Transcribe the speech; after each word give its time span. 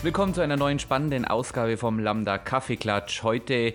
Willkommen 0.00 0.32
zu 0.32 0.40
einer 0.42 0.56
neuen 0.56 0.78
spannenden 0.78 1.24
Ausgabe 1.24 1.76
vom 1.76 1.98
Lambda 1.98 2.38
Kaffeeklatsch. 2.38 3.24
Heute 3.24 3.74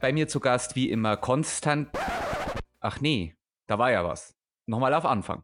bei 0.00 0.12
mir 0.12 0.28
zu 0.28 0.38
Gast 0.38 0.76
wie 0.76 0.90
immer 0.90 1.16
Konstant. 1.16 1.88
Ach 2.80 3.00
nee, 3.00 3.34
da 3.68 3.78
war 3.78 3.90
ja 3.90 4.04
was. 4.04 4.36
Nochmal 4.66 4.92
auf 4.92 5.06
Anfang. 5.06 5.42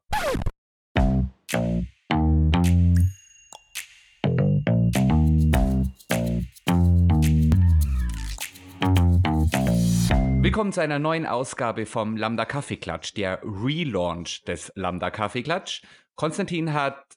Willkommen 10.42 10.72
zu 10.72 10.82
einer 10.82 10.98
neuen 10.98 11.24
Ausgabe 11.24 11.86
vom 11.86 12.18
Lambda 12.18 12.44
Kaffeeklatsch, 12.44 13.14
der 13.14 13.40
Relaunch 13.42 14.44
des 14.44 14.70
Lambda 14.74 15.10
Kaffeeklatsch. 15.10 15.80
Konstantin 16.16 16.74
hat 16.74 17.16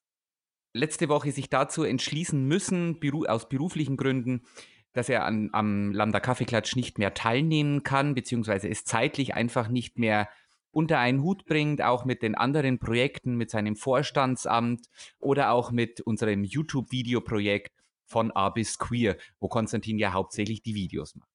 letzte 0.74 1.10
Woche 1.10 1.32
sich 1.32 1.50
dazu 1.50 1.84
entschließen 1.84 2.46
müssen, 2.46 3.00
beru 3.00 3.26
aus 3.26 3.50
beruflichen 3.50 3.98
Gründen, 3.98 4.44
dass 4.94 5.10
er 5.10 5.26
an, 5.26 5.50
am 5.54 5.94
Lambda 5.94 6.20
Kaffeeklatsch 6.20 6.76
nicht 6.76 6.98
mehr 6.98 7.14
teilnehmen 7.14 7.84
kann, 7.84 8.14
beziehungsweise 8.14 8.70
es 8.70 8.84
zeitlich 8.84 9.34
einfach 9.34 9.68
nicht 9.68 9.98
mehr 9.98 10.30
unter 10.72 11.00
einen 11.00 11.22
Hut 11.22 11.46
bringt, 11.46 11.82
auch 11.82 12.06
mit 12.06 12.22
den 12.22 12.36
anderen 12.36 12.80
Projekten, 12.80 13.36
mit 13.36 13.50
seinem 13.50 13.76
Vorstandsamt 13.76 14.88
oder 15.20 15.52
auch 15.52 15.72
mit 15.72 16.02
unserem 16.02 16.44
YouTube-Videoprojekt 16.44 17.74
von 18.06 18.32
A 18.32 18.50
bis 18.50 18.80
Queer, 18.80 19.18
wo 19.40 19.48
Konstantin 19.48 19.98
ja 19.98 20.14
hauptsächlich 20.14 20.62
die 20.62 20.76
Videos 20.76 21.16
macht. 21.16 21.30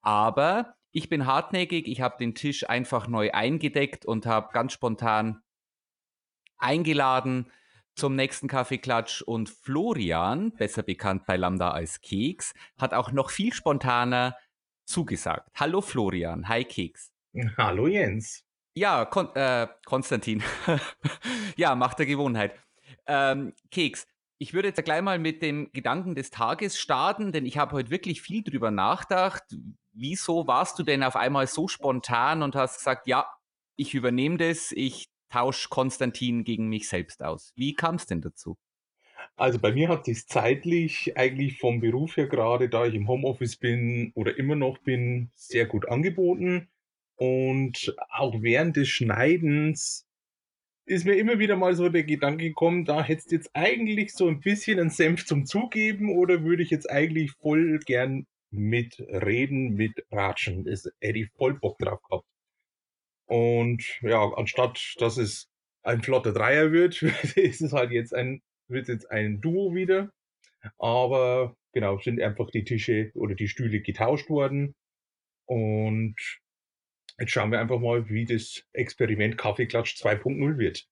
Aber 0.00 0.74
ich 0.90 1.08
bin 1.08 1.26
hartnäckig, 1.26 1.88
ich 1.88 2.00
habe 2.00 2.16
den 2.18 2.34
Tisch 2.34 2.68
einfach 2.68 3.08
neu 3.08 3.32
eingedeckt 3.32 4.06
und 4.06 4.26
habe 4.26 4.52
ganz 4.52 4.72
spontan 4.72 5.42
eingeladen, 6.56 7.50
zum 7.94 8.16
nächsten 8.16 8.48
Kaffeeklatsch 8.48 9.22
und 9.22 9.48
Florian, 9.48 10.52
besser 10.52 10.82
bekannt 10.82 11.26
bei 11.26 11.36
Lambda 11.36 11.70
als 11.70 12.00
Keks, 12.00 12.52
hat 12.78 12.94
auch 12.94 13.12
noch 13.12 13.30
viel 13.30 13.52
spontaner 13.52 14.36
zugesagt. 14.84 15.48
Hallo 15.54 15.80
Florian, 15.80 16.48
hi 16.48 16.64
Keks. 16.64 17.12
Hallo 17.56 17.86
Jens. 17.86 18.44
Ja, 18.74 19.04
Kon 19.04 19.34
äh, 19.34 19.68
Konstantin. 19.84 20.42
ja, 21.56 21.74
macht 21.74 21.98
der 21.98 22.06
Gewohnheit. 22.06 22.58
Ähm, 23.06 23.52
Keks, 23.70 24.06
ich 24.38 24.52
würde 24.52 24.68
jetzt 24.68 24.84
gleich 24.84 25.02
mal 25.02 25.18
mit 25.18 25.42
dem 25.42 25.70
Gedanken 25.72 26.14
des 26.14 26.30
Tages 26.30 26.78
starten, 26.78 27.32
denn 27.32 27.46
ich 27.46 27.56
habe 27.56 27.72
heute 27.72 27.90
wirklich 27.90 28.20
viel 28.20 28.42
drüber 28.42 28.70
nachgedacht. 28.70 29.44
Wieso 29.92 30.48
warst 30.48 30.78
du 30.78 30.82
denn 30.82 31.04
auf 31.04 31.14
einmal 31.14 31.46
so 31.46 31.68
spontan 31.68 32.42
und 32.42 32.56
hast 32.56 32.78
gesagt, 32.78 33.06
ja, 33.06 33.28
ich 33.76 33.94
übernehme 33.94 34.36
das, 34.36 34.72
ich 34.72 35.08
tausche 35.34 35.68
Konstantin 35.68 36.44
gegen 36.44 36.68
mich 36.68 36.88
selbst 36.88 37.22
aus. 37.22 37.52
Wie 37.56 37.74
kam 37.74 37.96
es 37.96 38.06
denn 38.06 38.20
dazu? 38.20 38.56
Also 39.36 39.58
bei 39.58 39.72
mir 39.72 39.88
hat 39.88 40.04
sich 40.04 40.28
zeitlich 40.28 41.16
eigentlich 41.16 41.58
vom 41.58 41.80
Beruf 41.80 42.16
her 42.16 42.28
gerade, 42.28 42.68
da 42.68 42.86
ich 42.86 42.94
im 42.94 43.08
Homeoffice 43.08 43.56
bin 43.56 44.12
oder 44.14 44.38
immer 44.38 44.54
noch 44.54 44.78
bin, 44.78 45.30
sehr 45.34 45.66
gut 45.66 45.88
angeboten. 45.88 46.68
Und 47.16 47.96
auch 48.10 48.42
während 48.42 48.76
des 48.76 48.88
Schneidens 48.88 50.06
ist 50.86 51.04
mir 51.04 51.14
immer 51.14 51.40
wieder 51.40 51.56
mal 51.56 51.74
so 51.74 51.88
der 51.88 52.04
Gedanke 52.04 52.44
gekommen, 52.44 52.84
da 52.84 53.02
hättest 53.02 53.32
du 53.32 53.36
jetzt 53.36 53.50
eigentlich 53.54 54.12
so 54.12 54.28
ein 54.28 54.40
bisschen 54.40 54.78
einen 54.78 54.90
Senf 54.90 55.26
zum 55.26 55.46
Zugeben 55.46 56.16
oder 56.16 56.44
würde 56.44 56.62
ich 56.62 56.70
jetzt 56.70 56.88
eigentlich 56.88 57.32
voll 57.32 57.80
gern 57.80 58.26
mitreden, 58.50 59.74
mitratschen. 59.74 60.64
Das 60.64 60.88
hätte 61.00 61.18
ich 61.18 61.30
voll 61.36 61.54
Bock 61.54 61.78
drauf 61.78 62.00
gehabt. 62.02 62.26
Und 63.26 63.82
ja, 64.02 64.22
anstatt 64.34 64.94
dass 64.98 65.16
es 65.16 65.48
ein 65.82 66.02
flotter 66.02 66.32
Dreier 66.32 66.72
wird, 66.72 67.02
ist 67.36 67.60
es 67.60 67.72
halt 67.72 67.90
jetzt 67.90 68.14
ein, 68.14 68.42
wird 68.68 68.88
jetzt 68.88 69.10
ein 69.10 69.40
Duo 69.40 69.74
wieder. 69.74 70.10
Aber 70.78 71.56
genau, 71.72 71.98
sind 71.98 72.20
einfach 72.20 72.50
die 72.50 72.64
Tische 72.64 73.10
oder 73.14 73.34
die 73.34 73.48
Stühle 73.48 73.80
getauscht 73.80 74.30
worden. 74.30 74.74
Und 75.46 76.16
jetzt 77.18 77.32
schauen 77.32 77.50
wir 77.50 77.60
einfach 77.60 77.78
mal, 77.78 78.08
wie 78.08 78.24
das 78.24 78.64
Experiment 78.72 79.36
Kaffeeklatsch 79.36 80.02
2.0 80.02 80.58
wird. 80.58 80.86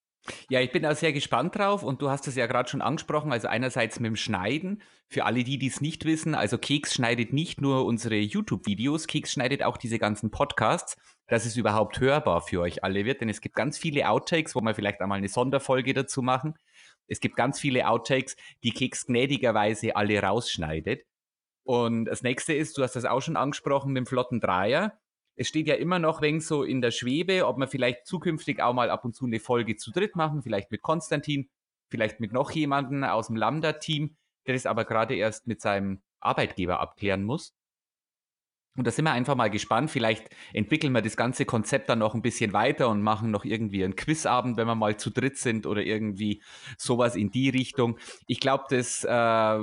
Ja, 0.49 0.61
ich 0.61 0.71
bin 0.71 0.85
da 0.85 0.95
sehr 0.95 1.13
gespannt 1.13 1.57
drauf 1.57 1.83
und 1.83 2.01
du 2.01 2.09
hast 2.09 2.29
es 2.29 2.37
ja 2.37 2.47
gerade 2.47 2.69
schon 2.69 2.83
angesprochen, 2.83 3.33
also 3.33 3.49
einerseits 3.49 3.99
mit 3.99 4.11
dem 4.11 4.17
Schneiden. 4.17 4.83
Für 5.09 5.25
alle 5.25 5.43
die, 5.43 5.59
die 5.59 5.67
es 5.67 5.81
nicht 5.81 6.05
wissen, 6.05 6.35
also 6.35 6.59
Keks 6.59 6.95
schneidet 6.95 7.33
nicht 7.33 7.61
nur 7.61 7.85
unsere 7.85 8.17
YouTube-Videos, 8.17 9.09
Keks 9.09 9.33
schneidet 9.33 9.65
auch 9.65 9.77
diese 9.77 9.99
ganzen 9.99 10.31
Podcasts, 10.31 10.97
dass 11.29 11.47
es 11.47 11.57
überhaupt 11.57 12.01
hörbar 12.01 12.43
für 12.43 12.61
euch 12.61 12.85
alle 12.85 13.05
wird, 13.05 13.21
denn 13.21 13.29
es 13.29 13.41
gibt 13.41 13.55
ganz 13.55 13.79
viele 13.79 14.09
Outtakes, 14.09 14.55
wo 14.55 14.61
wir 14.61 14.75
vielleicht 14.75 15.01
einmal 15.01 15.19
eine 15.19 15.29
Sonderfolge 15.29 15.95
dazu 15.95 16.23
machen. 16.23 16.55
Es 17.07 17.21
gibt 17.21 17.37
ganz 17.37 17.59
viele 17.61 17.89
Outtakes, 17.89 18.37
die 18.63 18.73
Keks 18.73 19.07
gnädigerweise 19.07 19.97
alle 19.97 20.21
rausschneidet. 20.23 21.05
Und 21.65 22.07
das 22.07 22.23
nächste 22.23 22.53
ist, 22.53 22.77
du 22.77 22.83
hast 22.83 22.97
das 22.97 23.05
auch 23.05 23.23
schon 23.23 23.37
angesprochen, 23.37 23.93
mit 23.93 24.01
dem 24.01 24.07
flotten 24.07 24.41
Dreier 24.41 24.99
es 25.35 25.49
steht 25.49 25.67
ja 25.67 25.75
immer 25.75 25.99
noch 25.99 26.21
wegen 26.21 26.41
so 26.41 26.63
in 26.63 26.81
der 26.81 26.91
Schwebe, 26.91 27.47
ob 27.47 27.57
wir 27.59 27.67
vielleicht 27.67 28.07
zukünftig 28.07 28.61
auch 28.61 28.75
mal 28.75 28.91
ab 28.91 29.05
und 29.05 29.15
zu 29.15 29.27
eine 29.27 29.41
Folge 29.41 29.77
zu 29.77 29.91
dritt 29.91 30.15
machen, 30.15 30.43
vielleicht 30.43 30.71
mit 30.71 30.83
Konstantin, 30.83 31.49
vielleicht 31.89 32.21
mit 32.21 32.33
noch 32.33 32.51
jemanden 32.51 33.05
aus 33.05 33.29
dem 33.29 33.37
Lambda-Team, 33.37 34.17
der 34.47 34.55
das 34.55 34.67
aber 34.67 34.85
gerade 34.85 35.15
erst 35.15 35.47
mit 35.47 35.61
seinem 35.61 36.03
Arbeitgeber 36.21 36.81
abklären 36.81 37.25
muss. 37.25 37.55
Und 38.75 38.87
da 38.87 38.91
sind 38.91 39.05
wir 39.05 39.13
einfach 39.13 39.35
mal 39.35 39.51
gespannt. 39.51 39.91
Vielleicht 39.91 40.29
entwickeln 40.55 40.93
wir 40.93 41.03
das 41.03 41.17
ganze 41.17 41.45
Konzept 41.45 41.91
dann 41.91 41.99
noch 41.99 42.15
ein 42.15 42.23
bisschen 42.23 42.55
weiter 42.55 42.89
und 42.89 43.03
machen 43.03 43.31
noch 43.31 43.45
irgendwie 43.45 43.85
einen 43.85 43.97
Quizabend, 43.97 44.57
wenn 44.57 44.67
wir 44.67 44.75
mal 44.75 44.97
zu 44.97 45.11
dritt 45.11 45.37
sind 45.37 45.67
oder 45.67 45.83
irgendwie 45.83 46.43
sowas 46.79 47.15
in 47.15 47.31
die 47.31 47.51
Richtung. 47.51 47.99
Ich 48.27 48.41
glaube, 48.41 48.65
das, 48.71 49.05
äh, 49.05 49.59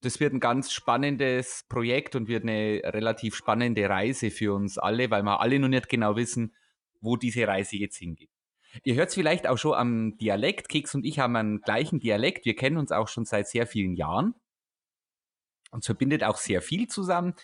das 0.00 0.20
wird 0.20 0.32
ein 0.32 0.40
ganz 0.40 0.72
spannendes 0.72 1.66
Projekt 1.68 2.16
und 2.16 2.28
wird 2.28 2.44
eine 2.44 2.80
relativ 2.84 3.34
spannende 3.34 3.88
Reise 3.88 4.30
für 4.30 4.54
uns 4.54 4.78
alle, 4.78 5.10
weil 5.10 5.22
wir 5.22 5.40
alle 5.40 5.58
noch 5.58 5.68
nicht 5.68 5.90
genau 5.90 6.16
wissen, 6.16 6.54
wo 7.02 7.16
diese 7.16 7.46
Reise 7.46 7.76
jetzt 7.76 7.98
hingeht. 7.98 8.30
Ihr 8.84 8.94
hört 8.94 9.08
es 9.08 9.14
vielleicht 9.14 9.46
auch 9.46 9.58
schon 9.58 9.74
am 9.74 10.16
Dialekt. 10.16 10.68
Keks 10.68 10.94
und 10.94 11.04
ich 11.04 11.18
haben 11.18 11.36
einen 11.36 11.60
gleichen 11.60 12.00
Dialekt. 12.00 12.44
Wir 12.46 12.56
kennen 12.56 12.78
uns 12.78 12.92
auch 12.92 13.08
schon 13.08 13.24
seit 13.24 13.48
sehr 13.48 13.66
vielen 13.66 13.94
Jahren. 13.94 14.34
Uns 15.70 15.86
verbindet 15.86 16.24
auch 16.24 16.36
sehr 16.36 16.62
viel 16.62 16.88
zusammen. 16.88 17.34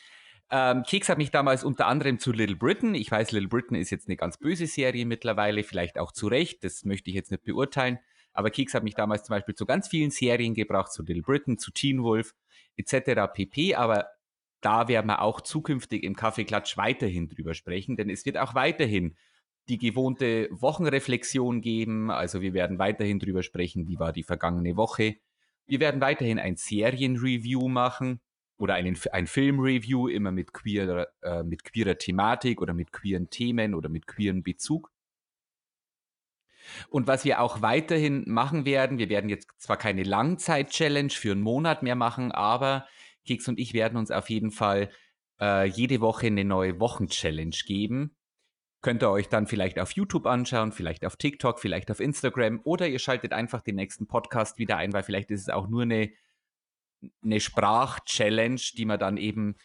Ähm, 0.51 0.85
Keks 0.85 1.09
hat 1.09 1.19
mich 1.19 1.31
damals 1.31 1.65
unter 1.65 1.87
anderem 1.87 2.19
zu 2.19 2.33
Little 2.33 2.57
Britain. 2.57 2.95
Ich 2.95 3.11
weiß, 3.11 3.33
Little 3.33 3.49
Britain 3.49 3.77
ist 3.77 3.91
jetzt 3.91 4.07
eine 4.07 4.17
ganz 4.17 4.39
böse 4.39 4.67
Serie 4.67 5.05
mittlerweile, 5.05 5.65
vielleicht 5.65 5.99
auch 5.99 6.13
zu 6.13 6.29
Recht. 6.29 6.63
Das 6.63 6.85
möchte 6.85 7.11
ich 7.11 7.17
jetzt 7.17 7.31
nicht 7.31 7.45
beurteilen. 7.45 7.99
Aber 8.33 8.51
Keks 8.51 8.75
hat 8.75 8.85
mich 8.85 8.95
damals 8.95 9.25
zum 9.25 9.35
Beispiel 9.35 9.55
zu 9.55 9.67
ganz 9.67 9.89
vielen 9.89 10.11
Serien 10.11 10.55
gebracht, 10.55 10.93
zu 10.93 11.03
Little 11.03 11.23
Britain, 11.23 11.59
zu 11.59 11.73
Teen 11.73 12.03
Wolf 12.03 12.35
etc. 12.77 13.33
pp. 13.33 13.75
Aber 13.75 14.07
da 14.61 14.89
werden 14.89 15.07
wir 15.09 15.23
auch 15.23 15.41
zukünftig 15.41 16.05
im 16.05 16.15
Kaffeeklatsch 16.15 16.77
weiterhin 16.77 17.29
drüber 17.29 17.55
sprechen, 17.55 17.97
denn 17.97 18.11
es 18.11 18.25
wird 18.25 18.37
auch 18.37 18.55
weiterhin 18.55 19.17
die 19.69 19.79
gewohnte 19.79 20.49
Wochenreflexion 20.51 21.61
geben. 21.61 22.11
Also 22.11 22.41
wir 22.41 22.53
werden 22.53 22.79
weiterhin 22.79 23.19
drüber 23.19 23.43
sprechen, 23.43 23.89
wie 23.89 23.99
war 23.99 24.13
die 24.13 24.23
vergangene 24.23 24.77
Woche. 24.77 25.17
Wir 25.67 25.81
werden 25.81 26.01
weiterhin 26.01 26.39
ein 26.39 26.57
Serienreview 26.57 27.69
machen 27.69 28.21
oder 28.59 28.75
einen, 28.75 28.99
ein 29.13 29.27
Filmreview, 29.27 30.09
immer 30.09 30.33
mit 30.33 30.53
queerer, 30.53 31.09
äh, 31.23 31.43
mit 31.43 31.65
queerer 31.65 31.99
Thematik 31.99 32.61
oder 32.63 32.75
mit 32.75 32.93
queeren 32.93 33.29
Themen 33.31 33.75
oder 33.75 33.89
mit 33.89 34.07
queeren 34.07 34.43
Bezug. 34.43 34.91
Und 36.89 37.07
was 37.07 37.25
wir 37.25 37.41
auch 37.41 37.63
weiterhin 37.63 38.25
machen 38.27 38.65
werden, 38.65 38.99
wir 38.99 39.09
werden 39.09 39.31
jetzt 39.31 39.49
zwar 39.59 39.77
keine 39.77 40.03
Langzeit-Challenge 40.03 41.11
für 41.11 41.33
einen 41.33 41.43
Monat 41.43 41.83
mehr 41.83 41.95
machen, 41.95 42.33
aber 42.33 42.87
Keks 43.27 43.49
und 43.49 43.59
ich 43.59 43.75
werden 43.75 43.99
uns 43.99 44.11
auf 44.11 44.31
jeden 44.31 44.51
Fall 44.51 44.91
äh, 45.41 45.67
jede 45.67 46.01
Woche 46.01 46.27
eine 46.27 46.45
neue 46.45 46.81
Wochen-Challenge 46.81 47.57
geben. 47.67 48.17
Könnt 48.83 49.03
ihr 49.03 49.11
euch 49.11 49.29
dann 49.29 49.47
vielleicht 49.47 49.79
auf 49.79 49.93
YouTube 49.93 50.27
anschauen, 50.27 50.73
vielleicht 50.73 51.05
auf 51.05 51.17
TikTok, 51.17 51.59
vielleicht 51.59 51.91
auf 51.91 52.01
Instagram 52.01 52.61
oder 52.65 52.87
ihr 52.87 52.99
schaltet 52.99 53.33
einfach 53.33 53.63
den 53.63 53.77
nächsten 53.77 54.07
Podcast 54.07 54.59
wieder 54.59 54.77
ein, 54.77 54.93
weil 54.93 55.03
vielleicht 55.03 55.31
ist 55.31 55.43
es 55.43 55.49
auch 55.49 55.69
nur 55.69 55.83
eine, 55.83 56.11
eine 57.23 57.41
Sprach-Challenge, 57.41 58.61
die 58.77 58.85
man 58.85 58.99
dann 58.99 59.17
eben 59.17 59.57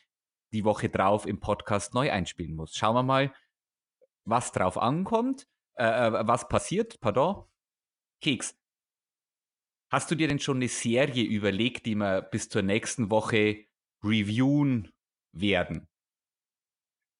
die 0.53 0.63
Woche 0.63 0.89
drauf 0.89 1.25
im 1.25 1.39
Podcast 1.39 1.93
neu 1.93 2.11
einspielen 2.11 2.55
muss. 2.55 2.75
Schauen 2.75 2.95
wir 2.95 3.03
mal, 3.03 3.33
was 4.25 4.51
drauf 4.51 4.77
ankommt. 4.77 5.47
Äh, 5.75 5.85
äh, 5.85 6.27
was 6.27 6.47
passiert? 6.47 6.99
Pardon? 6.99 7.45
Keks. 8.21 8.57
Hast 9.89 10.09
du 10.11 10.15
dir 10.15 10.27
denn 10.27 10.39
schon 10.39 10.57
eine 10.57 10.67
Serie 10.67 11.23
überlegt, 11.23 11.85
die 11.85 11.95
wir 11.95 12.21
bis 12.21 12.49
zur 12.49 12.61
nächsten 12.61 13.11
Woche 13.11 13.65
reviewen 14.03 14.91
werden? 15.33 15.87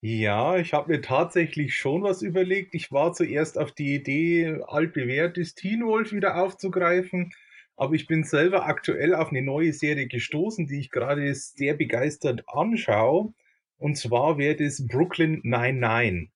Ja, 0.04 0.58
ich 0.58 0.74
habe 0.74 0.94
mir 0.94 1.02
tatsächlich 1.02 1.78
schon 1.78 2.02
was 2.02 2.24
überlegt. 2.24 2.74
Ich 2.74 2.92
war 2.92 3.14
zuerst 3.14 3.60
auf 3.60 3.72
die 3.72 3.94
Idee, 3.94 4.62
altbewährtes 4.66 5.54
Teen 5.54 5.86
Wolf 5.86 6.12
wieder 6.12 6.42
aufzugreifen. 6.42 7.34
Aber 7.82 7.96
ich 7.96 8.06
bin 8.06 8.24
selber 8.24 8.68
aktuell 8.68 9.16
auf 9.16 9.30
eine 9.30 9.42
neue 9.42 9.74
Serie 9.74 10.08
gestoßen, 10.08 10.68
die 10.68 10.80
ich 10.80 10.92
gerade 10.92 11.34
sehr 11.34 11.74
begeistert 11.74 12.44
anschaue. 12.46 13.34
Und 13.78 13.98
zwar 13.98 14.38
wäre 14.38 14.56
das 14.56 14.86
Brooklyn 14.86 15.42
99. 15.44 16.30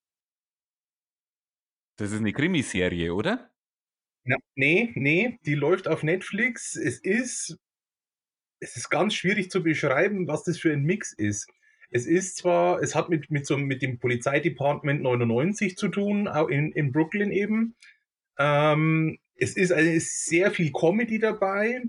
Das 1.98 2.12
ist 2.12 2.18
eine 2.18 2.34
Krimiserie, 2.34 3.14
oder? 3.14 3.52
Ja, 4.24 4.38
nee, 4.56 4.92
nee, 4.96 5.38
die 5.46 5.54
läuft 5.54 5.88
auf 5.88 6.02
Netflix. 6.02 6.76
Es 6.76 6.98
ist 6.98 7.60
es 8.60 8.76
ist 8.76 8.90
ganz 8.90 9.14
schwierig 9.14 9.52
zu 9.52 9.62
beschreiben, 9.62 10.28
was 10.28 10.46
das 10.46 10.58
für 10.58 10.74
ein 10.74 10.82
Mix 10.82 11.14
ist. 11.14 11.48
Es 11.92 12.08
ist 12.08 12.38
zwar, 12.38 12.82
es 12.82 12.96
hat 12.96 13.10
mit, 13.10 13.30
mit, 13.30 13.46
so, 13.46 13.56
mit 13.56 13.84
dem 13.84 14.00
Polizeidepartement 14.00 15.04
99 15.04 15.78
zu 15.78 15.90
tun, 15.90 16.28
auch 16.28 16.48
in, 16.48 16.72
in 16.72 16.92
Brooklyn 16.92 17.32
eben. 17.32 17.76
Ähm, 18.38 19.18
es 19.36 19.56
ist, 19.56 19.72
also, 19.72 19.90
ist 19.90 20.26
sehr 20.26 20.52
viel 20.52 20.72
Comedy 20.72 21.20
dabei, 21.20 21.82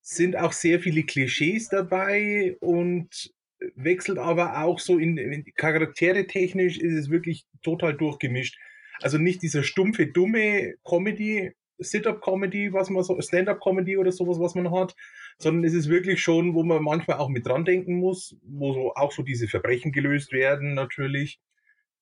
sind 0.00 0.36
auch 0.36 0.52
sehr 0.52 0.80
viele 0.80 1.02
Klischees 1.02 1.68
dabei 1.68 2.56
und 2.60 3.32
wechselt 3.74 4.18
aber 4.18 4.62
auch 4.62 4.78
so 4.78 4.98
in, 4.98 5.16
in 5.18 5.44
Charaktere 5.56 6.26
technisch 6.26 6.78
ist 6.78 6.94
es 6.94 7.10
wirklich 7.10 7.44
total 7.62 7.94
durchgemischt. 7.94 8.56
Also 9.00 9.18
nicht 9.18 9.42
dieser 9.42 9.62
stumpfe, 9.62 10.06
dumme 10.06 10.74
Comedy, 10.84 11.52
Sit-up-Comedy, 11.78 12.72
was 12.72 12.90
man 12.90 13.04
so, 13.04 13.20
Stand-up-Comedy 13.20 13.96
oder 13.96 14.12
sowas, 14.12 14.40
was 14.40 14.54
man 14.54 14.72
hat, 14.72 14.94
sondern 15.38 15.64
es 15.64 15.74
ist 15.74 15.88
wirklich 15.88 16.20
schon, 16.20 16.54
wo 16.54 16.64
man 16.64 16.82
manchmal 16.82 17.18
auch 17.18 17.28
mit 17.28 17.46
dran 17.46 17.64
denken 17.64 17.96
muss, 17.96 18.36
wo 18.42 18.72
so 18.72 18.94
auch 18.94 19.12
so 19.12 19.22
diese 19.22 19.46
Verbrechen 19.46 19.92
gelöst 19.92 20.32
werden, 20.32 20.74
natürlich. 20.74 21.40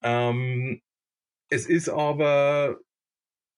Ähm, 0.02 0.80
es 1.48 1.66
ist 1.66 1.88
aber, 1.88 2.78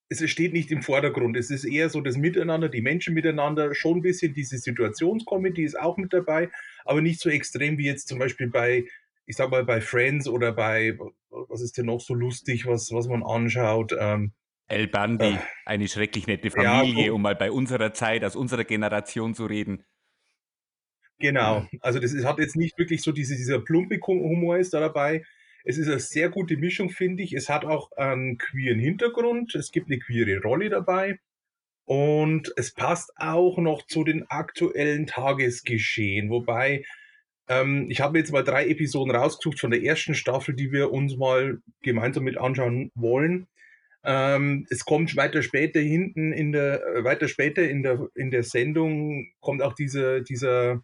es 0.09 0.31
steht 0.31 0.53
nicht 0.53 0.71
im 0.71 0.83
Vordergrund. 0.83 1.37
Es 1.37 1.51
ist 1.51 1.65
eher 1.65 1.91
so 1.91 2.01
das 2.01 2.17
Miteinander, 2.17 2.69
die 2.69 2.81
Menschen 2.81 3.15
miteinander, 3.15 3.75
schon 3.75 3.99
ein 3.99 4.03
bisschen 4.03 4.33
diese 4.33 4.59
Situationscomedy 4.59 5.63
ist 5.63 5.79
auch 5.79 5.97
mit 5.97 6.13
dabei, 6.13 6.51
aber 6.85 7.03
nicht 7.03 7.21
so 7.21 7.29
extrem 7.29 7.79
wie 7.79 7.85
jetzt 7.85 8.09
zum 8.09 8.19
Beispiel 8.19 8.49
bei, 8.49 8.87
ich 9.27 9.37
sag 9.37 9.51
mal, 9.51 9.65
bei 9.65 9.81
Friends 9.81 10.27
oder 10.27 10.53
bei, 10.53 10.99
was 11.31 11.61
ist 11.61 11.77
denn 11.77 11.87
noch 11.87 12.01
so 12.01 12.15
lustig, 12.15 12.67
was, 12.67 12.91
was 12.93 13.07
man 13.07 13.23
anschaut, 13.23 13.95
ähm, 13.99 14.33
El 14.69 14.87
Bandi, 14.87 15.25
äh, 15.25 15.39
eine 15.65 15.89
schrecklich 15.89 16.27
nette 16.27 16.51
Familie, 16.51 17.07
ja, 17.07 17.13
um 17.13 17.23
mal 17.23 17.35
bei 17.35 17.51
unserer 17.51 17.95
Zeit, 17.95 18.23
aus 18.23 18.37
unserer 18.37 18.65
Generation 18.65 19.35
zu 19.35 19.47
reden. 19.47 19.85
Genau, 21.19 21.67
also 21.81 21.99
das 21.99 22.13
ist, 22.13 22.25
hat 22.25 22.39
jetzt 22.39 22.55
nicht 22.55 22.79
wirklich 22.79 23.03
so 23.03 23.11
diese, 23.11 23.35
dieser 23.35 23.61
plumpe 23.61 23.99
Humor 24.07 24.59
ist 24.59 24.73
da 24.73 24.81
dabei. 24.81 25.25
Es 25.69 25.77
ist 25.77 25.89
eine 25.89 26.01
sehr 26.01 26.31
gute 26.31 26.57
Mischung, 26.57 26.89
finde 26.89 27.23
ich. 27.23 27.35
Es 27.35 27.51
hat 27.51 27.67
auch 27.67 27.93
einen 27.93 28.39
queeren 28.39 28.79
Hintergrund, 28.79 29.55
es 29.55 29.71
gibt 29.71 29.91
eine 29.91 29.99
queere 29.99 30.41
Rolle 30.41 30.71
dabei 30.71 31.19
und 31.85 32.51
es 32.57 32.73
passt 32.73 33.13
auch 33.17 33.59
noch 33.59 33.87
zu 33.87 34.03
den 34.03 34.25
aktuellen 34.31 35.07
Tagesgeschehen, 35.07 36.31
wobei 36.31 36.85
ähm, 37.49 37.87
ich 37.91 38.01
habe 38.01 38.19
jetzt 38.19 38.33
mal 38.33 38.45
drei 38.45 38.67
Episoden 38.67 39.15
rausgesucht 39.15 39.61
von 39.61 39.71
der 39.71 39.83
ersten 39.83 40.15
Staffel, 40.15 40.55
die 40.55 40.73
wir 40.73 40.91
uns 40.91 41.19
mal 41.19 41.59
gemeinsam 41.83 42.25
mit 42.25 42.39
anschauen 42.39 42.91
wollen. 42.95 43.47
Ähm, 44.05 44.67
es 44.71 44.87
kommt 44.87 45.17
weiter 45.17 45.43
später 45.43 45.81
hinten 45.81 46.33
in 46.33 46.53
der, 46.53 46.83
äh, 46.83 47.05
weiter 47.05 47.29
später 47.29 47.69
in 47.69 47.83
der, 47.83 48.09
in 48.15 48.31
der 48.31 48.43
Sendung 48.43 49.31
kommt 49.41 49.61
auch 49.61 49.75
diese, 49.75 50.23
dieser, 50.23 50.83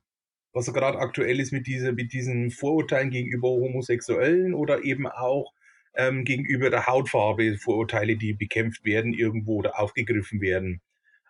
was 0.54 0.72
gerade 0.72 0.98
aktuell 0.98 1.40
ist 1.40 1.52
mit 1.52 1.66
dieser, 1.66 1.92
mit 1.92 2.12
diesen 2.12 2.50
Vorurteilen 2.50 3.10
gegenüber 3.10 3.48
Homosexuellen 3.48 4.54
oder 4.54 4.84
eben 4.84 5.06
auch 5.06 5.52
ähm, 5.94 6.24
gegenüber 6.24 6.70
der 6.70 6.86
Hautfarbe 6.86 7.58
Vorurteile, 7.58 8.16
die 8.16 8.32
bekämpft 8.34 8.84
werden 8.84 9.12
irgendwo 9.12 9.56
oder 9.56 9.78
aufgegriffen 9.78 10.40
werden. 10.40 10.80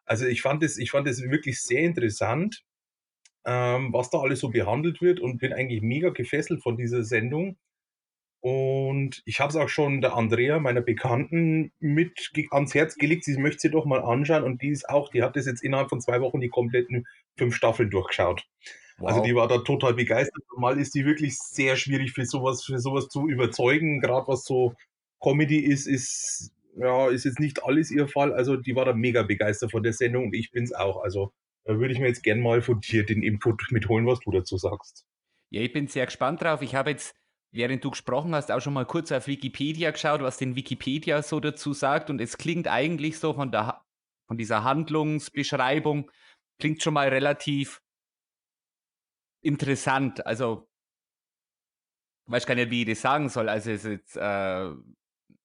Also 0.05 0.26
ich 0.26 0.43
fand 0.43 0.62
es, 0.62 0.79
ich 0.79 0.91
fand 0.91 1.09
es 1.09 1.23
wirklich 1.23 1.61
sehr 1.61 1.82
interessant, 1.82 2.62
ähm, 3.47 3.93
was 3.93 4.11
da 4.11 4.19
alles 4.19 4.41
so 4.41 4.50
behandelt 4.50 5.00
wird 5.00 5.21
und 5.21 5.38
bin 5.38 5.55
eigentlich 5.55 5.81
mega 5.81 6.11
gefesselt 6.11 6.62
von 6.62 6.76
dieser 6.76 7.03
Sendung. 7.03 7.56
Und 8.41 9.23
ich 9.25 9.41
habe 9.41 9.49
es 9.49 9.56
auch 9.56 9.71
schon 9.71 10.03
der 10.03 10.15
Andrea, 10.15 10.59
meiner 10.59 10.82
Bekannten, 10.82 11.73
mit 11.79 12.31
ans 12.50 12.75
Herz 12.75 12.97
gelegt. 12.97 13.25
Sie 13.25 13.38
möchte 13.38 13.61
sie 13.61 13.71
doch 13.71 13.87
mal 13.87 14.03
anschauen. 14.03 14.44
Und 14.44 14.61
die 14.61 14.69
ist 14.69 14.87
auch, 14.87 15.09
die 15.09 15.23
hat 15.23 15.35
das 15.35 15.47
jetzt 15.47 15.62
innerhalb 15.65 15.88
von 15.88 16.03
zwei 16.03 16.21
Wochen 16.21 16.43
die 16.43 16.50
kompletten 16.50 17.06
fünf 17.38 17.56
Staffeln 17.56 17.88
durchgeschaut. 17.88 18.47
Wow. 18.99 19.08
Also 19.08 19.23
die 19.23 19.35
war 19.35 19.49
da 19.49 19.58
total 19.58 19.94
begeistert. 19.94 20.43
Normal 20.52 20.79
ist 20.79 20.94
die 20.94 21.05
wirklich 21.05 21.37
sehr 21.37 21.76
schwierig 21.76 22.12
für 22.12 22.25
sowas, 22.25 22.64
für 22.64 22.79
sowas 22.79 23.08
zu 23.08 23.29
überzeugen. 23.29 24.00
Gerade 24.00 24.29
was 24.29 24.44
so 24.44 24.75
Comedy 25.20 25.58
ist, 25.58 25.87
ist, 25.87 26.52
ja, 26.76 27.08
ist 27.08 27.25
jetzt 27.25 27.41
nicht 27.41 27.64
alles 27.64 27.91
ihr 27.91 28.08
Fall. 28.08 28.32
Also 28.32 28.56
die 28.56 28.76
war 28.76 28.85
da 28.85 28.93
mega 28.93 29.23
begeistert 29.23 29.73
von 29.73 29.82
der 29.82 29.93
Sendung 29.93 30.26
und 30.26 30.35
ich 30.35 30.50
bin's 30.52 30.73
auch. 30.73 31.02
Also 31.02 31.32
da 31.64 31.79
würde 31.79 31.93
ich 31.93 31.99
mir 31.99 32.08
jetzt 32.08 32.23
gern 32.23 32.41
mal 32.41 32.62
von 32.62 32.81
dir 32.81 33.05
den 33.05 33.23
Input 33.23 33.62
mitholen, 33.70 34.06
was 34.06 34.20
du 34.20 34.31
dazu 34.31 34.56
sagst. 34.58 35.05
Ja, 35.50 35.62
ich 35.62 35.73
bin 35.73 35.88
sehr 35.88 36.06
gespannt 36.06 36.43
drauf. 36.43 36.62
Ich 36.62 36.75
habe 36.75 36.90
jetzt 36.90 37.14
während 37.55 37.85
du 37.85 37.90
gesprochen 37.90 38.35
hast, 38.35 38.50
auch 38.50 38.61
schon 38.61 38.75
mal 38.75 38.85
kurz 38.85 39.12
auf 39.12 39.29
Wikipedia 39.29 39.93
geschaut, 39.93 40.20
was 40.20 40.37
denn 40.37 40.56
Wikipedia 40.56 41.23
so 41.23 41.38
dazu 41.38 41.73
sagt. 41.73 42.11
Und 42.11 42.20
es 42.20 42.37
klingt 42.37 42.67
eigentlich 42.69 43.19
so 43.19 43.32
von, 43.32 43.52
der, 43.52 43.82
von 44.26 44.37
dieser 44.37 44.64
Handlungsbeschreibung, 44.64 46.11
klingt 46.58 46.82
schon 46.82 46.94
mal 46.94 47.08
relativ 47.08 47.81
interessant. 49.44 50.26
Also, 50.26 50.69
weiß 52.26 52.46
gar 52.46 52.55
nicht, 52.55 52.70
wie 52.70 52.82
ich 52.82 52.88
das 52.88 53.00
sagen 53.00 53.29
soll. 53.29 53.49
Also, 53.49 53.70
es 53.70 53.85
ist 53.85 53.91
jetzt 53.91 54.17
äh, 54.17 54.70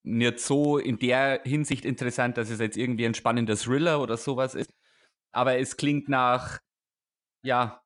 nicht 0.04 0.40
so 0.40 0.78
in 0.78 1.00
der 1.00 1.42
Hinsicht 1.44 1.86
interessant, 1.86 2.38
dass 2.38 2.50
es 2.50 2.60
jetzt 2.60 2.78
irgendwie 2.78 3.06
ein 3.06 3.14
spannender 3.14 3.56
Thriller 3.56 4.02
oder 4.02 4.18
sowas 4.18 4.56
ist. 4.56 4.74
Aber 5.32 5.58
es 5.58 5.78
klingt 5.78 6.10
nach, 6.10 6.60
ja, 7.44 7.82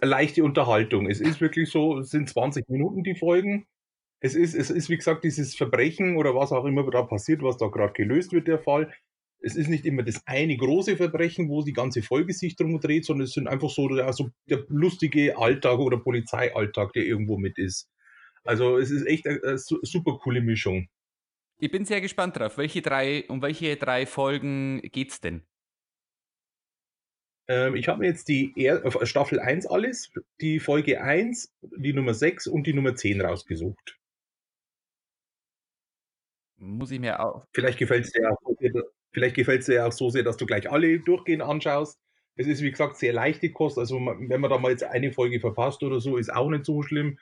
leichte 0.00 0.44
Unterhaltung. 0.44 1.08
Es 1.10 1.20
ist 1.20 1.40
wirklich 1.40 1.70
so, 1.70 1.98
es 1.98 2.10
sind 2.10 2.28
20 2.28 2.68
Minuten 2.68 3.02
die 3.02 3.16
Folgen. 3.16 3.66
Es 4.20 4.34
ist, 4.34 4.54
es 4.54 4.70
ist, 4.70 4.88
wie 4.88 4.96
gesagt, 4.96 5.24
dieses 5.24 5.56
Verbrechen 5.56 6.16
oder 6.16 6.34
was 6.34 6.52
auch 6.52 6.64
immer 6.64 6.88
da 6.90 7.02
passiert, 7.02 7.42
was 7.42 7.56
da 7.56 7.66
gerade 7.66 7.92
gelöst 7.92 8.32
wird, 8.32 8.46
der 8.46 8.60
Fall. 8.60 8.92
Es 9.42 9.56
ist 9.56 9.68
nicht 9.68 9.84
immer 9.84 10.02
das 10.02 10.22
eine 10.26 10.56
große 10.56 10.96
Verbrechen, 10.96 11.48
wo 11.48 11.62
die 11.62 11.72
ganze 11.72 12.02
Folge 12.02 12.32
sich 12.32 12.56
drum 12.56 12.78
dreht, 12.80 13.04
sondern 13.04 13.24
es 13.24 13.32
sind 13.32 13.48
einfach 13.48 13.70
so 13.70 13.88
also 13.88 14.30
der 14.48 14.64
lustige 14.68 15.36
Alltag 15.36 15.78
oder 15.78 15.98
Polizeialltag, 15.98 16.92
der 16.92 17.04
irgendwo 17.04 17.38
mit 17.38 17.58
ist. 17.58 17.90
Also 18.44 18.78
es 18.78 18.90
ist 18.90 19.06
echt 19.06 19.26
eine, 19.26 19.40
eine 19.42 19.58
super 19.58 20.18
coole 20.18 20.40
Mischung. 20.40 20.88
Ich 21.58 21.70
bin 21.70 21.84
sehr 21.84 22.00
gespannt 22.00 22.36
drauf. 22.36 22.58
Welche 22.58 22.82
drei, 22.82 23.24
um 23.28 23.42
welche 23.42 23.76
drei 23.76 24.06
Folgen 24.06 24.80
geht's 24.82 25.20
denn? 25.20 25.42
Ähm, 27.48 27.76
ich 27.76 27.88
habe 27.88 28.00
mir 28.00 28.06
jetzt 28.06 28.28
die 28.28 28.52
er 28.56 28.82
Staffel 29.06 29.40
1 29.40 29.66
alles, 29.66 30.10
die 30.40 30.60
Folge 30.60 31.02
1, 31.02 31.54
die 31.76 31.92
Nummer 31.92 32.14
6 32.14 32.46
und 32.46 32.66
die 32.66 32.72
Nummer 32.72 32.94
10 32.94 33.20
rausgesucht. 33.20 33.98
Muss 36.56 36.92
ich 36.92 37.00
mir 37.00 37.18
auch. 37.20 37.44
Vielleicht 37.52 37.78
gefällt 37.78 38.04
es 38.04 38.12
dir, 38.12 38.30
auch 38.30 38.38
vielleicht 39.12 39.36
gefällt's 39.36 39.66
dir 39.66 39.86
auch 39.86 39.92
so 39.92 40.10
sehr, 40.10 40.22
dass 40.22 40.36
du 40.36 40.46
gleich 40.46 40.70
alle 40.70 40.98
durchgehend 41.00 41.42
anschaust. 41.42 41.98
Es 42.36 42.46
ist, 42.46 42.62
wie 42.62 42.70
gesagt, 42.70 42.96
sehr 42.96 43.12
leichte 43.12 43.50
Kost. 43.50 43.78
Also, 43.78 43.96
wenn 43.96 44.40
man 44.40 44.50
da 44.50 44.58
mal 44.58 44.70
jetzt 44.70 44.84
eine 44.84 45.12
Folge 45.12 45.38
verpasst 45.38 45.82
oder 45.82 46.00
so, 46.00 46.16
ist 46.16 46.32
auch 46.32 46.48
nicht 46.48 46.64
so 46.64 46.82
schlimm. 46.82 47.18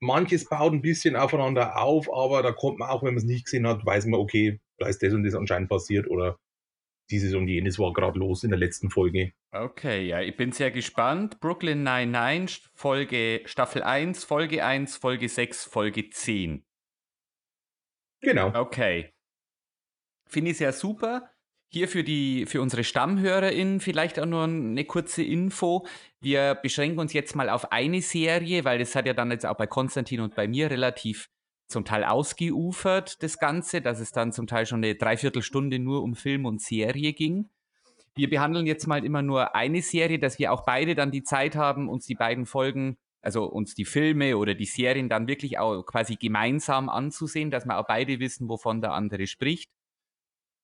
Manches 0.00 0.48
baut 0.48 0.72
ein 0.72 0.82
bisschen 0.82 1.14
aufeinander 1.14 1.80
auf, 1.80 2.12
aber 2.12 2.42
da 2.42 2.52
kommt 2.52 2.78
man 2.78 2.88
auch, 2.88 3.02
wenn 3.02 3.14
man 3.14 3.18
es 3.18 3.24
nicht 3.24 3.44
gesehen 3.44 3.66
hat, 3.66 3.84
weiß 3.84 4.06
man, 4.06 4.18
okay, 4.18 4.58
da 4.78 4.88
ist 4.88 5.02
das 5.02 5.12
und 5.12 5.24
das 5.24 5.34
anscheinend 5.34 5.68
passiert 5.68 6.08
oder 6.08 6.38
dieses 7.10 7.34
und 7.34 7.48
jenes 7.48 7.78
war 7.78 7.92
gerade 7.92 8.18
los 8.18 8.44
in 8.44 8.50
der 8.50 8.58
letzten 8.58 8.88
Folge. 8.88 9.32
Okay, 9.52 10.06
ja, 10.06 10.20
ich 10.20 10.36
bin 10.36 10.52
sehr 10.52 10.70
gespannt. 10.70 11.40
Brooklyn 11.40 11.82
99, 11.82 12.70
Folge 12.74 13.42
Staffel 13.44 13.82
1, 13.82 14.24
Folge 14.24 14.64
1, 14.64 14.96
Folge 14.96 15.28
6, 15.28 15.64
Folge 15.64 16.08
10. 16.08 16.64
Genau. 18.22 18.52
Okay. 18.54 19.12
Finde 20.30 20.52
ich 20.52 20.58
sehr 20.58 20.72
super. 20.72 21.28
Hier 21.72 21.88
für, 21.88 22.02
die, 22.02 22.46
für 22.46 22.62
unsere 22.62 22.84
StammhörerInnen 22.84 23.80
vielleicht 23.80 24.18
auch 24.18 24.26
nur 24.26 24.44
eine 24.44 24.84
kurze 24.84 25.22
Info. 25.22 25.86
Wir 26.20 26.54
beschränken 26.54 26.98
uns 26.98 27.12
jetzt 27.12 27.36
mal 27.36 27.48
auf 27.48 27.70
eine 27.72 28.00
Serie, 28.00 28.64
weil 28.64 28.78
das 28.78 28.94
hat 28.94 29.06
ja 29.06 29.12
dann 29.12 29.30
jetzt 29.30 29.46
auch 29.46 29.56
bei 29.56 29.66
Konstantin 29.66 30.20
und 30.20 30.34
bei 30.34 30.48
mir 30.48 30.70
relativ 30.70 31.28
zum 31.66 31.84
Teil 31.84 32.04
ausgeufert, 32.04 33.22
das 33.22 33.38
Ganze, 33.38 33.80
dass 33.80 34.00
es 34.00 34.10
dann 34.10 34.32
zum 34.32 34.46
Teil 34.46 34.66
schon 34.66 34.82
eine 34.82 34.96
Dreiviertelstunde 34.96 35.78
nur 35.78 36.02
um 36.02 36.16
Film 36.16 36.44
und 36.44 36.60
Serie 36.60 37.12
ging. 37.12 37.48
Wir 38.14 38.28
behandeln 38.28 38.66
jetzt 38.66 38.86
mal 38.86 39.04
immer 39.04 39.22
nur 39.22 39.54
eine 39.54 39.82
Serie, 39.82 40.18
dass 40.18 40.38
wir 40.38 40.52
auch 40.52 40.64
beide 40.64 40.94
dann 40.94 41.12
die 41.12 41.22
Zeit 41.22 41.54
haben, 41.54 41.88
uns 41.88 42.06
die 42.06 42.16
beiden 42.16 42.46
Folgen, 42.46 42.98
also 43.22 43.44
uns 43.44 43.74
die 43.74 43.84
Filme 43.84 44.36
oder 44.36 44.54
die 44.54 44.64
Serien 44.66 45.08
dann 45.08 45.28
wirklich 45.28 45.58
auch 45.58 45.82
quasi 45.84 46.16
gemeinsam 46.16 46.88
anzusehen, 46.88 47.52
dass 47.52 47.66
wir 47.66 47.78
auch 47.78 47.86
beide 47.86 48.18
wissen, 48.18 48.48
wovon 48.48 48.80
der 48.80 48.92
andere 48.92 49.28
spricht. 49.28 49.70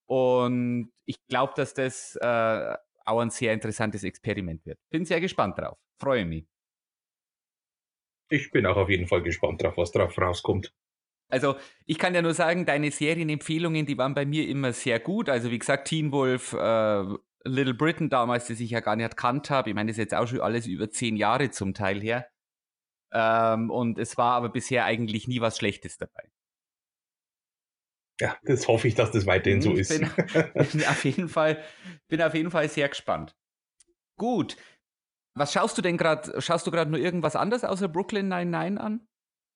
Und 0.06 0.92
ich 1.04 1.24
glaube, 1.26 1.52
dass 1.56 1.74
das 1.74 2.16
äh, 2.16 2.76
auch 3.04 3.20
ein 3.20 3.30
sehr 3.30 3.52
interessantes 3.52 4.04
Experiment 4.04 4.64
wird. 4.66 4.78
Bin 4.90 5.04
sehr 5.04 5.20
gespannt 5.20 5.58
drauf. 5.58 5.78
Freue 6.00 6.24
mich. 6.24 6.46
Ich 8.28 8.50
bin 8.50 8.66
auch 8.66 8.76
auf 8.76 8.88
jeden 8.88 9.06
Fall 9.06 9.22
gespannt 9.22 9.62
drauf, 9.62 9.76
was 9.76 9.92
drauf 9.92 10.16
rauskommt. 10.18 10.72
Also 11.28 11.56
ich 11.86 11.98
kann 11.98 12.14
ja 12.14 12.22
nur 12.22 12.34
sagen, 12.34 12.66
deine 12.66 12.90
Serienempfehlungen, 12.90 13.86
die 13.86 13.98
waren 13.98 14.14
bei 14.14 14.24
mir 14.24 14.48
immer 14.48 14.72
sehr 14.72 15.00
gut. 15.00 15.28
Also 15.28 15.50
wie 15.50 15.58
gesagt, 15.58 15.88
Teen 15.88 16.12
Wolf, 16.12 16.52
äh, 16.52 17.02
Little 17.44 17.74
Britain 17.74 18.08
damals, 18.08 18.48
das 18.48 18.60
ich 18.60 18.70
ja 18.70 18.80
gar 18.80 18.96
nicht 18.96 19.04
erkannt 19.04 19.50
habe. 19.50 19.70
Ich 19.70 19.74
meine, 19.74 19.88
das 19.88 19.98
ist 19.98 20.04
jetzt 20.04 20.14
auch 20.14 20.26
schon 20.26 20.40
alles 20.40 20.66
über 20.66 20.90
zehn 20.90 21.16
Jahre 21.16 21.50
zum 21.50 21.74
Teil 21.74 22.00
her. 22.00 22.28
Ähm, 23.12 23.70
und 23.70 23.98
es 23.98 24.16
war 24.16 24.34
aber 24.34 24.48
bisher 24.48 24.84
eigentlich 24.84 25.28
nie 25.28 25.40
was 25.40 25.58
Schlechtes 25.58 25.96
dabei. 25.96 26.30
Ja, 28.20 28.36
das 28.44 28.66
hoffe 28.66 28.88
ich, 28.88 28.94
dass 28.94 29.10
das 29.10 29.26
weiterhin 29.26 29.60
so 29.60 29.72
ich 29.72 29.80
ist. 29.80 30.00
Bin, 30.00 30.10
bin, 30.54 30.84
auf 30.86 31.04
jeden 31.04 31.28
Fall, 31.28 31.62
bin 32.08 32.22
auf 32.22 32.34
jeden 32.34 32.50
Fall 32.50 32.68
sehr 32.68 32.88
gespannt. 32.88 33.36
Gut. 34.16 34.56
Was 35.34 35.52
schaust 35.52 35.76
du 35.76 35.82
denn 35.82 35.98
gerade? 35.98 36.40
Schaust 36.40 36.66
du 36.66 36.70
gerade 36.70 36.90
nur 36.90 36.98
irgendwas 36.98 37.36
anderes 37.36 37.62
außer 37.62 37.88
Brooklyn 37.88 38.28
99 38.28 38.80
an? 38.80 39.06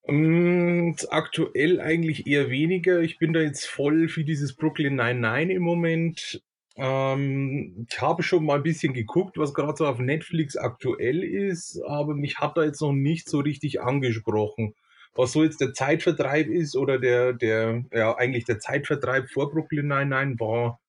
Mm, 0.07 0.93
aktuell 1.09 1.81
eigentlich 1.81 2.27
eher 2.27 2.51
weniger. 2.51 3.01
Ich 3.01 3.19
bin 3.19 3.33
da 3.33 3.41
jetzt 3.41 3.67
voll 3.67 4.09
für 4.09 4.25
dieses 4.25 4.55
Brooklyn 4.57 4.97
99 4.97 5.57
im 5.57 5.63
Moment. 5.63 6.43
Ähm, 6.77 7.87
ich 7.89 8.01
habe 8.01 8.23
schon 8.23 8.45
mal 8.45 8.57
ein 8.57 8.63
bisschen 8.63 8.93
geguckt, 8.93 9.39
was 9.39 9.55
gerade 9.55 9.77
so 9.77 9.87
auf 9.87 9.99
Netflix 9.99 10.57
aktuell 10.57 11.23
ist, 11.23 11.81
aber 11.87 12.15
mich 12.15 12.39
hat 12.39 12.57
da 12.57 12.65
jetzt 12.65 12.81
noch 12.81 12.93
nicht 12.93 13.29
so 13.29 13.41
richtig 13.41 13.83
angesprochen. 13.83 14.75
Was 15.15 15.33
so 15.33 15.43
jetzt 15.43 15.61
der 15.61 15.73
Zeitvertreib 15.73 16.49
ist 16.49 16.77
oder 16.77 16.99
der, 16.99 17.33
der, 17.33 17.85
ja, 17.93 18.17
eigentlich 18.17 18.45
der 18.45 18.61
Zeitvertreib 18.61 19.29
vor 19.31 19.51
Brooklyn 19.51 19.89
99 19.89 20.41
war 20.41 20.81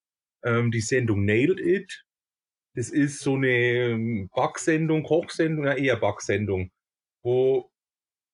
ähm, 0.44 0.70
die 0.70 0.80
Sendung 0.80 1.24
Nailed 1.24 1.60
It. 1.60 2.04
Das 2.74 2.90
ist 2.90 3.20
so 3.20 3.34
eine 3.34 3.48
ähm, 3.48 4.30
Backsendung, 4.34 5.02
Kochsendung, 5.02 5.66
ja 5.66 5.74
eher 5.74 5.96
Backsendung, 5.96 6.70
wo 7.22 7.70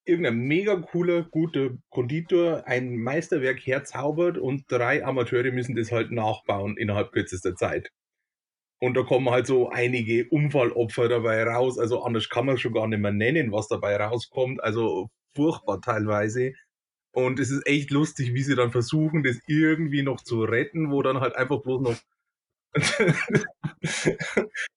irgendein 0.04 0.38
mega 0.38 0.76
cooler, 0.76 1.25
guter 1.25 1.71
Konditor 1.90 2.66
ein 2.66 2.97
Meisterwerk 2.97 3.61
herzaubert 3.61 4.38
und 4.38 4.64
drei 4.68 5.04
Amateure 5.04 5.52
müssen 5.52 5.76
das 5.76 5.92
halt 5.92 6.11
nachbauen 6.11 6.76
innerhalb 6.76 7.12
kürzester 7.12 7.54
Zeit. 7.57 7.90
Und 8.80 8.97
da 8.97 9.02
kommen 9.02 9.28
halt 9.30 9.47
so 9.47 9.68
einige 9.71 10.28
Unfallopfer 10.30 11.09
dabei 11.09 11.42
raus. 11.42 11.78
Also 11.78 12.02
anders 12.02 12.28
kann 12.28 12.47
man 12.47 12.59
schon 12.59 12.73
gar 12.73 12.87
nicht 12.87 13.00
mehr 13.00 13.12
nennen, 13.12 13.52
was 13.52 13.68
dabei 13.68 13.97
rauskommt. 13.97 14.62
Also 14.62 15.11
furchtbar 15.38 15.80
teilweise. 15.80 16.54
Und 17.12 17.38
es 17.38 17.50
ist 17.50 17.64
echt 17.66 17.92
lustig, 17.92 18.35
wie 18.35 18.42
sie 18.42 18.57
dann 18.57 18.73
versuchen, 18.73 19.23
das 19.23 19.38
irgendwie 19.47 20.02
noch 20.02 20.21
zu 20.21 20.42
retten, 20.42 20.90
wo 20.90 21.00
dann 21.02 21.21
halt 21.21 21.37
einfach 21.37 21.62
bloß 21.62 21.80
noch 21.80 21.97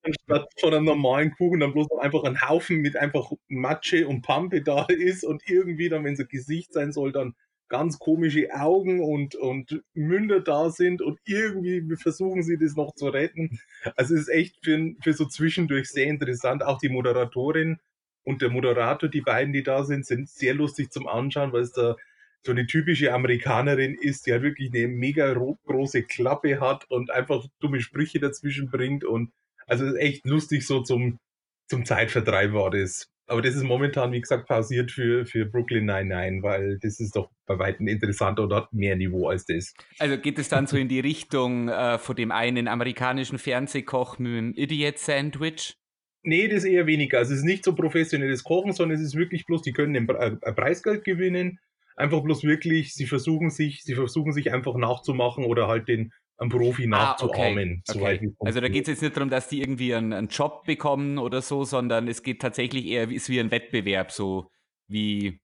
Anstatt 0.03 0.47
von 0.59 0.73
einem 0.73 0.85
normalen 0.85 1.31
Kuchen 1.31 1.59
dann 1.59 1.73
bloß 1.73 1.89
noch 1.89 1.99
einfach 1.99 2.23
ein 2.23 2.41
Haufen 2.41 2.77
mit 2.77 2.95
einfach 2.95 3.31
Matsche 3.49 4.07
und 4.07 4.21
Pampe 4.21 4.61
da 4.61 4.85
ist 4.85 5.25
und 5.25 5.41
irgendwie 5.49 5.89
dann, 5.89 6.05
wenn 6.05 6.13
es 6.13 6.19
ein 6.19 6.27
Gesicht 6.29 6.71
sein 6.73 6.93
soll, 6.93 7.11
dann 7.11 7.35
ganz 7.67 7.99
komische 7.99 8.53
Augen 8.53 9.01
und, 9.01 9.35
und 9.35 9.83
Münder 9.93 10.41
da 10.41 10.69
sind 10.69 11.01
und 11.01 11.19
irgendwie 11.25 11.95
versuchen 11.95 12.43
sie 12.43 12.57
das 12.57 12.75
noch 12.75 12.93
zu 12.93 13.07
retten. 13.07 13.59
Also 13.95 14.13
es 14.13 14.21
ist 14.21 14.29
echt 14.29 14.63
für, 14.63 14.93
für 15.01 15.13
so 15.13 15.25
zwischendurch 15.25 15.89
sehr 15.89 16.07
interessant. 16.07 16.63
Auch 16.63 16.77
die 16.79 16.89
Moderatorin 16.89 17.79
und 18.23 18.41
der 18.41 18.49
Moderator, 18.49 19.09
die 19.09 19.21
beiden, 19.21 19.53
die 19.53 19.63
da 19.63 19.83
sind, 19.83 20.05
sind 20.05 20.29
sehr 20.29 20.53
lustig 20.53 20.91
zum 20.91 21.07
Anschauen, 21.07 21.53
weil 21.53 21.61
es 21.61 21.71
da 21.71 21.95
so 22.43 22.51
eine 22.51 22.65
typische 22.65 23.13
Amerikanerin 23.13 23.95
ist, 23.95 24.25
die 24.25 24.31
halt 24.31 24.43
wirklich 24.43 24.73
eine 24.73 24.87
mega 24.87 25.33
große 25.33 26.03
Klappe 26.03 26.59
hat 26.59 26.89
und 26.89 27.11
einfach 27.11 27.45
dumme 27.59 27.81
Sprüche 27.81 28.19
dazwischen 28.19 28.69
bringt 28.69 29.03
und 29.03 29.31
also 29.67 29.95
echt 29.95 30.25
lustig 30.25 30.65
so 30.65 30.81
zum, 30.81 31.19
zum 31.67 31.85
Zeitvertreib 31.85 32.53
war 32.53 32.71
das. 32.71 33.07
Aber 33.27 33.41
das 33.41 33.55
ist 33.55 33.63
momentan, 33.63 34.11
wie 34.11 34.19
gesagt, 34.19 34.47
pausiert 34.47 34.91
für, 34.91 35.25
für 35.25 35.45
Brooklyn 35.45 35.85
99, 35.85 36.43
weil 36.43 36.79
das 36.79 36.99
ist 36.99 37.15
doch 37.15 37.29
bei 37.45 37.57
weitem 37.59 37.87
interessanter 37.87 38.43
und 38.43 38.53
hat 38.53 38.73
mehr 38.73 38.97
Niveau 38.97 39.29
als 39.29 39.45
das. 39.45 39.73
Also 39.99 40.17
geht 40.17 40.37
es 40.37 40.49
dann 40.49 40.67
so 40.67 40.75
in 40.75 40.89
die 40.89 40.99
Richtung 40.99 41.69
äh, 41.69 41.97
von 41.97 42.15
dem 42.17 42.31
einen 42.31 42.67
amerikanischen 42.67 43.37
Fernsehkoch 43.37 44.19
mit 44.19 44.33
dem 44.33 44.53
Idiot 44.53 44.97
Sandwich? 44.97 45.77
Nee, 46.23 46.47
das 46.47 46.63
eher 46.63 46.85
weniger. 46.85 47.17
Also 47.17 47.33
es 47.33 47.39
ist 47.39 47.45
nicht 47.45 47.63
so 47.63 47.73
professionelles 47.73 48.43
Kochen, 48.43 48.73
sondern 48.73 48.97
es 48.97 49.03
ist 49.03 49.15
wirklich 49.15 49.45
bloß, 49.45 49.63
die 49.63 49.73
können 49.73 49.95
ein 49.95 50.55
Preisgeld 50.55 51.03
gewinnen 51.03 51.59
einfach 51.95 52.21
bloß 52.21 52.43
wirklich, 52.43 52.93
sie 52.93 53.05
versuchen 53.05 53.49
sich, 53.49 53.83
sie 53.83 53.95
versuchen 53.95 54.33
sich 54.33 54.51
einfach 54.51 54.75
nachzumachen 54.75 55.45
oder 55.45 55.67
halt 55.67 55.87
den 55.87 56.11
einen 56.37 56.49
Profi 56.49 56.87
nachzuahmen. 56.87 57.83
Ah, 57.87 57.91
okay. 57.93 58.17
okay. 58.17 58.35
Also 58.39 58.61
da 58.61 58.67
geht 58.67 58.83
es 58.83 58.87
jetzt 58.87 59.01
nicht 59.03 59.15
darum, 59.15 59.29
dass 59.29 59.47
die 59.47 59.61
irgendwie 59.61 59.93
einen, 59.93 60.11
einen, 60.11 60.27
Job 60.27 60.65
bekommen 60.65 61.19
oder 61.19 61.41
so, 61.41 61.63
sondern 61.63 62.07
es 62.07 62.23
geht 62.23 62.41
tatsächlich 62.41 62.87
eher 62.87 63.09
ist 63.11 63.29
wie 63.29 63.39
ein 63.39 63.51
Wettbewerb, 63.51 64.11
so 64.11 64.49
wie 64.87 65.39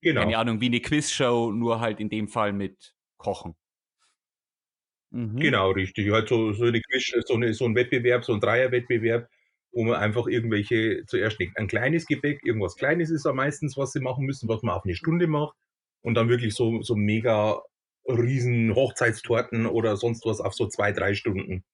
genau. 0.00 0.22
keine 0.22 0.38
Ahnung, 0.38 0.60
wie 0.60 0.66
eine 0.66 0.80
Quizshow, 0.80 1.50
nur 1.50 1.80
halt 1.80 1.98
in 1.98 2.10
dem 2.10 2.28
Fall 2.28 2.52
mit 2.52 2.94
Kochen. 3.16 3.56
Mhm. 5.10 5.36
Genau, 5.36 5.72
richtig. 5.72 6.10
Halt 6.12 6.28
so, 6.28 6.52
so, 6.52 6.64
eine 6.64 6.80
Quiz, 6.80 7.12
so, 7.26 7.34
eine, 7.34 7.52
so 7.52 7.64
ein 7.64 7.74
Wettbewerb, 7.74 8.24
so 8.24 8.34
ein 8.34 8.40
Dreierwettbewerb, 8.40 9.28
wo 9.74 9.84
man 9.84 9.96
einfach 9.96 10.26
irgendwelche 10.26 11.04
zuerst 11.06 11.38
ein 11.56 11.66
kleines 11.66 12.06
Gebäck, 12.06 12.40
irgendwas 12.44 12.76
Kleines 12.76 13.10
ist 13.10 13.26
am 13.26 13.36
meistens, 13.36 13.76
was 13.76 13.92
sie 13.92 14.00
machen 14.00 14.24
müssen, 14.24 14.48
was 14.48 14.62
man 14.62 14.74
auf 14.74 14.84
eine 14.84 14.94
Stunde 14.94 15.26
macht 15.26 15.56
und 16.02 16.14
dann 16.14 16.28
wirklich 16.28 16.54
so, 16.54 16.80
so 16.82 16.94
mega 16.94 17.60
riesen 18.06 18.74
Hochzeitstorten 18.74 19.66
oder 19.66 19.96
sonst 19.96 20.24
was 20.26 20.40
auf 20.40 20.54
so 20.54 20.68
zwei, 20.68 20.92
drei 20.92 21.14
Stunden. 21.14 21.64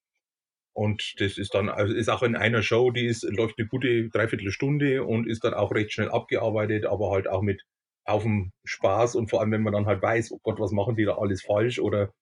Und 0.73 1.15
das 1.19 1.37
ist 1.37 1.55
dann, 1.55 1.69
also 1.69 1.93
ist 1.93 2.09
auch 2.09 2.23
in 2.23 2.37
einer 2.37 2.63
Show, 2.63 2.91
die 2.91 3.07
ist, 3.07 3.23
läuft 3.25 3.59
eine 3.59 3.69
gute 3.69 4.09
Dreiviertelstunde 4.09 5.05
und 5.05 5.29
ist 5.29 5.45
dann 5.45 5.55
auch 5.55 5.73
recht 5.73 5.93
schnell 5.93 6.11
abgearbeitet, 6.11 6.87
aber 6.87 7.11
halt 7.11 7.29
auch 7.29 7.43
mit 7.43 7.63
auf 8.05 8.23
dem 8.23 8.53
Spaß 8.65 9.15
und 9.17 9.29
vor 9.29 9.41
allem, 9.41 9.53
wenn 9.53 9.63
man 9.63 9.73
dann 9.73 9.87
halt 9.87 10.01
weiß, 10.01 10.33
oh 10.33 10.41
Gott, 10.43 10.59
was 10.59 10.73
machen 10.73 10.97
die 10.97 11.05
da 11.05 11.19
alles 11.19 11.43
falsch 11.43 11.81
oder 11.81 12.13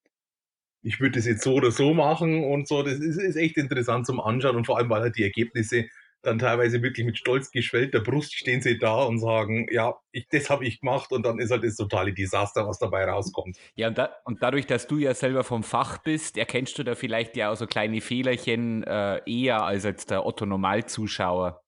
ich 0.88 1.00
würde 1.00 1.18
das 1.18 1.26
jetzt 1.26 1.44
so 1.44 1.54
oder 1.54 1.70
so 1.70 1.92
machen 1.92 2.44
und 2.44 2.66
so. 2.66 2.82
Das 2.82 2.94
ist, 2.94 3.18
ist 3.18 3.36
echt 3.36 3.58
interessant 3.58 4.06
zum 4.06 4.20
Anschauen 4.20 4.56
und 4.56 4.64
vor 4.64 4.78
allem, 4.78 4.88
weil 4.88 5.02
halt 5.02 5.16
die 5.16 5.22
Ergebnisse 5.22 5.86
dann 6.22 6.38
teilweise 6.38 6.82
wirklich 6.82 7.06
mit 7.06 7.16
stolz 7.16 7.50
geschwellter 7.52 8.00
Brust 8.00 8.34
stehen 8.34 8.60
sie 8.60 8.78
da 8.78 9.02
und 9.04 9.20
sagen, 9.20 9.68
ja, 9.70 9.94
ich, 10.10 10.26
das 10.30 10.50
habe 10.50 10.64
ich 10.64 10.80
gemacht 10.80 11.12
und 11.12 11.24
dann 11.24 11.38
ist 11.38 11.52
halt 11.52 11.62
das 11.62 11.76
totale 11.76 12.12
Desaster, 12.12 12.66
was 12.66 12.78
dabei 12.78 13.04
rauskommt. 13.04 13.56
Ja, 13.76 13.88
und, 13.88 13.98
da, 13.98 14.16
und 14.24 14.42
dadurch, 14.42 14.66
dass 14.66 14.88
du 14.88 14.96
ja 14.96 15.14
selber 15.14 15.44
vom 15.44 15.62
Fach 15.62 15.98
bist, 15.98 16.36
erkennst 16.36 16.76
du 16.78 16.82
da 16.82 16.96
vielleicht 16.96 17.36
ja 17.36 17.52
auch 17.52 17.56
so 17.56 17.66
kleine 17.66 18.00
Fehlerchen 18.00 18.82
äh, 18.82 19.20
eher 19.26 19.62
als 19.62 19.84
jetzt 19.84 20.10
der 20.10 20.26
Otto-Normalzuschauer. 20.26 21.62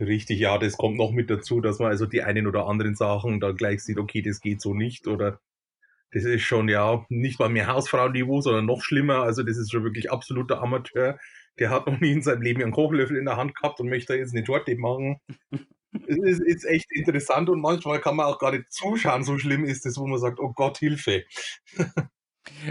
Richtig, 0.00 0.38
ja, 0.38 0.58
das 0.58 0.76
kommt 0.76 0.96
noch 0.96 1.10
mit 1.10 1.28
dazu, 1.28 1.60
dass 1.60 1.78
man 1.78 1.90
also 1.90 2.06
die 2.06 2.22
einen 2.22 2.46
oder 2.46 2.66
anderen 2.66 2.94
Sachen 2.94 3.40
dann 3.40 3.56
gleich 3.56 3.82
sieht, 3.82 3.98
okay, 3.98 4.22
das 4.22 4.40
geht 4.40 4.60
so 4.60 4.74
nicht 4.74 5.08
oder 5.08 5.40
das 6.12 6.24
ist 6.24 6.42
schon 6.42 6.68
ja 6.68 7.04
nicht 7.08 7.38
mal 7.38 7.48
mehr 7.48 7.66
Hausfrauenniveau, 7.66 8.40
sondern 8.40 8.66
noch 8.66 8.82
schlimmer. 8.82 9.22
Also 9.22 9.42
das 9.42 9.56
ist 9.58 9.70
schon 9.70 9.84
wirklich 9.84 10.10
absoluter 10.10 10.62
Amateur. 10.62 11.18
Der 11.58 11.70
hat 11.70 11.86
noch 11.86 12.00
nie 12.00 12.12
in 12.12 12.22
seinem 12.22 12.42
Leben 12.42 12.62
einen 12.62 12.72
Kochlöffel 12.72 13.16
in 13.16 13.26
der 13.26 13.36
Hand 13.36 13.54
gehabt 13.54 13.80
und 13.80 13.88
möchte 13.88 14.14
jetzt 14.14 14.34
eine 14.34 14.44
Torte 14.44 14.76
machen. 14.76 15.20
es 16.06 16.16
ist, 16.16 16.40
ist, 16.40 16.64
echt 16.64 16.86
interessant 16.92 17.48
und 17.48 17.60
manchmal 17.60 18.00
kann 18.00 18.16
man 18.16 18.26
auch 18.26 18.38
gar 18.38 18.52
nicht 18.52 18.72
zuschauen, 18.72 19.24
so 19.24 19.38
schlimm 19.38 19.64
ist 19.64 19.86
es, 19.86 19.98
wo 19.98 20.06
man 20.06 20.18
sagt, 20.18 20.38
oh 20.40 20.52
Gott, 20.52 20.78
Hilfe. 20.78 21.24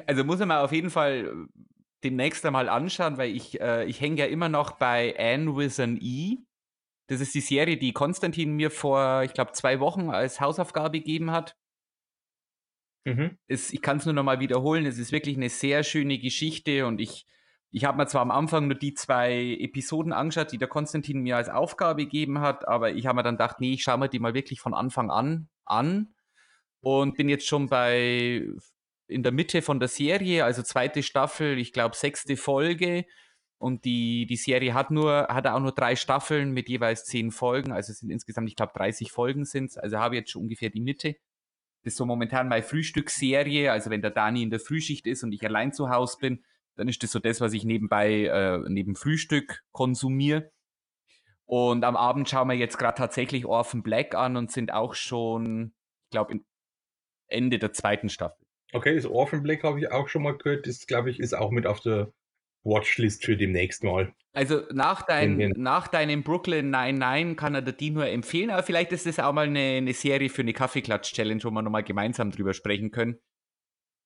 also 0.06 0.24
muss 0.24 0.40
man 0.40 0.52
auf 0.52 0.72
jeden 0.72 0.90
Fall 0.90 1.48
demnächst 2.04 2.46
einmal 2.46 2.70
anschauen, 2.70 3.18
weil 3.18 3.36
ich, 3.36 3.60
äh, 3.60 3.86
ich 3.86 4.02
hänge 4.02 4.18
ja 4.18 4.26
immer 4.26 4.50
noch 4.50 4.72
bei 4.72 5.16
Anne 5.18 5.56
with 5.56 5.80
an 5.80 5.98
E. 6.02 6.38
Das 7.08 7.22
ist 7.22 7.34
die 7.34 7.42
Serie, 7.42 7.78
die 7.78 7.94
Konstantin 7.94 8.54
mir 8.54 8.70
vor, 8.70 9.24
ich 9.24 9.34
glaube, 9.34 9.54
zwei 9.54 9.80
Wochen 9.80 10.10
als 10.10 10.42
Hausaufgabe 10.42 11.00
gegeben 11.00 11.32
hat. 11.32 11.56
Mhm. 13.08 13.38
Es, 13.48 13.72
ich 13.72 13.82
kann 13.82 13.98
es 13.98 14.06
nur 14.06 14.14
noch 14.14 14.24
mal 14.24 14.42
wiederholen, 14.42 14.86
es 14.86 14.98
ist 14.98 15.14
wirklich 15.14 15.38
eine 15.38 15.50
sehr 15.50 15.84
schöne 15.84 16.20
Geschichte 16.20 16.86
und 16.86 17.00
ich, 17.00 17.26
ich 17.72 17.86
habe 17.86 17.98
mir 17.98 18.08
zwar 18.08 18.22
am 18.22 18.32
Anfang 18.32 18.68
nur 18.68 18.78
die 18.78 18.94
zwei 18.94 19.58
Episoden 19.62 20.12
angeschaut, 20.12 20.52
die 20.52 20.58
der 20.58 20.68
Konstantin 20.68 21.22
mir 21.22 21.38
als 21.38 21.48
Aufgabe 21.48 22.04
gegeben 22.04 22.42
hat, 22.42 22.68
aber 22.68 22.92
ich 22.92 23.06
habe 23.06 23.16
mir 23.16 23.24
dann 23.24 23.36
gedacht, 23.36 23.62
nee, 23.62 23.74
ich 23.74 23.84
schaue 23.84 23.98
mir 23.98 24.10
die 24.10 24.20
mal 24.20 24.34
wirklich 24.34 24.60
von 24.60 24.74
Anfang 24.74 25.10
an 25.10 25.48
an 25.64 26.16
und 26.82 27.16
bin 27.16 27.30
jetzt 27.30 27.48
schon 27.48 27.68
bei 27.68 28.46
in 29.08 29.24
der 29.24 29.32
Mitte 29.32 29.62
von 29.62 29.80
der 29.80 29.88
Serie, 29.88 30.44
also 30.44 30.62
zweite 30.64 31.02
Staffel, 31.02 31.58
ich 31.60 31.72
glaube 31.72 31.96
sechste 31.96 32.36
Folge. 32.36 33.06
Und 33.58 33.86
die, 33.86 34.28
die 34.28 34.36
Serie 34.36 34.74
hat 34.74 34.92
nur, 34.92 35.30
hat 35.30 35.48
auch 35.48 35.60
nur 35.60 35.72
drei 35.72 35.96
Staffeln 35.96 36.52
mit 36.52 36.70
jeweils 36.70 37.06
zehn 37.06 37.32
Folgen. 37.32 37.72
Also 37.72 37.92
es 37.92 38.00
sind 38.00 38.12
insgesamt, 38.12 38.50
ich 38.50 38.56
glaube, 38.56 38.74
30 38.76 39.12
Folgen 39.12 39.46
sind 39.46 39.72
es. 39.72 39.78
Also 39.78 39.98
habe 39.98 40.16
ich 40.16 40.20
jetzt 40.20 40.32
schon 40.32 40.44
ungefähr 40.44 40.70
die 40.70 40.82
Mitte. 40.82 41.16
Das 41.88 41.94
ist 41.94 42.00
so 42.00 42.06
momentan 42.06 42.50
meine 42.50 42.64
Frühstücksserie. 42.64 43.72
Also 43.72 43.90
wenn 43.90 44.02
der 44.02 44.12
Dani 44.12 44.44
in 44.44 44.50
der 44.50 44.60
Frühschicht 44.60 45.08
ist 45.08 45.24
und 45.24 45.32
ich 45.32 45.46
allein 45.46 45.72
zu 45.72 45.90
Hause 45.90 46.18
bin, 46.20 46.44
dann 46.76 46.90
ist 46.90 47.02
das 47.02 47.14
so 47.14 47.20
das, 47.20 47.40
was 47.40 47.54
ich 47.54 47.64
nebenbei 47.64 48.26
äh, 48.26 48.60
neben 48.68 48.94
Frühstück 48.98 49.64
konsumiere. 49.72 50.52
Und 51.46 51.86
am 51.86 51.96
Abend 51.96 52.28
schauen 52.28 52.50
wir 52.50 52.58
jetzt 52.58 52.78
gerade 52.78 52.98
tatsächlich 52.98 53.46
Orphan 53.46 53.84
Black 53.84 54.16
an 54.16 54.36
und 54.36 54.52
sind 54.52 54.74
auch 54.74 54.96
schon, 54.96 55.72
ich 56.08 56.10
glaube, 56.12 56.42
Ende 57.28 57.58
der 57.58 57.72
zweiten 57.72 58.10
Staffel. 58.10 58.46
Okay, 58.74 58.94
das 58.94 59.06
Orphan 59.06 59.42
Black 59.42 59.64
habe 59.64 59.80
ich 59.80 59.90
auch 59.90 60.10
schon 60.10 60.24
mal 60.24 60.38
gehört. 60.38 60.68
Das, 60.68 60.88
glaube 60.88 61.10
ich, 61.10 61.22
ist 61.22 61.34
auch 61.34 61.52
mit 61.52 61.66
auf 61.66 61.80
der 61.80 62.12
Watchlist 62.68 63.26
für 63.26 63.38
demnächst 63.38 63.84
mal. 63.84 64.14
Also 64.34 64.62
nach, 64.72 65.02
dein, 65.02 65.54
nach 65.58 65.88
deinem 65.88 66.22
Brooklyn 66.22 66.70
99 66.70 67.36
kann 67.38 67.56
er 67.56 67.64
dir 67.64 67.92
nur 67.92 68.08
empfehlen, 68.08 68.52
aber 68.52 68.62
vielleicht 68.62 68.92
ist 68.92 69.08
das 69.08 69.18
auch 69.18 69.34
mal 69.34 69.48
eine, 69.48 69.78
eine 69.78 69.94
Serie 69.94 70.30
für 70.30 70.44
eine 70.44 70.54
Kaffeeklatsch-Challenge, 70.54 71.44
wo 71.44 71.50
wir 71.50 71.64
nochmal 71.64 71.84
gemeinsam 71.84 72.30
drüber 72.30 72.54
sprechen 72.54 72.92
können. 72.92 73.18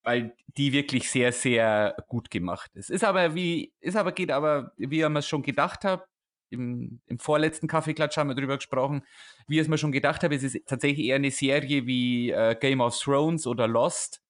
Weil 0.03 0.33
die 0.47 0.71
wirklich 0.71 1.11
sehr, 1.11 1.33
sehr 1.33 1.95
gut 2.07 2.31
gemacht 2.31 2.71
ist. 2.75 2.89
Ist 2.89 3.03
aber 3.03 3.35
wie, 3.35 3.73
ist 3.81 3.97
aber, 3.97 4.13
geht 4.13 4.31
aber, 4.31 4.71
wie 4.77 4.99
ihr 4.99 5.13
es 5.15 5.27
schon 5.27 5.43
gedacht 5.43 5.83
habt, 5.83 6.07
im, 6.49 7.01
im 7.07 7.19
vorletzten 7.19 7.67
Kaffeeklatsch 7.67 8.17
haben 8.17 8.29
wir 8.29 8.35
drüber 8.35 8.57
gesprochen, 8.57 9.03
wie 9.47 9.55
ich 9.55 9.61
es 9.61 9.67
mir 9.67 9.77
schon 9.77 9.91
gedacht 9.91 10.23
habe, 10.23 10.35
es 10.35 10.43
ist 10.43 10.65
tatsächlich 10.65 11.07
eher 11.07 11.15
eine 11.15 11.31
Serie 11.31 11.85
wie 11.85 12.31
äh, 12.31 12.55
Game 12.59 12.81
of 12.81 12.97
Thrones 12.97 13.47
oder 13.47 13.67
Lost 13.67 14.21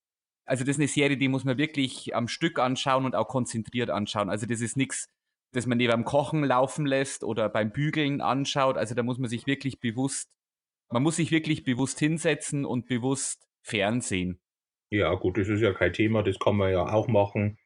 also 0.45 0.63
das 0.63 0.75
ist 0.75 0.79
eine 0.79 0.87
Serie, 0.87 1.17
die 1.17 1.27
muss 1.27 1.43
man 1.43 1.57
wirklich 1.57 2.15
am 2.15 2.27
Stück 2.27 2.59
anschauen 2.59 3.05
und 3.05 3.15
auch 3.15 3.27
konzentriert 3.27 3.89
anschauen. 3.89 4.29
Also 4.29 4.45
das 4.45 4.61
ist 4.61 4.77
nichts, 4.77 5.07
das 5.53 5.67
man 5.67 5.77
neben 5.77 5.91
beim 5.91 6.05
Kochen 6.05 6.43
laufen 6.43 6.85
lässt 6.85 7.23
oder 7.23 7.49
beim 7.49 7.71
Bügeln 7.71 8.21
anschaut. 8.21 8.77
Also 8.77 8.95
da 8.95 9.03
muss 9.03 9.17
man 9.17 9.29
sich 9.29 9.47
wirklich 9.47 9.79
bewusst, 9.79 10.29
man 10.89 11.03
muss 11.03 11.17
sich 11.17 11.31
wirklich 11.31 11.63
bewusst 11.63 11.99
hinsetzen 11.99 12.65
und 12.65 12.87
bewusst 12.87 13.47
fernsehen. 13.61 14.39
Ja, 14.89 15.13
gut, 15.15 15.37
das 15.37 15.47
ist 15.47 15.61
ja 15.61 15.73
kein 15.73 15.93
Thema, 15.93 16.21
das 16.21 16.37
kann 16.37 16.57
man 16.57 16.71
ja 16.71 16.85
auch 16.85 17.07
machen. 17.07 17.57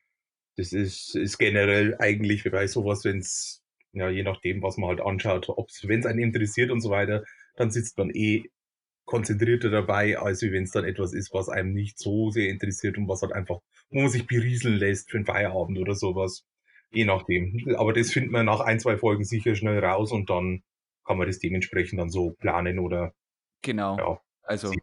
Das 0.57 0.71
ist, 0.71 1.15
ist 1.15 1.37
generell 1.37 1.95
eigentlich 1.99 2.43
bei 2.43 2.67
sowas, 2.67 3.03
wenn 3.03 3.17
es, 3.17 3.63
ja, 3.93 4.09
je 4.09 4.23
nachdem, 4.23 4.61
was 4.61 4.77
man 4.77 4.89
halt 4.89 5.01
anschaut, 5.01 5.47
wenn 5.83 5.99
es 5.99 6.05
einen 6.05 6.19
interessiert 6.19 6.69
und 6.69 6.81
so 6.81 6.91
weiter, 6.91 7.23
dann 7.55 7.71
sitzt 7.71 7.97
man 7.97 8.11
eh 8.11 8.43
konzentrierter 9.05 9.69
dabei, 9.69 10.17
als 10.17 10.41
wenn 10.41 10.63
es 10.63 10.71
dann 10.71 10.83
etwas 10.83 11.13
ist, 11.13 11.33
was 11.33 11.49
einem 11.49 11.73
nicht 11.73 11.97
so 11.97 12.31
sehr 12.31 12.49
interessiert 12.49 12.97
und 12.97 13.07
was 13.07 13.21
halt 13.21 13.33
einfach, 13.33 13.59
wo 13.89 14.01
man 14.01 14.09
sich 14.09 14.27
berieseln 14.27 14.77
lässt 14.77 15.11
für 15.11 15.17
einen 15.17 15.25
Feierabend 15.25 15.77
oder 15.77 15.95
sowas. 15.95 16.43
Je 16.91 17.05
nachdem. 17.05 17.75
Aber 17.77 17.93
das 17.93 18.11
findet 18.11 18.31
man 18.31 18.45
nach 18.45 18.61
ein, 18.61 18.79
zwei 18.79 18.97
Folgen 18.97 19.23
sicher 19.23 19.55
schnell 19.55 19.83
raus 19.83 20.11
und 20.11 20.29
dann 20.29 20.63
kann 21.05 21.17
man 21.17 21.27
das 21.27 21.39
dementsprechend 21.39 21.99
dann 21.99 22.09
so 22.09 22.31
planen 22.31 22.79
oder. 22.79 23.13
Genau. 23.61 23.97
Ja, 23.97 24.21
also. 24.43 24.73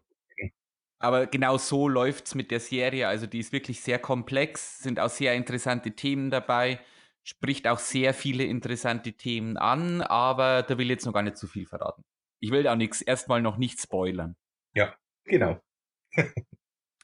Aber 0.98 1.26
genau 1.26 1.58
so 1.58 1.88
läuft 1.88 2.26
es 2.26 2.34
mit 2.36 2.52
der 2.52 2.60
Serie. 2.60 3.08
Also 3.08 3.26
die 3.26 3.40
ist 3.40 3.52
wirklich 3.52 3.80
sehr 3.80 3.98
komplex, 3.98 4.78
sind 4.78 5.00
auch 5.00 5.10
sehr 5.10 5.34
interessante 5.34 5.92
Themen 5.92 6.30
dabei, 6.30 6.78
spricht 7.24 7.66
auch 7.66 7.80
sehr 7.80 8.14
viele 8.14 8.44
interessante 8.44 9.14
Themen 9.14 9.56
an, 9.56 10.00
aber 10.00 10.62
da 10.62 10.78
will 10.78 10.86
ich 10.86 10.90
jetzt 10.90 11.06
noch 11.06 11.12
gar 11.12 11.22
nicht 11.22 11.36
zu 11.36 11.48
viel 11.48 11.66
verraten. 11.66 12.04
Ich 12.42 12.50
will 12.50 12.66
auch 12.66 12.74
nichts, 12.74 13.00
erstmal 13.00 13.40
noch 13.40 13.56
nicht 13.56 13.80
spoilern. 13.80 14.34
Ja, 14.74 14.94
genau. 15.24 15.60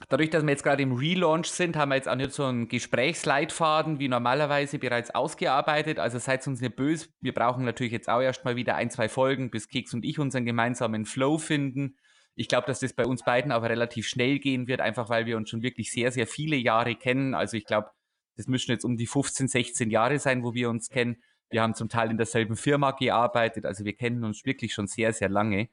Dadurch, 0.08 0.30
dass 0.30 0.42
wir 0.42 0.50
jetzt 0.50 0.64
gerade 0.64 0.82
im 0.82 0.92
Relaunch 0.92 1.46
sind, 1.46 1.76
haben 1.76 1.90
wir 1.90 1.94
jetzt 1.94 2.08
auch 2.08 2.16
nicht 2.16 2.32
so 2.32 2.44
einen 2.44 2.66
Gesprächsleitfaden 2.66 4.00
wie 4.00 4.08
normalerweise 4.08 4.80
bereits 4.80 5.14
ausgearbeitet. 5.14 6.00
Also 6.00 6.18
seid 6.18 6.44
uns 6.48 6.60
nicht 6.60 6.74
böse. 6.74 7.08
Wir 7.20 7.32
brauchen 7.32 7.64
natürlich 7.64 7.92
jetzt 7.92 8.08
auch 8.08 8.20
erstmal 8.20 8.56
wieder 8.56 8.74
ein, 8.74 8.90
zwei 8.90 9.08
Folgen, 9.08 9.50
bis 9.50 9.68
Keks 9.68 9.94
und 9.94 10.04
ich 10.04 10.18
unseren 10.18 10.44
gemeinsamen 10.44 11.04
Flow 11.04 11.38
finden. 11.38 11.96
Ich 12.34 12.48
glaube, 12.48 12.66
dass 12.66 12.80
das 12.80 12.92
bei 12.92 13.04
uns 13.04 13.22
beiden 13.22 13.52
aber 13.52 13.70
relativ 13.70 14.08
schnell 14.08 14.40
gehen 14.40 14.66
wird, 14.66 14.80
einfach 14.80 15.08
weil 15.08 15.26
wir 15.26 15.36
uns 15.36 15.50
schon 15.50 15.62
wirklich 15.62 15.92
sehr, 15.92 16.10
sehr 16.10 16.26
viele 16.26 16.56
Jahre 16.56 16.96
kennen. 16.96 17.34
Also 17.34 17.56
ich 17.56 17.64
glaube, 17.64 17.90
das 18.36 18.48
müssen 18.48 18.72
jetzt 18.72 18.84
um 18.84 18.96
die 18.96 19.06
15, 19.06 19.46
16 19.46 19.90
Jahre 19.90 20.18
sein, 20.18 20.42
wo 20.42 20.54
wir 20.54 20.68
uns 20.68 20.88
kennen. 20.88 21.22
Wir 21.50 21.62
haben 21.62 21.74
zum 21.74 21.88
Teil 21.88 22.10
in 22.10 22.18
derselben 22.18 22.56
Firma 22.56 22.92
gearbeitet, 22.92 23.64
also 23.66 23.84
wir 23.84 23.94
kennen 23.94 24.24
uns 24.24 24.44
wirklich 24.44 24.72
schon 24.74 24.86
sehr, 24.86 25.12
sehr 25.12 25.28
lange. 25.28 25.68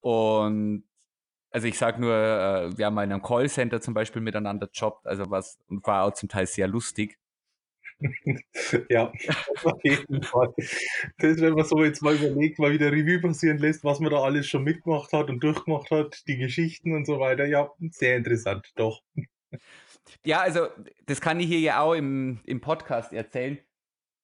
Und 0.00 0.84
also 1.50 1.68
ich 1.68 1.78
sage 1.78 2.00
nur, 2.00 2.14
äh, 2.14 2.76
wir 2.76 2.86
haben 2.86 2.94
mal 2.94 3.04
in 3.04 3.12
einem 3.12 3.22
Callcenter 3.22 3.80
zum 3.80 3.94
Beispiel 3.94 4.22
miteinander 4.22 4.68
jobbt, 4.72 5.06
also 5.06 5.30
was 5.30 5.58
und 5.68 5.86
war 5.86 6.04
auch 6.04 6.12
zum 6.12 6.28
Teil 6.28 6.46
sehr 6.46 6.68
lustig. 6.68 7.18
ja, 8.90 9.10
auf 9.64 9.80
jeden 9.82 10.22
Fall. 10.22 10.52
Das, 11.18 11.40
wenn 11.40 11.54
man 11.54 11.64
so 11.64 11.82
jetzt 11.82 12.02
mal 12.02 12.14
überlegt, 12.14 12.58
mal 12.58 12.72
wieder 12.72 12.92
Revue 12.92 13.20
passieren 13.20 13.58
lässt, 13.58 13.84
was 13.84 14.00
man 14.00 14.10
da 14.10 14.22
alles 14.22 14.46
schon 14.46 14.64
mitgemacht 14.64 15.12
hat 15.12 15.30
und 15.30 15.42
durchgemacht 15.42 15.90
hat, 15.90 16.22
die 16.26 16.36
Geschichten 16.36 16.94
und 16.94 17.06
so 17.06 17.18
weiter. 17.18 17.46
Ja, 17.46 17.70
sehr 17.90 18.16
interessant, 18.16 18.70
doch. 18.76 19.02
Ja, 20.24 20.40
also 20.40 20.68
das 21.06 21.20
kann 21.20 21.40
ich 21.40 21.46
hier 21.46 21.60
ja 21.60 21.80
auch 21.80 21.94
im, 21.94 22.40
im 22.44 22.60
Podcast 22.60 23.12
erzählen. 23.12 23.58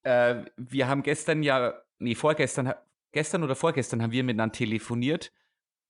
Äh, 0.03 0.45
wir 0.57 0.89
haben 0.89 1.03
gestern 1.03 1.43
ja, 1.43 1.75
nee, 1.99 2.15
vorgestern, 2.15 2.75
gestern 3.13 3.43
oder 3.45 3.55
vorgestern 3.55 4.03
haben 4.03 4.13
wir 4.13 4.25
miteinander 4.25 4.53
telefoniert, 4.53 5.33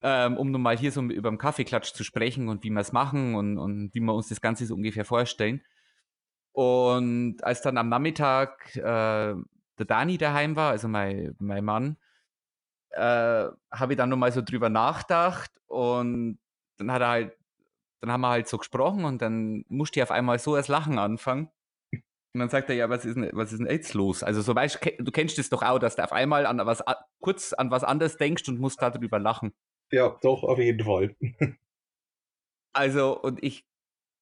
ähm, 0.03 0.37
um 0.37 0.51
nun 0.51 0.63
mal 0.63 0.77
hier 0.77 0.93
so 0.93 1.03
über 1.03 1.31
den 1.31 1.39
Kaffeeklatsch 1.39 1.93
zu 1.93 2.05
sprechen 2.05 2.49
und 2.49 2.65
wie 2.65 2.71
wir 2.71 2.81
es 2.81 2.93
machen 2.93 3.35
und, 3.35 3.59
und 3.59 3.95
wie 3.95 4.01
wir 4.01 4.15
uns 4.15 4.29
das 4.29 4.41
Ganze 4.41 4.67
so 4.67 4.75
ungefähr 4.75 5.05
vorstellen. 5.05 5.63
Und 6.53 7.43
als 7.43 7.63
dann 7.63 7.79
am 7.79 7.89
Nachmittag 7.89 8.77
äh, 8.77 8.81
der 8.83 9.87
Dani 9.87 10.19
daheim 10.19 10.57
war, 10.57 10.73
also 10.73 10.89
mein, 10.89 11.35
mein 11.39 11.65
Mann, 11.65 11.97
äh, 12.91 13.49
habe 13.71 13.93
ich 13.93 13.97
dann 13.97 14.11
nochmal 14.11 14.33
so 14.33 14.43
drüber 14.43 14.69
nachgedacht 14.69 15.51
und 15.67 16.39
dann 16.77 16.93
hat 16.93 17.03
er 17.03 17.09
halt, 17.09 17.37
dann 18.01 18.13
haben 18.13 18.21
wir 18.21 18.29
halt 18.29 18.49
so 18.49 18.59
gesprochen 18.59 19.05
und 19.05 19.23
dann 19.23 19.65
musste 19.69 20.01
ich 20.01 20.03
auf 20.03 20.11
einmal 20.11 20.39
so 20.39 20.57
das 20.57 20.69
Lachen 20.69 20.99
anfangen. 20.99 21.51
Und 22.35 22.41
dann 22.41 22.49
sagt 22.49 22.71
er, 22.71 22.77
ja, 22.77 22.89
was 22.89 23.05
ist 23.05 23.17
denn, 23.17 23.29
was 23.33 23.53
ist 23.53 23.59
denn 23.59 23.71
jetzt 23.71 23.93
los? 23.93 24.23
Also 24.23 24.41
so 24.41 24.55
weißt 24.55 24.81
du, 24.99 25.11
kennst 25.13 25.39
es 25.39 25.51
doch 25.51 25.63
auch, 25.63 25.79
dass 25.79 25.97
du 25.97 26.05
auf 26.05 26.13
einmal 26.13 26.47
an 26.47 26.59
was 26.65 26.83
kurz 27.21 27.53
an 27.53 27.71
was 27.71 27.85
anderes 27.85 28.17
denkst 28.17 28.49
und 28.49 28.59
musst 28.59 28.81
darüber 28.81 29.19
lachen. 29.19 29.53
Ja, 29.91 30.19
doch, 30.23 30.43
auf 30.43 30.59
jeden 30.59 30.85
Fall. 30.85 31.15
also, 32.73 33.21
und 33.21 33.43
ich 33.43 33.67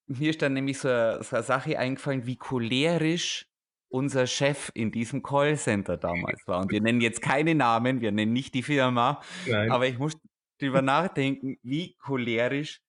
mir 0.07 0.31
ist 0.31 0.41
dann 0.41 0.53
nämlich 0.53 0.79
so, 0.79 0.89
so 1.21 1.35
eine 1.35 1.43
Sache 1.43 1.79
eingefallen, 1.79 2.25
wie 2.25 2.35
cholerisch 2.35 3.47
unser 3.89 4.27
Chef 4.27 4.71
in 4.73 4.91
diesem 4.91 5.21
Callcenter 5.21 5.97
damals 5.97 6.47
war. 6.47 6.61
Und 6.61 6.71
wir 6.71 6.81
nennen 6.81 7.01
jetzt 7.01 7.21
keine 7.21 7.55
Namen, 7.55 8.01
wir 8.01 8.11
nennen 8.11 8.33
nicht 8.33 8.53
die 8.53 8.63
Firma, 8.63 9.21
Nein. 9.47 9.71
aber 9.71 9.87
ich 9.87 9.97
muss 9.97 10.17
drüber 10.59 10.81
nachdenken, 10.81 11.57
wie 11.61 11.95
cholerisch 11.95 12.81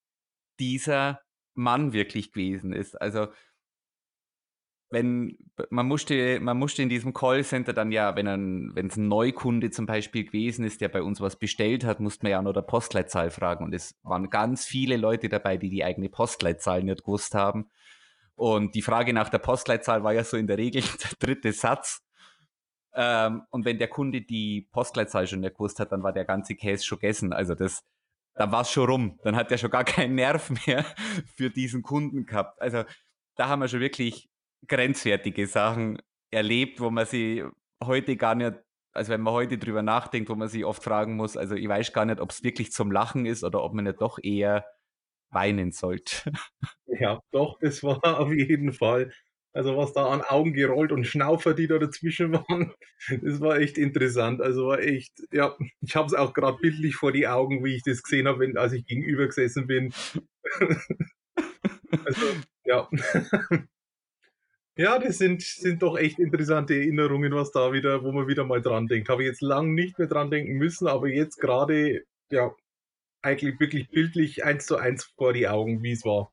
dieser 0.61 1.21
Mann 1.55 1.93
wirklich 1.93 2.33
gewesen 2.33 2.73
ist. 2.73 3.01
Also 3.01 3.29
wenn 4.93 5.39
man 5.71 5.87
musste, 5.87 6.39
man 6.41 6.59
musste 6.59 6.83
in 6.83 6.91
diesem 6.91 7.15
Callcenter 7.15 7.73
dann 7.73 7.93
ja, 7.93 8.15
wenn 8.15 8.29
ein, 8.29 8.71
wenn 8.75 8.89
es 8.89 8.97
ein 8.97 9.09
Neukunde 9.09 9.71
zum 9.71 9.87
Beispiel 9.87 10.25
gewesen 10.25 10.67
ist, 10.67 10.83
der 10.83 10.91
bei 10.91 11.03
uns 11.03 11.21
was 11.23 11.37
bestellt 11.37 11.85
hat, 11.85 11.99
musste 11.99 12.25
man 12.25 12.33
ja 12.33 12.43
noch 12.43 12.53
der 12.53 12.61
Postleitzahl 12.61 13.31
fragen. 13.31 13.65
Und 13.65 13.73
es 13.75 13.99
waren 14.03 14.29
ganz 14.29 14.67
viele 14.67 14.99
Leute 14.99 15.31
dabei, 15.31 15.57
die 15.57 15.71
die 15.71 15.83
eigene 15.83 16.11
Postleitzahl 16.11 16.83
nicht 16.83 17.05
gewusst 17.05 17.35
haben. 17.35 17.71
Und 18.35 18.75
die 18.75 18.83
Frage 18.83 19.15
nach 19.15 19.31
der 19.31 19.39
Postleitzahl 19.39 20.05
war 20.05 20.13
ja 20.13 20.25
so 20.25 20.37
in 20.37 20.47
der 20.47 20.59
Regel 20.59 20.83
der 21.03 21.11
dritte 21.19 21.53
Satz. 21.53 22.05
Ähm, 22.95 23.45
und 23.49 23.65
wenn 23.65 23.79
der 23.79 23.89
Kunde 23.89 24.21
die 24.21 24.69
Postleitzahl 24.73 25.27
schon 25.27 25.41
nicht 25.41 25.55
gewusst 25.55 25.81
hat, 25.81 25.91
dann 25.93 26.03
war 26.03 26.13
der 26.13 26.27
ganze 26.27 26.55
Case 26.55 26.85
schon 26.85 26.99
gegessen. 26.99 27.33
Also 27.33 27.55
das, 27.55 27.83
da 28.35 28.53
war 28.53 28.61
es 28.61 28.71
schon 28.71 28.91
rum. 28.91 29.19
Dann 29.23 29.37
hat 29.37 29.51
er 29.51 29.57
schon 29.57 29.71
gar 29.71 29.85
keinen 29.85 30.17
Nerv 30.17 30.51
mehr 30.67 30.85
für 31.35 31.49
diesen 31.49 31.83
Kunden 31.83 32.27
gehabt. 32.27 32.61
Also 32.61 32.85
da 33.37 33.49
haben 33.49 33.61
wir 33.61 33.69
schon 33.69 33.81
wirklich 33.81 34.29
grenzwertige 34.69 35.47
Sachen 35.47 35.99
erlebt, 36.31 36.81
wo 36.81 36.91
man 36.91 37.07
sie 37.07 37.45
heute 37.83 38.17
gar 38.17 38.35
nicht, 38.35 38.55
also 38.93 39.13
wenn 39.13 39.21
man 39.21 39.35
heute 39.35 39.59
drüber 39.59 39.83
nachdenkt, 39.83 40.29
wo 40.29 40.35
man 40.35 40.49
sich 40.49 40.65
oft 40.65 40.83
fragen 40.83 41.17
muss, 41.17 41.37
also 41.37 41.55
ich 41.55 41.69
weiß 41.69 41.93
gar 41.93 42.05
nicht, 42.05 42.21
ob 42.21 42.31
es 42.31 42.43
wirklich 42.43 42.73
zum 42.73 42.91
Lachen 42.93 43.27
ist 43.27 43.45
oder 43.45 43.63
ob 43.63 43.75
man 43.75 43.85
nicht 43.85 44.01
doch 44.01 44.19
eher 44.23 44.65
weinen 45.31 45.73
sollte. 45.73 46.33
Ja, 46.87 47.21
doch, 47.31 47.59
das 47.61 47.83
war 47.83 48.01
auf 48.21 48.33
jeden 48.33 48.73
Fall. 48.73 49.13
Also 49.55 49.77
was 49.77 49.93
da 49.93 50.07
an 50.07 50.23
Augen 50.23 50.55
gerollt 50.55 50.93
und 50.93 51.07
Schnaufer, 51.07 51.53
die 51.53 51.67
da 51.67 51.79
dazwischen 51.79 52.33
waren, 52.33 52.73
das 53.21 53.41
war 53.41 53.59
echt 53.59 53.77
interessant. 53.77 54.41
Also 54.41 54.69
war 54.69 54.81
echt, 54.81 55.13
ja, 55.31 55.57
ich 55.81 55.95
habe 55.95 56.07
es 56.07 56.15
auch 56.15 56.33
gerade 56.33 56.59
bildlich 56.59 56.97
vor 56.97 57.13
die 57.13 57.29
Augen, 57.29 57.65
wie 57.65 57.77
ich 57.77 57.83
das 57.83 58.03
gesehen 58.03 58.29
habe, 58.29 58.51
als 58.57 58.73
ich 58.73 58.87
gegenüber 58.87 59.27
gesessen 59.27 59.67
bin. 59.67 59.93
also, 62.05 62.27
ja. 62.65 62.89
Ja, 64.77 64.99
das 64.99 65.19
sind, 65.19 65.43
sind 65.43 65.83
doch 65.83 65.99
echt 65.99 66.19
interessante 66.19 66.75
Erinnerungen, 66.75 67.35
was 67.35 67.53
da 67.53 67.73
wieder, 67.73 68.03
wo 68.03 68.13
man 68.13 68.27
wieder 68.27 68.45
mal 68.45 68.63
dran 68.63 68.87
denkt. 68.87 69.11
Habe 69.11 69.23
ich 69.23 69.29
jetzt 69.29 69.43
lang 69.43 69.75
nicht 69.75 69.99
mehr 69.99 70.09
dran 70.09 70.31
denken 70.31 70.55
müssen, 70.55 70.87
aber 70.87 71.09
jetzt 71.09 71.39
gerade, 71.39 72.05
ja, 72.31 72.55
eigentlich 73.21 73.61
wirklich 73.61 73.91
bildlich 73.91 74.45
eins 74.45 74.67
zu 74.67 74.77
eins 74.77 75.05
vor 75.17 75.35
die 75.35 75.47
Augen, 75.47 75.83
wie 75.83 75.93
es 75.93 76.05
war. 76.05 76.33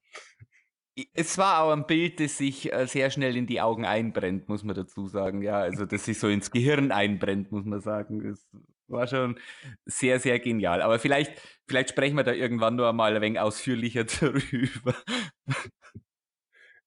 Es 1.13 1.37
war 1.37 1.63
auch 1.63 1.71
ein 1.71 1.85
Bild, 1.85 2.19
das 2.19 2.37
sich 2.37 2.73
äh, 2.73 2.85
sehr 2.87 3.09
schnell 3.09 3.35
in 3.37 3.47
die 3.47 3.61
Augen 3.61 3.85
einbrennt, 3.85 4.49
muss 4.49 4.63
man 4.63 4.75
dazu 4.75 5.07
sagen. 5.07 5.41
Ja, 5.41 5.59
also 5.59 5.85
das 5.85 6.05
sich 6.05 6.19
so 6.19 6.27
ins 6.27 6.51
Gehirn 6.51 6.91
einbrennt, 6.91 7.51
muss 7.51 7.65
man 7.65 7.81
sagen. 7.81 8.23
Das 8.23 8.47
war 8.87 9.07
schon 9.07 9.39
sehr, 9.85 10.19
sehr 10.19 10.39
genial. 10.39 10.81
Aber 10.81 10.99
vielleicht, 10.99 11.41
vielleicht 11.67 11.89
sprechen 11.89 12.15
wir 12.15 12.23
da 12.23 12.33
irgendwann 12.33 12.75
nur 12.75 12.89
einmal 12.89 13.15
ein 13.15 13.21
wenig 13.21 13.39
ausführlicher 13.39 14.03
darüber. 14.21 14.95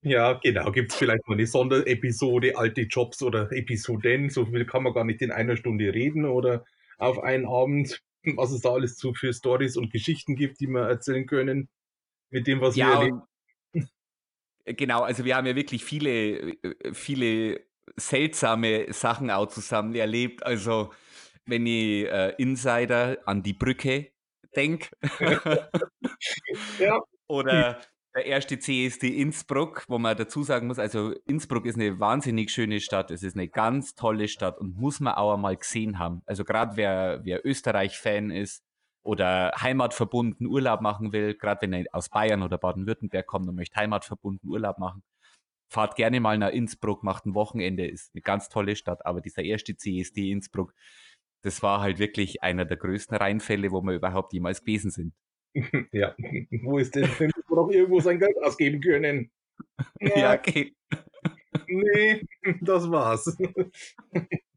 Ja, 0.02 0.34
genau. 0.34 0.72
Gibt 0.72 0.92
es 0.92 0.98
vielleicht 0.98 1.26
mal 1.28 1.34
eine 1.34 1.46
Sonderepisode, 1.46 2.56
alte 2.56 2.82
Jobs 2.82 3.22
oder 3.22 3.50
Episoden? 3.52 4.30
So 4.30 4.46
viel 4.46 4.66
kann 4.66 4.82
man 4.82 4.94
gar 4.94 5.04
nicht 5.04 5.22
in 5.22 5.30
einer 5.30 5.56
Stunde 5.56 5.94
reden 5.94 6.24
oder 6.24 6.64
auf 6.98 7.22
einen 7.22 7.46
Abend, 7.46 8.02
was 8.36 8.52
es 8.52 8.62
da 8.62 8.70
alles 8.70 8.96
zu 8.96 9.14
für 9.14 9.32
Stories 9.32 9.76
und 9.76 9.92
Geschichten 9.92 10.34
gibt, 10.34 10.60
die 10.60 10.66
wir 10.66 10.88
erzählen 10.88 11.26
können 11.26 11.68
mit 12.30 12.46
dem, 12.46 12.60
was 12.60 12.76
ja, 12.76 12.88
wir 12.88 12.94
erleben. 12.94 13.22
Genau, 14.64 15.02
also 15.02 15.24
wir 15.24 15.36
haben 15.36 15.46
ja 15.46 15.56
wirklich 15.56 15.84
viele, 15.84 16.56
viele 16.92 17.60
seltsame 17.96 18.92
Sachen 18.92 19.30
auch 19.30 19.46
zusammen 19.46 19.94
erlebt. 19.94 20.44
Also 20.44 20.92
wenn 21.46 21.66
ich 21.66 22.06
äh, 22.06 22.34
Insider 22.38 23.18
an 23.26 23.42
die 23.42 23.52
Brücke 23.52 24.12
denke. 24.54 24.88
ja. 26.78 27.00
Oder 27.28 27.80
der 28.14 28.26
erste 28.26 28.58
CSD 28.58 29.08
Innsbruck, 29.08 29.84
wo 29.88 29.98
man 29.98 30.16
dazu 30.16 30.42
sagen 30.42 30.66
muss, 30.66 30.78
also 30.78 31.12
Innsbruck 31.26 31.64
ist 31.66 31.76
eine 31.76 31.98
wahnsinnig 31.98 32.50
schöne 32.50 32.80
Stadt, 32.80 33.10
es 33.10 33.22
ist 33.22 33.36
eine 33.36 33.48
ganz 33.48 33.94
tolle 33.94 34.28
Stadt 34.28 34.58
und 34.58 34.76
muss 34.76 35.00
man 35.00 35.14
auch 35.14 35.34
einmal 35.34 35.56
gesehen 35.56 35.98
haben. 35.98 36.22
Also 36.26 36.44
gerade 36.44 36.76
wer, 36.76 37.20
wer 37.24 37.44
Österreich-Fan 37.46 38.30
ist 38.30 38.62
oder 39.02 39.52
heimatverbunden 39.58 40.46
Urlaub 40.46 40.80
machen 40.82 41.12
will, 41.12 41.34
gerade 41.34 41.62
wenn 41.62 41.72
er 41.72 41.84
aus 41.92 42.10
Bayern 42.10 42.42
oder 42.42 42.58
Baden-Württemberg 42.58 43.26
kommt 43.26 43.48
und 43.48 43.56
möchte 43.56 43.76
heimatverbunden 43.76 44.48
Urlaub 44.48 44.78
machen, 44.78 45.02
fahrt 45.70 45.96
gerne 45.96 46.20
mal 46.20 46.36
nach 46.36 46.50
Innsbruck, 46.50 47.02
macht 47.02 47.24
ein 47.24 47.34
Wochenende, 47.34 47.86
ist 47.86 48.14
eine 48.14 48.20
ganz 48.20 48.50
tolle 48.50 48.76
Stadt, 48.76 49.06
aber 49.06 49.22
dieser 49.22 49.42
erste 49.42 49.74
CSD 49.74 50.30
Innsbruck, 50.30 50.74
das 51.42 51.62
war 51.62 51.80
halt 51.80 51.98
wirklich 51.98 52.42
einer 52.42 52.66
der 52.66 52.76
größten 52.76 53.16
Reinfälle, 53.16 53.72
wo 53.72 53.80
wir 53.80 53.94
überhaupt 53.94 54.34
jemals 54.34 54.60
gewesen 54.60 54.90
sind. 54.90 55.14
Ja, 55.92 56.14
wo 56.62 56.78
ist 56.78 56.94
denn, 56.94 57.10
noch 57.56 57.70
irgendwo 57.70 58.00
sein 58.00 58.18
Geld 58.18 58.36
ausgeben 58.42 58.80
können? 58.80 59.30
Ja, 60.00 60.18
ja 60.18 60.34
okay. 60.34 60.74
Nee, 61.68 62.22
das 62.60 62.90
war's. 62.90 63.36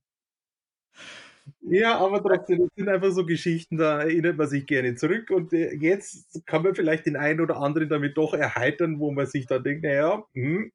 Ja, 1.68 1.98
aber 1.98 2.22
trotzdem, 2.22 2.60
das 2.60 2.70
sind 2.76 2.90
einfach 2.90 3.12
so 3.12 3.26
Geschichten, 3.26 3.78
da 3.78 4.02
erinnert 4.02 4.38
man 4.38 4.48
sich 4.48 4.68
gerne 4.68 4.96
zurück 4.96 5.32
und 5.32 5.52
äh, 5.52 5.74
jetzt 5.76 6.46
kann 6.46 6.62
man 6.64 6.76
vielleicht 6.76 7.08
den 7.08 7.16
einen 7.16 7.42
oder 7.42 7.58
anderen 7.58 7.90
damit 7.90 8.18
doch 8.18 8.34
erheitern, 8.36 9.00
wo 9.00 9.12
man 9.12 9.26
sich 9.26 9.48
dann 9.48 9.64
denkt, 9.64 9.84
naja, 9.84 10.24
hm, 10.34 10.72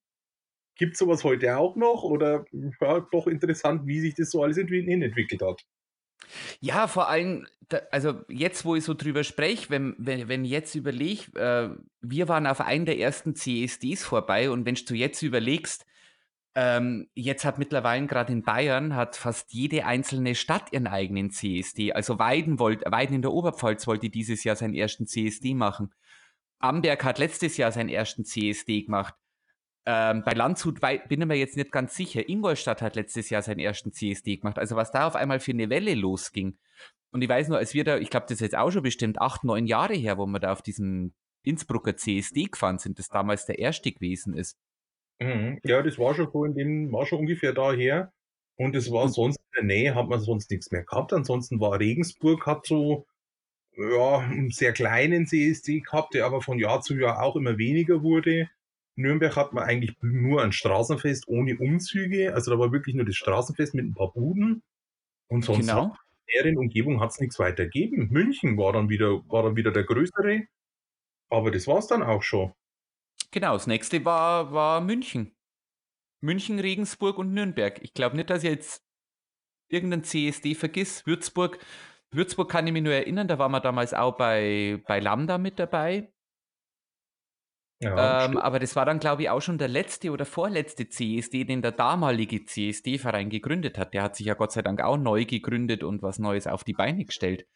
gibt 0.76 0.96
sowas 0.96 1.24
heute 1.24 1.56
auch 1.58 1.76
noch 1.76 2.02
oder 2.02 2.44
ja, 2.52 3.06
doch 3.12 3.26
interessant, 3.28 3.86
wie 3.86 4.00
sich 4.00 4.14
das 4.14 4.30
so 4.30 4.42
alles 4.42 4.58
entwickelt 4.58 5.42
hat. 5.42 5.62
Ja, 6.60 6.86
vor 6.86 7.08
allem, 7.08 7.46
also 7.90 8.20
jetzt, 8.28 8.64
wo 8.64 8.76
ich 8.76 8.84
so 8.84 8.94
drüber 8.94 9.24
spreche, 9.24 9.70
wenn, 9.70 9.94
wenn, 9.98 10.28
wenn 10.28 10.44
jetzt 10.44 10.74
überlege, 10.74 11.32
äh, 11.38 11.70
wir 12.00 12.28
waren 12.28 12.46
auf 12.46 12.60
einen 12.60 12.86
der 12.86 12.98
ersten 12.98 13.34
CSDs 13.34 14.04
vorbei 14.04 14.50
und 14.50 14.64
wenn 14.64 14.74
du 14.74 14.94
jetzt 14.94 15.22
überlegst, 15.22 15.86
ähm, 16.54 17.08
jetzt 17.14 17.44
hat 17.44 17.58
mittlerweile 17.58 18.06
gerade 18.06 18.32
in 18.32 18.42
Bayern 18.42 18.96
hat 18.96 19.16
fast 19.16 19.52
jede 19.52 19.86
einzelne 19.86 20.34
Stadt 20.34 20.72
ihren 20.72 20.88
eigenen 20.88 21.30
CSD. 21.30 21.92
Also 21.92 22.18
Weiden, 22.18 22.58
wollt, 22.58 22.82
Weiden 22.90 23.14
in 23.14 23.22
der 23.22 23.32
Oberpfalz 23.32 23.86
wollte 23.86 24.10
dieses 24.10 24.42
Jahr 24.42 24.56
seinen 24.56 24.74
ersten 24.74 25.06
CSD 25.06 25.54
machen. 25.54 25.94
Amberg 26.58 27.04
hat 27.04 27.18
letztes 27.18 27.56
Jahr 27.56 27.70
seinen 27.72 27.88
ersten 27.88 28.24
CSD 28.24 28.82
gemacht. 28.82 29.14
Ähm, 29.86 30.22
bei 30.24 30.32
Landshut 30.32 30.80
bin 30.80 31.20
ich 31.20 31.26
mir 31.26 31.34
jetzt 31.36 31.56
nicht 31.56 31.72
ganz 31.72 31.96
sicher. 31.96 32.28
Ingolstadt 32.28 32.82
hat 32.82 32.96
letztes 32.96 33.30
Jahr 33.30 33.42
seinen 33.42 33.60
ersten 33.60 33.92
CSD 33.92 34.36
gemacht. 34.36 34.58
Also 34.58 34.76
was 34.76 34.90
da 34.92 35.06
auf 35.06 35.16
einmal 35.16 35.40
für 35.40 35.52
eine 35.52 35.70
Welle 35.70 35.94
losging. 35.94 36.58
Und 37.12 37.22
ich 37.22 37.28
weiß 37.28 37.48
nur, 37.48 37.58
als 37.58 37.74
wir 37.74 37.84
da, 37.84 37.98
ich 37.98 38.10
glaube, 38.10 38.26
das 38.26 38.36
ist 38.36 38.40
jetzt 38.40 38.56
auch 38.56 38.70
schon 38.70 38.82
bestimmt 38.82 39.20
acht, 39.20 39.42
neun 39.42 39.66
Jahre 39.66 39.94
her, 39.94 40.18
wo 40.18 40.26
wir 40.26 40.38
da 40.38 40.52
auf 40.52 40.62
diesem 40.62 41.14
Innsbrucker 41.42 41.96
CSD 41.96 42.44
gefahren 42.44 42.78
sind, 42.78 42.98
das 42.98 43.08
damals 43.08 43.46
der 43.46 43.58
erste 43.58 43.90
gewesen 43.90 44.34
ist. 44.34 44.56
Mhm. 45.18 45.58
Ja, 45.64 45.82
das 45.82 45.98
war 45.98 46.14
schon 46.14 46.30
so 46.32 46.44
in 46.44 46.54
dem, 46.54 46.92
war 46.92 47.06
schon 47.06 47.20
ungefähr 47.20 47.52
daher. 47.52 48.12
Und 48.56 48.76
es 48.76 48.92
war 48.92 49.08
sonst 49.08 49.38
in 49.38 49.52
der 49.56 49.64
Nähe, 49.64 49.94
hat 49.94 50.08
man 50.08 50.20
sonst 50.20 50.50
nichts 50.50 50.70
mehr 50.70 50.84
gehabt. 50.84 51.12
Ansonsten 51.12 51.60
war 51.60 51.80
Regensburg, 51.80 52.46
hat 52.46 52.66
so 52.66 53.06
ja, 53.76 54.18
einen 54.18 54.50
sehr 54.50 54.72
kleinen 54.72 55.26
CSD 55.26 55.80
gehabt, 55.80 56.14
der 56.14 56.26
aber 56.26 56.42
von 56.42 56.58
Jahr 56.58 56.82
zu 56.82 56.94
Jahr 56.98 57.22
auch 57.22 57.36
immer 57.36 57.56
weniger 57.56 58.02
wurde. 58.02 58.50
Nürnberg 59.00 59.36
hat 59.36 59.52
man 59.52 59.64
eigentlich 59.64 59.96
nur 60.00 60.42
ein 60.42 60.52
Straßenfest 60.52 61.28
ohne 61.28 61.58
Umzüge. 61.58 62.34
Also 62.34 62.50
da 62.50 62.58
war 62.58 62.72
wirklich 62.72 62.94
nur 62.94 63.04
das 63.04 63.16
Straßenfest 63.16 63.74
mit 63.74 63.86
ein 63.86 63.94
paar 63.94 64.12
Buden. 64.12 64.62
Und 65.28 65.44
sonst 65.44 65.60
genau. 65.60 65.96
in 66.26 66.44
der 66.44 66.58
Umgebung 66.58 67.00
hat 67.00 67.10
es 67.10 67.20
nichts 67.20 67.38
weiter 67.38 67.64
gegeben. 67.64 68.08
München 68.10 68.56
war 68.56 68.72
dann 68.72 68.88
wieder, 68.88 69.22
war 69.28 69.44
dann 69.44 69.56
wieder 69.56 69.70
der 69.72 69.84
größere. 69.84 70.42
Aber 71.30 71.50
das 71.50 71.66
war 71.66 71.78
es 71.78 71.86
dann 71.86 72.02
auch 72.02 72.22
schon. 72.22 72.52
Genau, 73.30 73.52
das 73.52 73.66
nächste 73.66 74.04
war, 74.04 74.52
war 74.52 74.80
München. 74.80 75.32
München, 76.20 76.58
Regensburg 76.58 77.18
und 77.18 77.32
Nürnberg. 77.32 77.80
Ich 77.82 77.94
glaube 77.94 78.16
nicht, 78.16 78.28
dass 78.28 78.42
ich 78.42 78.50
jetzt 78.50 78.82
irgendeinen 79.68 80.04
CSD 80.04 80.54
vergiss. 80.54 81.06
Würzburg, 81.06 81.58
Würzburg 82.10 82.50
kann 82.50 82.66
ich 82.66 82.72
mich 82.72 82.82
nur 82.82 82.92
erinnern, 82.92 83.28
da 83.28 83.38
waren 83.38 83.52
wir 83.52 83.60
damals 83.60 83.94
auch 83.94 84.16
bei, 84.16 84.82
bei 84.86 84.98
Lambda 84.98 85.38
mit 85.38 85.58
dabei. 85.58 86.12
Ja, 87.82 88.26
ähm, 88.26 88.36
aber 88.36 88.58
das 88.58 88.76
war 88.76 88.84
dann, 88.84 88.98
glaube 88.98 89.22
ich, 89.22 89.30
auch 89.30 89.40
schon 89.40 89.56
der 89.56 89.68
letzte 89.68 90.10
oder 90.10 90.26
vorletzte 90.26 90.88
CSD, 90.88 91.44
den 91.44 91.62
der 91.62 91.72
damalige 91.72 92.44
CSD-Verein 92.44 93.30
gegründet 93.30 93.78
hat. 93.78 93.94
Der 93.94 94.02
hat 94.02 94.16
sich 94.16 94.26
ja 94.26 94.34
Gott 94.34 94.52
sei 94.52 94.60
Dank 94.60 94.82
auch 94.82 94.98
neu 94.98 95.24
gegründet 95.24 95.82
und 95.82 96.02
was 96.02 96.18
Neues 96.18 96.46
auf 96.46 96.62
die 96.62 96.74
Beine 96.74 97.06
gestellt. 97.06 97.46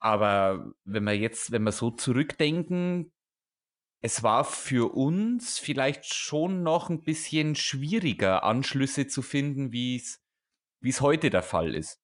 Aber 0.00 0.72
wenn 0.84 1.04
wir 1.04 1.16
jetzt, 1.16 1.52
wenn 1.52 1.62
wir 1.62 1.72
so 1.72 1.90
zurückdenken, 1.90 3.12
es 4.00 4.22
war 4.22 4.44
für 4.44 4.94
uns 4.94 5.58
vielleicht 5.58 6.12
schon 6.12 6.62
noch 6.62 6.88
ein 6.88 7.02
bisschen 7.02 7.54
schwieriger, 7.54 8.42
Anschlüsse 8.44 9.06
zu 9.06 9.20
finden, 9.20 9.72
wie 9.72 9.96
es 9.96 10.22
wie 10.80 10.88
es 10.88 11.00
heute 11.00 11.30
der 11.30 11.42
Fall 11.42 11.74
ist. 11.74 12.02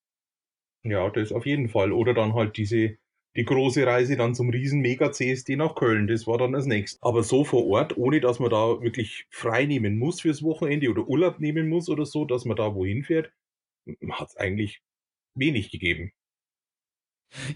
Ja, 0.85 1.11
das 1.11 1.33
auf 1.33 1.45
jeden 1.45 1.69
Fall. 1.69 1.93
Oder 1.93 2.15
dann 2.15 2.35
halt 2.35 2.57
diese, 2.57 2.97
die 3.39 3.45
große 3.45 3.87
Reise 3.87 4.17
dann 4.17 4.35
zum 4.35 4.51
riesen 4.51 4.81
Mega-CSD 4.81 5.55
nach 5.55 5.77
Köln. 5.77 6.09
Das 6.09 6.27
war 6.27 6.39
dann 6.39 6.53
das 6.53 6.67
nächste. 6.67 6.99
Aber 7.03 7.23
so 7.23 7.45
vor 7.45 7.65
Ort, 7.69 7.97
ohne 7.97 8.21
dass 8.21 8.41
man 8.41 8.51
da 8.51 8.83
wirklich 8.83 9.27
frei 9.31 9.65
nehmen 9.65 9.97
muss 9.97 10.23
fürs 10.23 10.43
Wochenende 10.43 10.91
oder 10.91 11.07
Urlaub 11.07 11.39
nehmen 11.39 11.69
muss 11.69 11.89
oder 11.89 12.05
so, 12.05 12.25
dass 12.25 12.45
man 12.45 12.57
da 12.57 12.75
wohin 12.75 13.05
fährt, 13.05 13.31
hat 14.11 14.31
es 14.31 14.37
eigentlich 14.37 14.83
wenig 15.37 15.71
gegeben. 15.71 16.11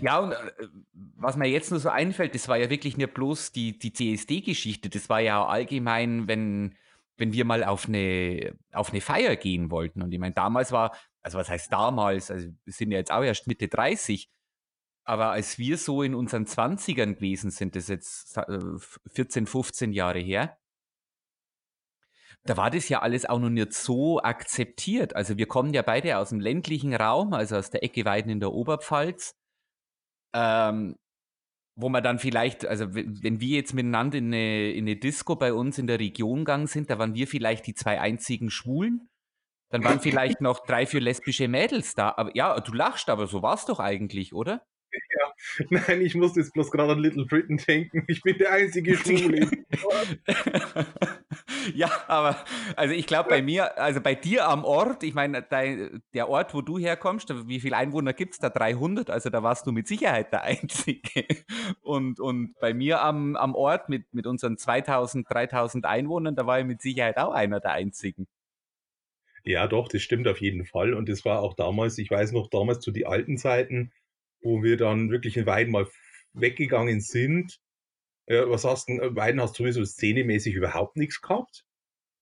Ja, 0.01 0.21
und 0.21 0.33
äh, 0.33 0.69
was 1.17 1.37
mir 1.37 1.49
jetzt 1.49 1.73
nur 1.73 1.81
so 1.81 1.89
einfällt, 1.89 2.37
das 2.37 2.47
war 2.47 2.59
ja 2.59 2.71
wirklich 2.71 2.97
nicht 2.97 3.13
bloß 3.13 3.51
die, 3.51 3.77
die 3.77 3.93
CSD-Geschichte, 3.93 4.89
das 4.89 5.09
war 5.09 5.19
ja 5.19 5.45
allgemein, 5.45 6.29
wenn, 6.29 6.77
wenn 7.17 7.33
wir 7.33 7.45
mal 7.45 7.65
auf 7.65 7.89
eine, 7.89 8.55
auf 8.71 8.91
eine 8.91 9.01
Feier 9.01 9.35
gehen 9.35 9.73
wollten. 9.73 10.01
Und 10.01 10.13
ich 10.13 10.21
meine, 10.21 10.35
damals 10.35 10.71
war, 10.71 10.97
also 11.23 11.39
was 11.39 11.49
heißt 11.49 11.73
damals, 11.73 12.31
also 12.31 12.51
wir 12.65 12.73
sind 12.73 12.93
ja 12.93 12.99
jetzt 12.99 13.11
auch 13.11 13.25
erst 13.25 13.49
Mitte 13.49 13.67
30, 13.67 14.31
aber 15.05 15.31
als 15.31 15.59
wir 15.59 15.79
so 15.79 16.03
in 16.03 16.15
unseren 16.15 16.45
20ern 16.45 17.15
gewesen 17.15 17.51
sind, 17.51 17.77
das 17.77 17.85
ist 17.85 17.89
jetzt 17.89 18.41
14, 19.15 19.45
äh, 19.45 19.47
15 19.47 19.93
Jahre 19.93 20.21
her, 20.21 20.59
da 22.45 22.57
war 22.57 22.71
das 22.71 22.89
ja 22.89 23.03
alles 23.03 23.25
auch 23.25 23.39
noch 23.39 23.51
nicht 23.51 23.73
so 23.73 24.21
akzeptiert. 24.21 25.15
Also 25.15 25.39
wir 25.39 25.47
kommen 25.47 25.75
ja 25.75 25.83
beide 25.83 26.19
aus 26.19 26.31
dem 26.31 26.41
ländlichen 26.41 26.95
Raum, 26.95 27.35
also 27.35 27.57
aus 27.57 27.71
der 27.71 27.85
Ecke 27.85 28.05
Weiden 28.05 28.31
in 28.33 28.41
der 28.41 28.53
Oberpfalz 28.53 29.37
ähm, 30.33 30.97
wo 31.75 31.89
man 31.89 32.03
dann 32.03 32.19
vielleicht, 32.19 32.67
also 32.67 32.95
wenn 32.95 33.41
wir 33.41 33.57
jetzt 33.57 33.73
miteinander 33.73 34.19
in 34.19 34.27
eine, 34.27 34.73
in 34.73 34.85
eine 34.85 34.97
Disco 34.97 35.37
bei 35.37 35.55
uns 35.55 35.79
in 35.79 35.87
der 35.87 35.99
Region 35.99 36.41
gegangen 36.41 36.67
sind, 36.67 36.91
da 36.91 36.99
waren 36.99 37.15
wir 37.15 37.27
vielleicht 37.27 37.67
die 37.67 37.75
zwei 37.75 38.01
einzigen 38.01 38.51
Schwulen. 38.51 39.09
Dann 39.71 39.83
waren 39.85 40.01
vielleicht 40.01 40.41
noch 40.41 40.67
drei, 40.67 40.87
vier 40.87 41.01
lesbische 41.01 41.49
Mädels 41.49 41.95
da. 41.95 42.13
Aber 42.17 42.37
ja, 42.37 42.61
du 42.61 42.73
lachst, 42.75 43.09
aber 43.09 43.27
so 43.27 43.43
war 43.43 43.55
es 43.55 43.65
doch 43.65 43.81
eigentlich, 43.81 44.35
oder? 44.35 44.63
Nein, 45.71 46.01
ich 46.01 46.15
muss 46.15 46.37
jetzt 46.37 46.53
bloß 46.53 46.71
gerade 46.71 46.93
an 46.93 46.99
Little 46.99 47.27
Britain 47.27 47.57
denken. 47.57 48.05
Ich 48.07 48.23
bin 48.23 48.39
der 48.39 48.53
einzige 48.53 48.97
Schwule. 48.97 49.51
ja, 51.75 51.91
aber 52.07 52.37
also 52.77 52.95
ich 52.95 53.07
glaube 53.07 53.31
bei 53.31 53.43
mir, 53.43 53.79
also 53.79 54.01
bei 54.01 54.15
dir 54.15 54.49
am 54.49 54.65
Ort, 54.65 55.03
ich 55.03 55.15
meine, 55.15 55.43
der 55.43 56.29
Ort, 56.29 56.55
wo 56.55 56.63
du 56.63 56.79
herkommst, 56.79 57.49
wie 57.49 57.61
viele 57.61 57.77
Einwohner 57.77 58.13
gibt 58.13 58.35
es 58.35 58.39
da? 58.39 58.51
300, 58.51 59.11
also 59.11 59.31
da 59.31 59.43
warst 59.43 59.67
du 59.67 59.73
mit 59.73 59.89
Sicherheit 59.89 60.33
der 60.33 60.43
Einzige. 60.43 61.27
Und, 61.83 62.21
und 62.21 62.55
bei 62.61 62.73
mir 62.75 63.03
am, 63.03 63.37
am 63.37 63.55
Ort 63.55 63.89
mit, 63.89 64.13
mit 64.15 64.27
unseren 64.27 64.57
2000, 64.57 65.29
3000 65.29 65.85
Einwohnern, 65.85 66.37
da 66.37 66.47
war 66.47 66.61
ich 66.61 66.65
mit 66.65 66.81
Sicherheit 66.81 67.19
auch 67.19 67.33
einer 67.33 67.61
der 67.61 67.73
Einzigen. 67.73 68.27
Ja, 69.45 69.67
doch, 69.67 69.89
das 69.89 70.03
stimmt 70.03 70.29
auf 70.29 70.41
jeden 70.41 70.65
Fall. 70.65 70.95
Und 70.95 71.09
das 71.09 71.25
war 71.25 71.41
auch 71.41 71.55
damals, 71.55 71.99
ich 71.99 72.11
weiß 72.11 72.33
noch, 72.33 72.49
damals 72.49 72.81
zu 72.81 72.93
die 72.93 73.07
alten 73.07 73.37
Zeiten, 73.37 73.93
wo 74.43 74.63
wir 74.63 74.77
dann 74.77 75.11
wirklich 75.11 75.37
in 75.37 75.47
Weiden 75.47 75.73
mal 75.73 75.89
weggegangen 76.33 77.01
sind. 77.01 77.61
Ja, 78.27 78.49
was 78.49 78.65
hast 78.65 78.89
du, 78.89 78.95
Weiden 79.15 79.41
hast 79.41 79.59
du 79.59 79.65
sowieso 79.65 79.85
szenemäßig 79.85 80.55
überhaupt 80.55 80.97
nichts 80.97 81.21
gehabt. 81.21 81.65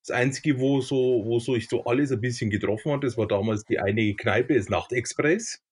Das 0.07 0.17
Einzige, 0.17 0.59
wo 0.59 0.81
so, 0.81 1.25
wo 1.25 1.39
so 1.39 1.55
ich 1.55 1.69
so 1.69 1.85
alles 1.85 2.11
ein 2.11 2.21
bisschen 2.21 2.51
getroffen 2.51 2.93
hat, 2.93 3.05
das 3.05 3.19
war 3.19 3.29
damals 3.29 3.65
die 3.65 3.79
eine 3.79 4.15
Kneipe, 4.15 4.55
das 4.55 4.69
Nachtexpress. 4.69 5.63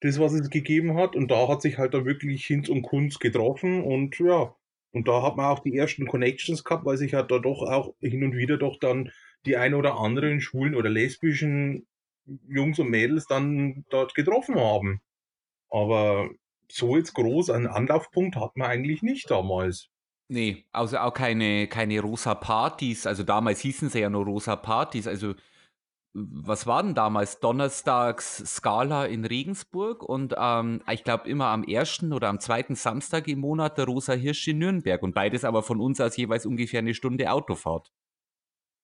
Das, 0.00 0.18
was 0.18 0.32
es 0.32 0.50
gegeben 0.50 0.96
hat. 0.96 1.16
Und 1.16 1.30
da 1.30 1.48
hat 1.48 1.62
sich 1.62 1.78
halt 1.78 1.94
dann 1.94 2.04
wirklich 2.04 2.46
Hinz 2.46 2.68
und 2.68 2.82
Kunst 2.82 3.20
getroffen 3.20 3.82
und 3.82 4.18
ja. 4.18 4.54
Und 4.92 5.08
da 5.08 5.22
hat 5.22 5.36
man 5.36 5.46
auch 5.46 5.60
die 5.60 5.76
ersten 5.76 6.06
Connections 6.06 6.64
gehabt, 6.64 6.84
weil 6.84 6.98
sich 6.98 7.14
halt 7.14 7.30
da 7.30 7.38
doch 7.38 7.62
auch 7.62 7.94
hin 8.00 8.24
und 8.24 8.36
wieder 8.36 8.58
doch 8.58 8.78
dann 8.78 9.10
die 9.46 9.56
ein 9.56 9.74
oder 9.74 9.98
anderen 9.98 10.40
schwulen 10.40 10.74
oder 10.74 10.90
lesbischen 10.90 11.86
Jungs 12.46 12.78
und 12.78 12.90
Mädels 12.90 13.26
dann 13.26 13.84
dort 13.90 14.14
getroffen 14.14 14.56
haben. 14.56 15.00
Aber 15.72 16.28
so 16.70 16.96
jetzt 16.96 17.14
groß 17.14 17.50
einen 17.50 17.66
Anlaufpunkt 17.66 18.36
hat 18.36 18.56
man 18.56 18.68
eigentlich 18.68 19.02
nicht 19.02 19.30
damals. 19.30 19.88
Nee, 20.28 20.64
also 20.72 20.98
auch 20.98 21.12
keine, 21.12 21.66
keine 21.66 22.00
rosa 22.00 22.34
Partys. 22.34 23.06
Also 23.06 23.22
damals 23.22 23.60
hießen 23.60 23.88
sie 23.88 24.00
ja 24.00 24.10
nur 24.10 24.24
rosa 24.24 24.56
Partys. 24.56 25.06
Also 25.06 25.34
was 26.14 26.66
war 26.66 26.82
denn 26.82 26.94
damals? 26.94 27.40
Donnerstags 27.40 28.36
Skala 28.56 29.06
in 29.06 29.24
Regensburg 29.24 30.02
und 30.02 30.34
ähm, 30.36 30.82
ich 30.90 31.04
glaube 31.04 31.28
immer 31.28 31.46
am 31.46 31.64
ersten 31.64 32.12
oder 32.12 32.28
am 32.28 32.38
zweiten 32.38 32.74
Samstag 32.74 33.28
im 33.28 33.40
Monat 33.40 33.78
der 33.78 33.86
Rosa 33.86 34.12
Hirsch 34.12 34.46
in 34.48 34.58
Nürnberg 34.58 35.02
und 35.02 35.14
beides 35.14 35.44
aber 35.44 35.62
von 35.62 35.80
uns 35.80 36.00
aus 36.02 36.16
jeweils 36.18 36.44
ungefähr 36.44 36.80
eine 36.80 36.92
Stunde 36.92 37.30
Autofahrt. 37.32 37.90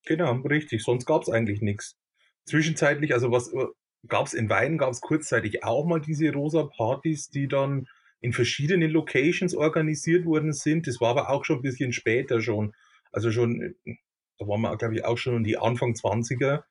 Genau, 0.07 0.33
richtig. 0.37 0.83
Sonst 0.83 1.05
gab 1.05 1.23
es 1.23 1.29
eigentlich 1.29 1.61
nichts. 1.61 1.99
Zwischenzeitlich, 2.47 3.13
also 3.13 3.31
was 3.31 3.53
gab 4.07 4.27
es 4.27 4.35
in 4.35 4.49
Wein, 4.49 4.79
gab 4.79 4.91
es 4.91 5.01
kurzzeitig 5.01 5.65
auch 5.65 5.87
mal 5.87 6.01
diese 6.01 6.33
rosa 6.33 6.65
Partys, 6.65 7.29
die 7.29 7.49
dann 7.49 7.87
in 8.21 8.33
verschiedenen 8.33 8.91
Locations 8.91 9.55
organisiert 9.55 10.25
worden 10.25 10.53
sind. 10.53 10.87
Das 10.87 11.01
war 11.01 11.11
aber 11.11 11.31
auch 11.31 11.45
schon 11.45 11.59
ein 11.59 11.63
bisschen 11.63 11.93
später 11.93 12.41
schon. 12.41 12.73
Also 13.13 13.31
schon, 13.31 13.75
da 14.39 14.47
waren 14.47 14.61
wir, 14.61 14.77
glaube 14.77 14.95
ich, 14.97 15.05
auch 15.05 15.19
schon 15.19 15.37
in 15.39 15.45
die 15.45 15.59
Anfang 15.59 15.93
20er. 15.93 16.63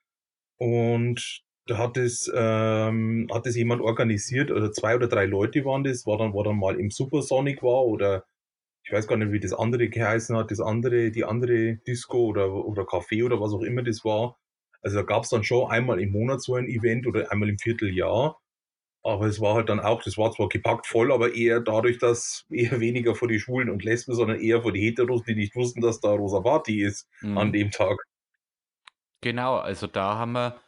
Und 0.58 1.44
da 1.68 1.78
hat 1.78 1.98
es, 1.98 2.32
ähm, 2.34 3.28
hat 3.32 3.46
es 3.46 3.56
jemand 3.56 3.82
organisiert, 3.82 4.52
oder 4.52 4.72
zwei 4.72 4.96
oder 4.96 5.08
drei 5.08 5.26
Leute 5.26 5.66
waren 5.66 5.84
das, 5.84 6.06
war 6.06 6.18
dann, 6.18 6.34
war 6.34 6.44
dann 6.44 6.58
mal 6.58 6.80
im 6.80 6.90
Supersonic 6.90 7.62
war 7.62 7.86
oder 7.86 8.26
ich 8.84 8.94
weiß 8.94 9.08
gar 9.08 9.18
nicht, 9.18 9.34
wie 9.34 9.40
das 9.42 9.52
andere 9.54 9.90
geheißen 9.90 10.36
hat, 10.38 10.50
das 10.50 10.62
andere, 10.62 11.12
die 11.12 11.26
andere 11.26 11.76
Disco 11.86 12.20
oder, 12.28 12.54
oder 12.54 12.84
Café 12.84 13.26
oder 13.26 13.42
was 13.42 13.52
auch 13.52 13.63
immer 13.63 13.84
das 13.84 14.06
war. 14.06 14.38
Also 14.82 14.98
da 14.98 15.04
gab 15.04 15.24
es 15.24 15.30
dann 15.30 15.44
schon 15.44 15.70
einmal 15.70 16.00
im 16.00 16.12
Monat 16.12 16.42
so 16.42 16.56
ein 16.56 16.68
Event 16.68 17.08
oder 17.08 17.32
einmal 17.32 17.50
im 17.50 17.58
Vierteljahr. 17.58 18.40
Aber 19.04 19.26
es 19.26 19.40
war 19.40 19.56
halt 19.56 19.70
dann 19.70 19.80
auch, 19.80 20.04
das 20.04 20.18
war 20.18 20.32
zwar 20.32 20.50
gepackt 20.50 20.86
voll, 20.86 21.13
aber 21.13 21.34
eher 21.34 21.62
dadurch, 21.62 21.98
dass 21.98 22.46
eher 22.52 22.80
weniger 22.80 23.16
für 23.16 23.28
die 23.28 23.40
Schwulen 23.40 23.70
und 23.70 23.84
Lesben, 23.84 24.16
sondern 24.16 24.40
eher 24.40 24.62
für 24.62 24.72
die 24.72 24.82
Heteros, 24.82 25.24
die 25.24 25.36
nicht 25.36 25.56
wussten, 25.56 25.82
dass 25.82 26.00
da 26.02 26.10
Rosa 26.10 26.42
Party 26.42 26.82
ist 26.84 27.08
mhm. 27.22 27.38
an 27.38 27.54
dem 27.54 27.72
Tag. 27.72 27.98
Genau, 29.22 29.58
also 29.58 29.88
da 29.88 30.16
haben 30.16 30.34
wir, 30.34 30.60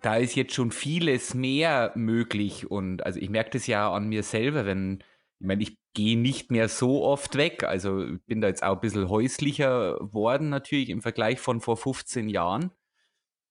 da 0.00 0.16
ist 0.16 0.36
jetzt 0.36 0.54
schon 0.54 0.70
vieles 0.70 1.34
mehr 1.34 1.92
möglich 1.96 2.70
und 2.70 3.04
also 3.04 3.18
ich 3.18 3.30
merke 3.30 3.50
das 3.50 3.66
ja 3.66 3.90
an 3.90 4.08
mir 4.08 4.22
selber, 4.22 4.64
wenn, 4.64 5.02
ich 5.38 5.46
meine, 5.46 5.62
ich 5.62 5.76
gehe 5.94 6.18
nicht 6.18 6.50
mehr 6.50 6.68
so 6.68 7.04
oft 7.04 7.36
weg, 7.36 7.64
also 7.64 8.04
ich 8.04 8.24
bin 8.26 8.40
da 8.40 8.48
jetzt 8.48 8.62
auch 8.62 8.74
ein 8.74 8.80
bisschen 8.80 9.08
häuslicher 9.08 9.98
worden 10.00 10.48
natürlich 10.48 10.88
im 10.88 11.02
Vergleich 11.02 11.40
von 11.40 11.60
vor 11.60 11.76
15 11.76 12.28
Jahren. 12.28 12.70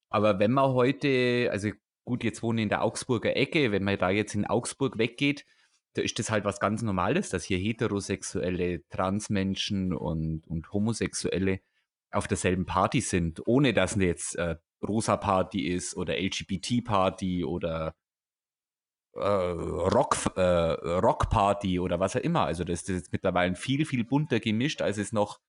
Aber 0.09 0.39
wenn 0.39 0.51
man 0.51 0.73
heute, 0.73 1.49
also 1.51 1.69
gut, 2.05 2.23
jetzt 2.23 2.43
wohne 2.43 2.61
ich 2.61 2.63
in 2.63 2.69
der 2.69 2.83
Augsburger 2.83 3.35
Ecke, 3.35 3.71
wenn 3.71 3.83
man 3.83 3.97
da 3.97 4.09
jetzt 4.09 4.35
in 4.35 4.45
Augsburg 4.45 4.97
weggeht, 4.97 5.45
da 5.93 6.01
ist 6.01 6.19
das 6.19 6.29
halt 6.29 6.45
was 6.45 6.59
ganz 6.59 6.81
Normales, 6.81 7.29
dass 7.29 7.45
hier 7.45 7.57
heterosexuelle 7.57 8.87
Transmenschen 8.89 9.93
und, 9.93 10.45
und 10.47 10.71
Homosexuelle 10.73 11.61
auf 12.11 12.27
derselben 12.27 12.65
Party 12.65 13.01
sind, 13.01 13.41
ohne 13.47 13.73
dass 13.73 13.95
jetzt 13.95 14.35
äh, 14.35 14.55
Rosa 14.85 15.17
Party 15.17 15.67
ist 15.67 15.95
oder 15.95 16.19
LGBT 16.19 16.83
Party 16.83 17.43
oder 17.43 17.95
äh, 19.15 19.19
Rock, 19.19 20.17
äh, 20.35 20.41
Rock 20.41 21.29
Party 21.29 21.79
oder 21.79 21.99
was 21.99 22.15
auch 22.15 22.21
immer. 22.21 22.45
Also 22.45 22.63
das, 22.63 22.83
das 22.83 22.97
ist 22.97 23.11
mittlerweile 23.11 23.55
viel, 23.55 23.85
viel 23.85 24.03
bunter 24.03 24.39
gemischt, 24.39 24.81
als 24.81 24.97
es 24.97 25.11
noch 25.11 25.39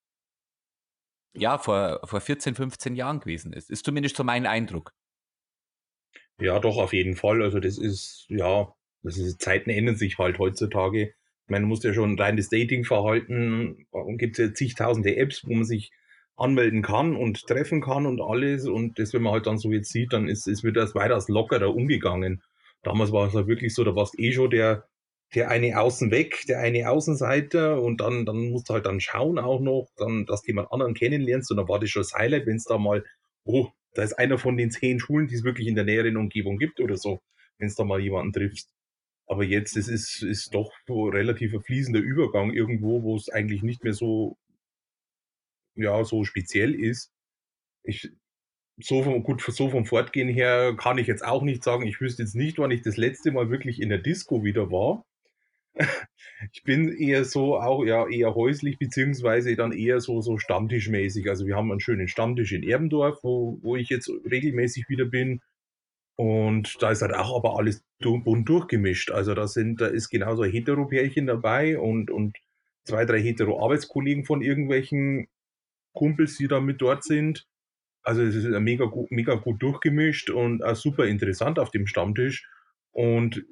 ja, 1.35 1.59
vor, 1.59 2.01
vor 2.05 2.21
14, 2.21 2.55
15 2.55 2.95
Jahren 2.95 3.21
gewesen 3.21 3.53
ist. 3.53 3.71
Ist 3.71 3.85
zumindest 3.85 4.17
so 4.17 4.25
mein 4.25 4.47
Eindruck. 4.47 4.93
Ja, 6.41 6.59
doch, 6.59 6.77
auf 6.79 6.93
jeden 6.93 7.17
Fall. 7.17 7.43
Also 7.43 7.61
das 7.61 7.79
ist, 7.79 8.27
ja, 8.29 8.73
das 9.03 9.19
ist, 9.19 9.41
Zeiten 9.41 9.71
ändern 9.71 9.97
sich 9.97 10.19
halt 10.19 10.39
heutzutage. 10.39 11.15
Du 11.49 11.59
musst 11.61 11.85
ja 11.85 11.95
schon 11.95 12.19
rein 12.19 12.37
das 12.37 12.49
Datingverhalten, 12.49 13.87
und 13.91 14.19
gibt 14.19 14.39
es 14.39 14.47
ja 14.47 14.55
zigtausende 14.55 15.17
Apps, 15.17 15.47
wo 15.47 15.55
man 15.55 15.65
sich 15.65 15.93
anmelden 16.37 16.83
kann 16.83 17.17
und 17.17 17.47
treffen 17.47 17.81
kann 17.81 18.05
und 18.05 18.21
alles. 18.21 18.67
Und 18.67 18.99
das, 18.99 19.15
wenn 19.15 19.23
man 19.23 19.33
halt 19.33 19.47
dann 19.47 19.59
so 19.59 19.71
jetzt 19.71 19.93
sieht, 19.93 20.13
dann 20.13 20.29
ist, 20.29 20.47
ist 20.49 20.65
wird 20.65 20.77
das 20.77 20.95
weitaus 20.95 21.29
lockerer 21.29 21.75
umgegangen. 21.75 22.43
Damals 22.87 23.11
war 23.11 23.27
es 23.27 23.35
halt 23.35 23.49
wirklich 23.49 23.75
so, 23.75 23.83
da 23.83 23.97
warst 23.97 24.17
eh 24.17 24.31
schon 24.31 24.49
der, 24.49 24.89
der 25.35 25.51
eine 25.51 25.81
außen 25.81 26.13
weg, 26.13 26.45
der 26.49 26.61
eine 26.61 26.89
Außenseiter 26.89 27.83
und 27.83 28.01
dann, 28.01 28.25
dann 28.25 28.51
musst 28.51 28.69
du 28.69 28.75
halt 28.75 28.87
dann 28.87 29.01
schauen 29.01 29.41
auch 29.41 29.61
noch, 29.61 29.89
dann, 29.97 30.25
dass 30.25 30.43
du 30.43 30.53
jemand 30.53 30.71
anderen 30.71 30.95
kennenlernst 30.95 31.51
und 31.51 31.57
dann 31.57 31.69
war 31.69 31.81
das 31.81 31.91
schon 31.91 32.03
das 32.03 32.15
Highlight, 32.15 32.47
wenn 32.47 32.55
es 32.55 32.65
da 32.65 32.79
mal, 32.79 33.05
oh, 33.45 33.71
da 33.95 34.05
ist 34.05 34.13
einer 34.13 34.39
von 34.39 34.57
den 34.57 34.71
zehn 34.71 35.01
Schulen, 35.01 35.27
die 35.27 35.35
es 35.35 35.43
wirklich 35.43 35.67
in 35.67 35.75
der 35.75 35.83
näheren 35.83 36.17
Umgebung 36.17 36.59
gibt 36.59 36.79
oder 36.79 36.97
so, 36.97 37.21
wenn 37.59 37.67
es 37.67 37.75
da 37.75 37.83
mal 37.83 38.01
jemanden 38.01 38.33
triffst. 38.33 38.71
Aber 39.27 39.43
jetzt, 39.43 39.77
es 39.77 39.89
ist, 39.89 40.23
ist 40.23 40.55
doch 40.55 40.71
so 40.87 41.09
relativ 41.09 41.55
ein 41.55 41.63
fließender 41.63 41.99
Übergang 41.99 42.53
irgendwo, 42.53 43.03
wo 43.03 43.17
es 43.17 43.29
eigentlich 43.29 43.65
nicht 43.65 43.83
mehr 43.83 43.95
so, 43.95 44.37
ja, 45.75 46.05
so 46.05 46.23
speziell 46.23 46.73
ist. 46.73 47.11
Ich, 47.83 48.13
so 48.79 49.03
vom, 49.03 49.23
gut, 49.23 49.41
so 49.43 49.71
vom 49.71 49.87
Fortgehen 49.87 50.29
her 50.29 50.75
kann 50.77 50.99
ich 50.99 51.07
jetzt 51.07 51.25
auch 51.25 51.43
nicht 51.43 51.65
sagen. 51.65 51.87
Ich 51.87 52.01
wüsste 52.01 52.23
jetzt 52.23 52.35
nicht, 52.35 52.59
wann 52.59 52.71
ich 52.71 52.83
das 52.83 52.97
letzte 52.97 53.33
Mal 53.33 53.51
wirklich 53.51 53.81
in 53.81 53.89
der 53.89 53.99
Disco 53.99 54.45
wieder 54.45 54.71
war. 54.71 55.05
ich 56.53 56.63
bin 56.65 56.93
eher 56.93 57.25
so 57.25 57.59
auch 57.59 57.85
ja 57.85 58.09
eher 58.09 58.35
häuslich 58.35 58.79
beziehungsweise 58.79 59.57
dann 59.57 59.73
eher 59.73 60.01
so 60.01 60.21
so 60.21 60.39
Stammtischmäßig. 60.39 61.29
Also 61.29 61.47
wir 61.47 61.57
haben 61.57 61.71
einen 61.71 61.81
schönen 61.81 62.09
Stammtisch 62.09 62.53
in 62.53 62.63
Erbendorf, 62.63 63.21
wo, 63.23 63.59
wo 63.63 63.77
ich 63.77 63.89
jetzt 63.89 64.11
regelmäßig 64.31 64.89
wieder 64.89 65.07
bin. 65.07 65.41
Und 66.17 66.77
da 66.81 66.91
ist 66.91 67.03
halt 67.03 67.15
auch 67.15 67.37
aber 67.37 67.59
alles 67.59 67.85
bunt 68.01 68.49
durchgemischt. 68.49 69.11
Also 69.11 69.35
da 69.35 69.47
sind, 69.47 69.81
da 69.81 69.87
ist 69.87 70.09
genauso 70.09 70.43
ein 70.43 70.51
Hetero-Pärchen 70.51 71.27
dabei 71.27 71.79
und, 71.79 72.11
und 72.11 72.37
zwei, 72.85 73.05
drei 73.05 73.21
Hetero-Arbeitskollegen 73.21 74.25
von 74.25 74.41
irgendwelchen 74.41 75.29
Kumpels, 75.93 76.39
die 76.39 76.49
da 76.49 76.61
mit 76.61 76.81
dort 76.81 77.05
sind. 77.05 77.47
Also 78.07 78.23
es 78.23 78.37
ist 78.37 78.47
mega 78.61 78.85
gut, 78.85 79.11
mega 79.11 79.35
gut 79.35 79.61
durchgemischt 79.61 80.31
und 80.31 80.63
auch 80.63 80.77
super 80.77 81.07
interessant 81.07 81.59
auf 81.59 81.71
dem 81.71 81.87
Stammtisch. 81.89 82.49
Und 82.93 83.45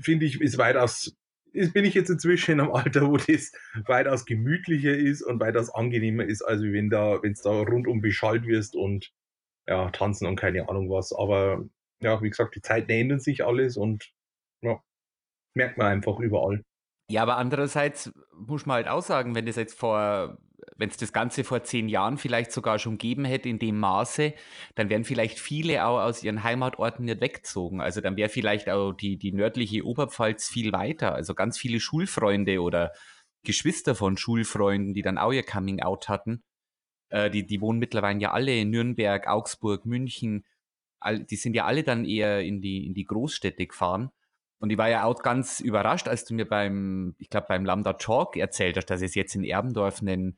finde 0.00 0.24
ich, 0.24 0.40
ist 0.40 0.56
weitaus 0.56 1.14
ist, 1.52 1.74
bin 1.74 1.84
ich 1.84 1.94
jetzt 1.94 2.10
inzwischen 2.10 2.52
in 2.52 2.60
einem 2.60 2.72
Alter, 2.72 3.06
wo 3.06 3.16
das 3.16 3.52
weitaus 3.86 4.24
gemütlicher 4.24 4.96
ist 4.96 5.22
und 5.22 5.40
weitaus 5.40 5.70
angenehmer 5.70 6.24
ist, 6.24 6.42
als 6.42 6.62
wenn 6.62 6.90
da, 6.90 7.22
wenn 7.22 7.32
es 7.32 7.42
da 7.42 7.50
rundum 7.50 8.00
beschallt 8.00 8.46
wirst 8.46 8.76
und 8.76 9.12
ja, 9.66 9.90
tanzen 9.90 10.26
und 10.26 10.36
keine 10.36 10.68
Ahnung 10.68 10.90
was. 10.90 11.12
Aber 11.12 11.64
ja, 12.00 12.22
wie 12.22 12.30
gesagt, 12.30 12.54
die 12.54 12.62
Zeiten 12.62 12.90
ändern 12.90 13.20
sich 13.20 13.44
alles 13.44 13.76
und 13.76 14.10
ja, 14.62 14.80
merkt 15.54 15.78
man 15.78 15.88
einfach 15.88 16.18
überall. 16.18 16.62
Ja, 17.10 17.22
aber 17.22 17.36
andererseits 17.36 18.12
muss 18.34 18.66
man 18.66 18.76
halt 18.76 18.88
auch 18.88 19.02
sagen, 19.02 19.34
wenn 19.34 19.46
das 19.46 19.56
jetzt 19.56 19.78
vor 19.78 20.38
wenn 20.76 20.88
es 20.88 20.96
das 20.96 21.12
Ganze 21.12 21.44
vor 21.44 21.62
zehn 21.62 21.88
Jahren 21.88 22.18
vielleicht 22.18 22.52
sogar 22.52 22.78
schon 22.78 22.98
gegeben 22.98 23.24
hätte 23.24 23.48
in 23.48 23.58
dem 23.58 23.78
Maße, 23.78 24.34
dann 24.74 24.90
wären 24.90 25.04
vielleicht 25.04 25.38
viele 25.38 25.86
auch 25.86 26.00
aus 26.00 26.22
ihren 26.22 26.42
Heimatorten 26.42 27.04
nicht 27.04 27.20
weggezogen. 27.20 27.80
Also 27.80 28.00
dann 28.00 28.16
wäre 28.16 28.28
vielleicht 28.28 28.68
auch 28.68 28.92
die, 28.92 29.16
die 29.16 29.32
nördliche 29.32 29.84
Oberpfalz 29.84 30.48
viel 30.48 30.72
weiter. 30.72 31.14
Also 31.14 31.34
ganz 31.34 31.58
viele 31.58 31.80
Schulfreunde 31.80 32.60
oder 32.62 32.92
Geschwister 33.44 33.94
von 33.94 34.16
Schulfreunden, 34.16 34.94
die 34.94 35.02
dann 35.02 35.18
auch 35.18 35.32
ihr 35.32 35.44
Coming 35.44 35.80
Out 35.80 36.08
hatten, 36.08 36.42
äh, 37.10 37.30
die, 37.30 37.46
die 37.46 37.60
wohnen 37.60 37.78
mittlerweile 37.78 38.20
ja 38.20 38.32
alle 38.32 38.58
in 38.58 38.70
Nürnberg, 38.70 39.26
Augsburg, 39.26 39.86
München. 39.86 40.44
All, 41.00 41.24
die 41.24 41.36
sind 41.36 41.54
ja 41.54 41.64
alle 41.64 41.84
dann 41.84 42.04
eher 42.04 42.40
in 42.42 42.60
die, 42.60 42.86
in 42.86 42.94
die 42.94 43.04
Großstädte 43.04 43.66
gefahren. 43.66 44.10
Und 44.60 44.70
ich 44.70 44.78
war 44.78 44.88
ja 44.88 45.04
auch 45.04 45.22
ganz 45.22 45.60
überrascht, 45.60 46.08
als 46.08 46.24
du 46.24 46.34
mir 46.34 46.46
beim, 46.46 47.14
ich 47.18 47.30
glaube, 47.30 47.46
beim 47.48 47.64
Lambda 47.64 47.92
Talk 47.92 48.36
erzählt 48.36 48.76
hast, 48.76 48.86
dass 48.86 49.02
es 49.02 49.14
jetzt 49.14 49.36
in 49.36 49.44
Erbendorf 49.44 50.00
einen 50.02 50.36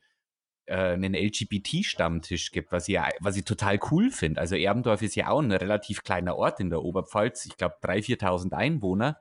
äh, 0.71 0.93
einen 0.93 1.13
LGBT-Stammtisch 1.13 2.51
gibt, 2.51 2.71
was 2.71 2.87
ich, 2.87 2.97
was 3.19 3.35
ich 3.35 3.43
total 3.43 3.77
cool 3.91 4.09
finde. 4.09 4.39
Also 4.39 4.55
Erbendorf 4.55 5.01
ist 5.01 5.15
ja 5.15 5.27
auch 5.27 5.41
ein 5.41 5.51
relativ 5.51 6.03
kleiner 6.03 6.37
Ort 6.37 6.61
in 6.61 6.69
der 6.69 6.81
Oberpfalz. 6.81 7.45
Ich 7.45 7.57
glaube 7.57 7.75
3.000, 7.83 8.21
4.000 8.21 8.53
Einwohner. 8.53 9.19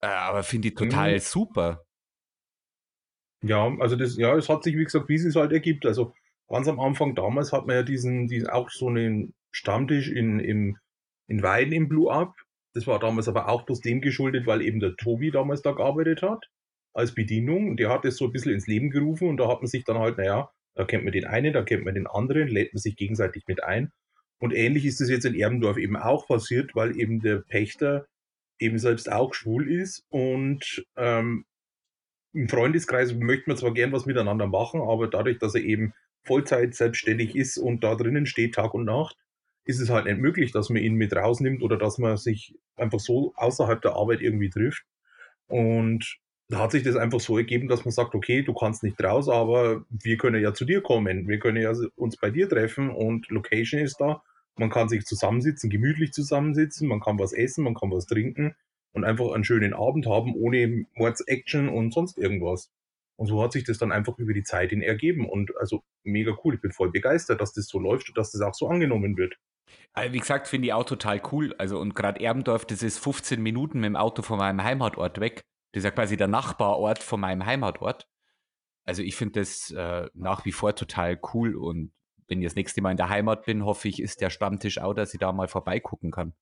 Äh, 0.00 0.06
aber 0.06 0.42
finde 0.42 0.68
ich 0.68 0.74
total 0.74 1.14
mhm. 1.14 1.18
super. 1.18 1.84
Ja, 3.42 3.70
also 3.78 3.96
das, 3.96 4.16
ja, 4.16 4.34
es 4.34 4.48
hat 4.48 4.64
sich, 4.64 4.76
wie 4.76 4.84
gesagt, 4.84 5.08
wie 5.08 5.14
es 5.14 5.36
halt 5.36 5.52
ergibt. 5.52 5.84
Also 5.84 6.14
ganz 6.48 6.66
am 6.68 6.80
Anfang 6.80 7.14
damals 7.14 7.52
hat 7.52 7.66
man 7.66 7.76
ja 7.76 7.82
diesen, 7.82 8.26
diesen 8.26 8.48
auch 8.48 8.70
so 8.70 8.88
einen 8.88 9.34
Stammtisch 9.50 10.08
in, 10.08 10.40
im, 10.40 10.78
in 11.26 11.42
Weiden 11.42 11.72
im 11.72 11.88
Blue 11.88 12.10
Up. 12.10 12.34
Das 12.74 12.86
war 12.86 12.98
damals 12.98 13.28
aber 13.28 13.48
auch 13.48 13.66
bloß 13.66 13.80
dem 13.80 14.00
geschuldet, 14.00 14.46
weil 14.46 14.62
eben 14.62 14.80
der 14.80 14.96
Tobi 14.96 15.30
damals 15.30 15.62
da 15.62 15.72
gearbeitet 15.72 16.22
hat 16.22 16.46
als 16.92 17.14
Bedienung. 17.14 17.76
Der 17.76 17.90
hat 17.90 18.04
es 18.04 18.16
so 18.16 18.26
ein 18.26 18.32
bisschen 18.32 18.52
ins 18.52 18.66
Leben 18.66 18.90
gerufen 18.90 19.28
und 19.28 19.36
da 19.38 19.48
hat 19.48 19.60
man 19.60 19.68
sich 19.68 19.84
dann 19.84 19.98
halt, 19.98 20.18
naja, 20.18 20.50
da 20.74 20.84
kennt 20.84 21.04
man 21.04 21.12
den 21.12 21.26
einen, 21.26 21.52
da 21.52 21.62
kennt 21.62 21.84
man 21.84 21.94
den 21.94 22.06
anderen, 22.06 22.48
lädt 22.48 22.72
man 22.72 22.80
sich 22.80 22.96
gegenseitig 22.96 23.44
mit 23.46 23.62
ein. 23.62 23.92
Und 24.38 24.54
ähnlich 24.54 24.84
ist 24.84 25.00
es 25.00 25.10
jetzt 25.10 25.24
in 25.24 25.34
Erbendorf 25.34 25.76
eben 25.76 25.96
auch 25.96 26.26
passiert, 26.28 26.74
weil 26.74 26.98
eben 26.98 27.20
der 27.20 27.38
Pächter 27.38 28.06
eben 28.60 28.78
selbst 28.78 29.10
auch 29.10 29.34
schwul 29.34 29.70
ist 29.70 30.04
und 30.10 30.84
ähm, 30.96 31.44
im 32.32 32.48
Freundeskreis 32.48 33.14
möchte 33.14 33.50
man 33.50 33.56
zwar 33.56 33.72
gern 33.72 33.92
was 33.92 34.06
miteinander 34.06 34.46
machen, 34.46 34.80
aber 34.80 35.08
dadurch, 35.08 35.38
dass 35.38 35.54
er 35.54 35.62
eben 35.62 35.94
Vollzeit 36.24 36.74
selbstständig 36.74 37.34
ist 37.34 37.58
und 37.58 37.82
da 37.82 37.94
drinnen 37.94 38.26
steht 38.26 38.54
Tag 38.54 38.74
und 38.74 38.84
Nacht, 38.84 39.16
ist 39.64 39.80
es 39.80 39.90
halt 39.90 40.06
nicht 40.06 40.18
möglich, 40.18 40.52
dass 40.52 40.70
man 40.70 40.82
ihn 40.82 40.94
mit 40.94 41.14
rausnimmt 41.14 41.62
oder 41.62 41.76
dass 41.76 41.98
man 41.98 42.16
sich 42.16 42.54
einfach 42.76 43.00
so 43.00 43.32
außerhalb 43.36 43.80
der 43.82 43.92
Arbeit 43.92 44.20
irgendwie 44.20 44.50
trifft. 44.50 44.84
Und 45.46 46.18
da 46.48 46.60
hat 46.60 46.72
sich 46.72 46.82
das 46.82 46.96
einfach 46.96 47.20
so 47.20 47.36
ergeben, 47.36 47.68
dass 47.68 47.84
man 47.84 47.92
sagt, 47.92 48.14
okay, 48.14 48.42
du 48.42 48.54
kannst 48.54 48.82
nicht 48.82 49.02
raus, 49.02 49.28
aber 49.28 49.84
wir 49.90 50.16
können 50.16 50.42
ja 50.42 50.54
zu 50.54 50.64
dir 50.64 50.80
kommen. 50.80 51.28
Wir 51.28 51.38
können 51.38 51.60
ja 51.60 51.72
uns 51.96 52.16
bei 52.16 52.30
dir 52.30 52.48
treffen 52.48 52.90
und 52.90 53.28
Location 53.28 53.80
ist 53.80 54.00
da. 54.00 54.22
Man 54.56 54.70
kann 54.70 54.88
sich 54.88 55.04
zusammensitzen, 55.04 55.70
gemütlich 55.70 56.12
zusammensitzen, 56.12 56.88
man 56.88 57.00
kann 57.00 57.18
was 57.18 57.32
essen, 57.32 57.64
man 57.64 57.74
kann 57.74 57.90
was 57.90 58.06
trinken 58.06 58.54
und 58.92 59.04
einfach 59.04 59.32
einen 59.32 59.44
schönen 59.44 59.74
Abend 59.74 60.06
haben, 60.06 60.34
ohne 60.34 60.86
Mords-Action 60.94 61.68
und 61.68 61.92
sonst 61.92 62.18
irgendwas. 62.18 62.70
Und 63.16 63.26
so 63.26 63.42
hat 63.42 63.52
sich 63.52 63.64
das 63.64 63.78
dann 63.78 63.92
einfach 63.92 64.16
über 64.18 64.32
die 64.32 64.44
Zeit 64.44 64.70
hin 64.70 64.80
ergeben. 64.80 65.28
Und 65.28 65.56
also 65.58 65.82
mega 66.04 66.36
cool. 66.44 66.54
Ich 66.54 66.60
bin 66.60 66.72
voll 66.72 66.90
begeistert, 66.90 67.40
dass 67.40 67.52
das 67.52 67.66
so 67.66 67.78
läuft 67.78 68.08
und 68.08 68.16
dass 68.16 68.30
das 68.30 68.40
auch 68.40 68.54
so 68.54 68.68
angenommen 68.68 69.16
wird. 69.16 69.36
Also 69.92 70.12
wie 70.12 70.18
gesagt, 70.18 70.48
finde 70.48 70.68
ich 70.68 70.72
auch 70.72 70.84
total 70.84 71.20
cool. 71.32 71.54
Also 71.58 71.78
und 71.78 71.94
gerade 71.94 72.20
Erbendorf, 72.20 72.64
das 72.64 72.82
ist 72.82 72.98
15 72.98 73.42
Minuten 73.42 73.80
mit 73.80 73.86
dem 73.86 73.96
Auto 73.96 74.22
von 74.22 74.38
meinem 74.38 74.62
Heimatort 74.62 75.20
weg. 75.20 75.42
Das 75.72 75.80
ist 75.80 75.84
ja 75.84 75.90
quasi 75.90 76.16
der 76.16 76.28
Nachbarort 76.28 77.02
von 77.02 77.20
meinem 77.20 77.44
Heimatort. 77.44 78.08
Also 78.84 79.02
ich 79.02 79.16
finde 79.16 79.40
das 79.40 79.70
äh, 79.70 80.08
nach 80.14 80.44
wie 80.44 80.52
vor 80.52 80.74
total 80.74 81.20
cool 81.34 81.56
und 81.56 81.92
wenn 82.26 82.40
ich 82.40 82.46
das 82.46 82.54
nächste 82.54 82.80
Mal 82.82 82.92
in 82.92 82.96
der 82.96 83.08
Heimat 83.08 83.44
bin, 83.44 83.64
hoffe 83.64 83.88
ich, 83.88 84.00
ist 84.00 84.20
der 84.20 84.30
Stammtisch 84.30 84.78
auch, 84.78 84.94
dass 84.94 85.14
ich 85.14 85.20
da 85.20 85.32
mal 85.32 85.48
vorbeigucken 85.48 86.10
kann. 86.10 86.34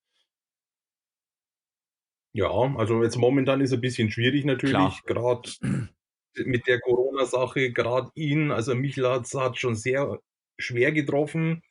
Ja, 2.33 2.51
also 2.51 3.03
jetzt 3.03 3.17
momentan 3.17 3.61
ist 3.61 3.73
ein 3.73 3.81
bisschen 3.81 4.11
schwierig 4.11 4.45
natürlich, 4.45 5.03
gerade 5.05 5.49
mit 6.35 6.67
der 6.67 6.81
Corona-Sache, 6.81 7.73
gerade 7.73 8.11
ihn, 8.15 8.51
also 8.51 8.75
Michel 8.75 9.09
hat 9.09 9.23
es 9.23 9.59
schon 9.59 9.75
sehr 9.75 10.21
schwer 10.59 10.93
getroffen. 10.93 11.63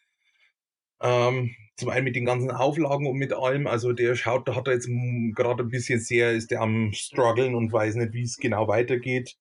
Ähm, 1.02 1.56
zum 1.78 1.90
einen 1.90 2.06
mit 2.06 2.16
den 2.16 2.26
ganzen 2.26 2.52
Auflagen 2.52 3.08
und 3.08 3.18
mit 3.18 3.34
allem. 3.34 3.68
Also 3.68 3.94
der 3.94 4.16
schaut, 4.16 4.48
da 4.48 4.56
hat 4.56 4.68
er 4.68 4.74
jetzt 4.76 4.90
gerade 5.36 5.64
ein 5.64 5.70
bisschen 5.70 6.00
sehr, 6.00 6.32
ist 6.34 6.52
der 6.52 6.62
am 6.62 6.92
struggeln 6.94 7.56
und 7.56 7.72
weiß 7.72 7.96
nicht, 7.96 8.14
wie 8.14 8.24
es 8.24 8.38
genau 8.38 8.68
weitergeht. 8.68 9.36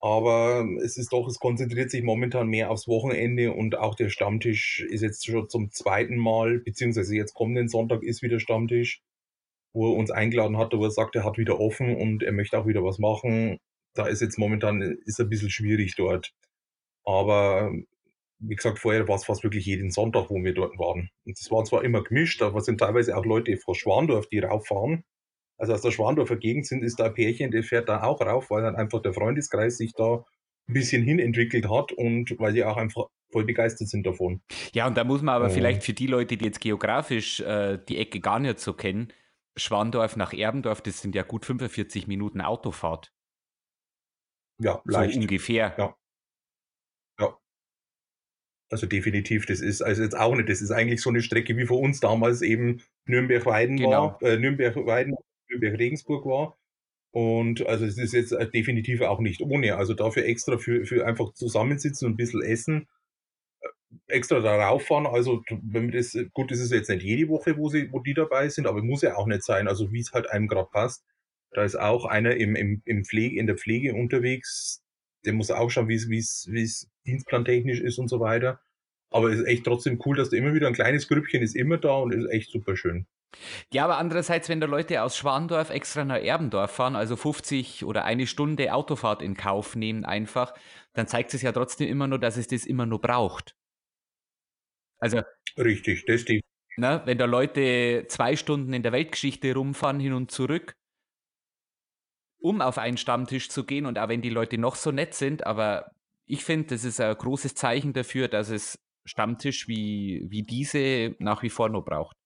Aber 0.00 0.64
es 0.84 0.96
ist 0.96 1.12
doch, 1.12 1.26
es 1.26 1.40
konzentriert 1.40 1.90
sich 1.90 2.04
momentan 2.04 2.46
mehr 2.48 2.70
aufs 2.70 2.86
Wochenende 2.86 3.52
und 3.52 3.76
auch 3.76 3.96
der 3.96 4.10
Stammtisch 4.10 4.80
ist 4.88 5.02
jetzt 5.02 5.26
schon 5.26 5.48
zum 5.48 5.70
zweiten 5.72 6.16
Mal, 6.16 6.60
beziehungsweise 6.60 7.16
jetzt 7.16 7.34
kommenden 7.34 7.68
Sonntag 7.68 8.04
ist 8.04 8.22
wieder 8.22 8.38
Stammtisch, 8.38 9.02
wo 9.72 9.90
er 9.90 9.96
uns 9.96 10.10
eingeladen 10.10 10.58
hat, 10.58 10.72
wo 10.72 10.84
er 10.84 10.90
sagt, 10.92 11.16
er 11.16 11.24
hat 11.24 11.38
wieder 11.38 11.58
offen 11.58 11.96
und 11.96 12.22
er 12.22 12.32
möchte 12.32 12.58
auch 12.58 12.66
wieder 12.66 12.84
was 12.84 12.98
machen. 12.98 13.58
Da 13.94 14.06
ist 14.06 14.22
jetzt 14.22 14.38
momentan, 14.38 14.82
ist 15.04 15.20
ein 15.20 15.28
bisschen 15.30 15.50
schwierig 15.50 15.96
dort. 15.96 16.32
Aber 17.04 17.72
wie 18.40 18.54
gesagt, 18.54 18.78
vorher 18.78 19.08
war 19.08 19.16
es 19.16 19.24
fast 19.24 19.42
wirklich 19.42 19.66
jeden 19.66 19.90
Sonntag, 19.90 20.30
wo 20.30 20.36
wir 20.36 20.54
dort 20.54 20.78
waren. 20.78 21.10
Und 21.24 21.38
das 21.38 21.50
war 21.50 21.64
zwar 21.64 21.84
immer 21.84 22.02
gemischt, 22.02 22.42
aber 22.42 22.58
es 22.58 22.66
sind 22.66 22.78
teilweise 22.78 23.16
auch 23.16 23.24
Leute 23.24 23.56
von 23.56 23.74
Schwandorf, 23.74 24.28
die 24.28 24.38
rauffahren. 24.38 25.04
Also 25.56 25.72
aus 25.72 25.82
der 25.82 25.90
Schwandorfer 25.90 26.36
Gegend 26.36 26.66
sind, 26.66 26.84
ist 26.84 27.00
da 27.00 27.06
ein 27.06 27.14
Pärchen, 27.14 27.50
der 27.50 27.64
fährt 27.64 27.88
da 27.88 28.02
auch 28.02 28.20
rauf, 28.20 28.50
weil 28.50 28.62
dann 28.62 28.76
einfach 28.76 29.02
der 29.02 29.12
Freundeskreis 29.12 29.76
sich 29.76 29.92
da 29.92 30.24
ein 30.68 30.74
bisschen 30.74 31.02
hin 31.02 31.18
entwickelt 31.18 31.68
hat 31.68 31.92
und 31.92 32.38
weil 32.38 32.52
sie 32.52 32.62
auch 32.62 32.76
einfach 32.76 33.06
voll 33.30 33.44
begeistert 33.44 33.88
sind 33.88 34.06
davon. 34.06 34.40
Ja, 34.72 34.86
und 34.86 34.96
da 34.96 35.04
muss 35.04 35.22
man 35.22 35.34
aber 35.34 35.46
oh. 35.46 35.50
vielleicht 35.50 35.82
für 35.82 35.92
die 35.92 36.06
Leute, 36.06 36.36
die 36.36 36.44
jetzt 36.44 36.60
geografisch 36.60 37.40
äh, 37.40 37.78
die 37.88 37.98
Ecke 37.98 38.20
gar 38.20 38.38
nicht 38.38 38.60
so 38.60 38.72
kennen, 38.72 39.12
Schwandorf 39.56 40.16
nach 40.16 40.32
Erbendorf, 40.32 40.80
das 40.80 41.00
sind 41.00 41.14
ja 41.14 41.24
gut 41.24 41.44
45 41.44 42.06
Minuten 42.06 42.40
Autofahrt. 42.40 43.12
Ja, 44.60 44.80
leicht. 44.84 45.14
So 45.14 45.20
ungefähr. 45.20 45.74
Ja. 45.76 45.96
Also 48.70 48.86
definitiv, 48.86 49.46
das 49.46 49.60
ist 49.60 49.80
also 49.80 50.02
jetzt 50.02 50.16
auch 50.16 50.34
nicht, 50.34 50.48
das 50.48 50.60
ist 50.60 50.70
eigentlich 50.70 51.00
so 51.00 51.08
eine 51.08 51.22
Strecke 51.22 51.56
wie 51.56 51.66
für 51.66 51.74
uns 51.74 52.00
damals 52.00 52.42
eben 52.42 52.82
Nürnberg-Weiden 53.06 53.78
genau. 53.78 54.18
war, 54.20 54.22
äh, 54.22 54.38
Nürnberg-Weiden, 54.38 55.14
Nürnberg-Regensburg 55.48 56.26
war. 56.26 56.58
Und 57.10 57.66
also 57.66 57.86
es 57.86 57.96
ist 57.96 58.12
jetzt 58.12 58.32
äh, 58.32 58.50
definitiv 58.50 59.00
auch 59.00 59.20
nicht 59.20 59.40
ohne. 59.40 59.76
Also 59.76 59.94
dafür 59.94 60.26
extra 60.26 60.58
für, 60.58 60.84
für 60.84 61.06
einfach 61.06 61.32
zusammensitzen 61.32 62.06
und 62.06 62.12
ein 62.12 62.16
bisschen 62.16 62.42
essen, 62.42 62.86
äh, 63.60 63.68
extra 64.08 64.40
darauf 64.40 64.86
fahren. 64.86 65.06
Also 65.06 65.42
wenn 65.62 65.90
das, 65.90 66.16
gut, 66.34 66.50
das 66.50 66.58
ist 66.58 66.70
jetzt 66.70 66.90
nicht 66.90 67.02
jede 67.02 67.28
Woche, 67.30 67.56
wo 67.56 67.70
sie, 67.70 67.90
wo 67.90 68.00
die 68.00 68.14
dabei 68.14 68.50
sind, 68.50 68.66
aber 68.66 68.82
muss 68.82 69.00
ja 69.00 69.16
auch 69.16 69.26
nicht 69.26 69.42
sein. 69.42 69.66
Also 69.66 69.92
wie 69.92 70.00
es 70.00 70.12
halt 70.12 70.30
einem 70.30 70.48
gerade 70.48 70.68
passt. 70.70 71.04
Da 71.52 71.64
ist 71.64 71.76
auch 71.76 72.04
einer 72.04 72.36
im, 72.36 72.54
im, 72.54 72.82
im 72.84 73.04
Pflege, 73.06 73.40
in 73.40 73.46
der 73.46 73.56
Pflege 73.56 73.94
unterwegs, 73.94 74.82
der 75.24 75.32
muss 75.32 75.50
auch 75.50 75.70
schauen, 75.70 75.88
wie 75.88 75.94
es, 75.94 76.08
wie 76.10 76.18
es, 76.18 76.46
wie 76.50 76.62
es 76.62 76.88
dienstplantechnisch 77.08 77.80
ist 77.80 77.98
und 77.98 78.08
so 78.08 78.20
weiter. 78.20 78.60
Aber 79.10 79.30
es 79.30 79.40
ist 79.40 79.46
echt 79.46 79.64
trotzdem 79.64 80.00
cool, 80.04 80.16
dass 80.16 80.30
da 80.30 80.36
immer 80.36 80.54
wieder 80.54 80.68
ein 80.68 80.74
kleines 80.74 81.08
Grüppchen 81.08 81.42
ist 81.42 81.56
immer 81.56 81.78
da 81.78 81.96
und 81.96 82.12
ist 82.12 82.30
echt 82.30 82.50
super 82.50 82.76
schön. 82.76 83.06
Ja, 83.72 83.84
aber 83.84 83.98
andererseits, 83.98 84.48
wenn 84.48 84.60
da 84.60 84.66
Leute 84.66 85.02
aus 85.02 85.16
Schwandorf 85.16 85.70
extra 85.70 86.04
nach 86.04 86.22
Erbendorf 86.22 86.70
fahren, 86.70 86.96
also 86.96 87.16
50 87.16 87.84
oder 87.84 88.04
eine 88.04 88.26
Stunde 88.26 88.72
Autofahrt 88.72 89.22
in 89.22 89.36
Kauf 89.36 89.76
nehmen 89.76 90.04
einfach, 90.04 90.54
dann 90.94 91.06
zeigt 91.06 91.34
es 91.34 91.42
ja 91.42 91.52
trotzdem 91.52 91.88
immer 91.88 92.06
nur, 92.06 92.18
dass 92.18 92.36
es 92.36 92.48
das 92.48 92.66
immer 92.66 92.86
nur 92.86 93.00
braucht. 93.00 93.54
Also. 94.98 95.22
Richtig, 95.56 96.04
das 96.06 96.24
die. 96.24 96.40
Ne, 96.76 97.02
wenn 97.06 97.18
da 97.18 97.24
Leute 97.24 98.04
zwei 98.08 98.36
Stunden 98.36 98.72
in 98.72 98.82
der 98.82 98.92
Weltgeschichte 98.92 99.52
rumfahren, 99.52 99.98
hin 99.98 100.12
und 100.12 100.30
zurück, 100.30 100.74
um 102.40 102.60
auf 102.60 102.78
einen 102.78 102.96
Stammtisch 102.96 103.48
zu 103.48 103.64
gehen 103.64 103.84
und 103.84 103.98
auch 103.98 104.08
wenn 104.08 104.22
die 104.22 104.30
Leute 104.30 104.58
noch 104.58 104.76
so 104.76 104.92
nett 104.92 105.14
sind, 105.14 105.44
aber 105.44 105.90
ich 106.28 106.44
finde, 106.44 106.68
das 106.68 106.84
ist 106.84 107.00
ein 107.00 107.16
großes 107.16 107.54
Zeichen 107.54 107.92
dafür, 107.92 108.28
dass 108.28 108.50
es 108.50 108.78
Stammtisch 109.04 109.68
wie, 109.68 110.26
wie 110.28 110.42
diese 110.42 111.16
nach 111.18 111.42
wie 111.42 111.48
vor 111.48 111.70
noch 111.70 111.82
braucht. 111.82 112.16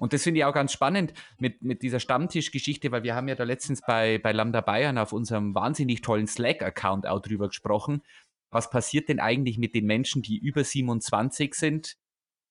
Und 0.00 0.12
das 0.12 0.22
finde 0.22 0.40
ich 0.40 0.44
auch 0.46 0.54
ganz 0.54 0.72
spannend 0.72 1.12
mit, 1.38 1.62
mit 1.62 1.82
dieser 1.82 2.00
Stammtischgeschichte, 2.00 2.90
weil 2.90 3.02
wir 3.02 3.14
haben 3.14 3.28
ja 3.28 3.34
da 3.34 3.44
letztens 3.44 3.82
bei, 3.86 4.18
bei 4.18 4.32
Lambda 4.32 4.62
Bayern 4.62 4.98
auf 4.98 5.12
unserem 5.12 5.54
wahnsinnig 5.54 6.00
tollen 6.00 6.26
Slack-Account 6.26 7.06
auch 7.06 7.20
drüber 7.20 7.48
gesprochen. 7.48 8.02
Was 8.50 8.70
passiert 8.70 9.08
denn 9.08 9.20
eigentlich 9.20 9.58
mit 9.58 9.74
den 9.74 9.84
Menschen, 9.86 10.22
die 10.22 10.38
über 10.38 10.64
27 10.64 11.54
sind 11.54 11.96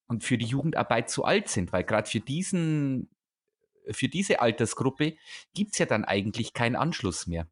und 0.07 0.23
für 0.23 0.37
die 0.37 0.45
Jugendarbeit 0.45 1.09
zu 1.09 1.25
alt 1.25 1.49
sind? 1.49 1.73
Weil 1.73 1.83
gerade 1.83 2.09
für 2.09 2.21
diesen 2.21 3.09
für 3.91 4.07
diese 4.07 4.39
Altersgruppe 4.39 5.15
gibt 5.55 5.71
es 5.73 5.79
ja 5.79 5.87
dann 5.87 6.05
eigentlich 6.05 6.53
keinen 6.53 6.75
Anschluss 6.75 7.25
mehr. 7.25 7.47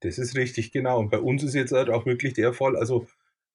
Das 0.00 0.18
ist 0.18 0.36
richtig, 0.36 0.72
genau. 0.72 0.98
Und 0.98 1.10
bei 1.10 1.18
uns 1.18 1.42
ist 1.42 1.54
jetzt 1.54 1.72
halt 1.72 1.90
auch 1.90 2.06
wirklich 2.06 2.34
der 2.34 2.52
Fall, 2.52 2.76
also 2.76 3.06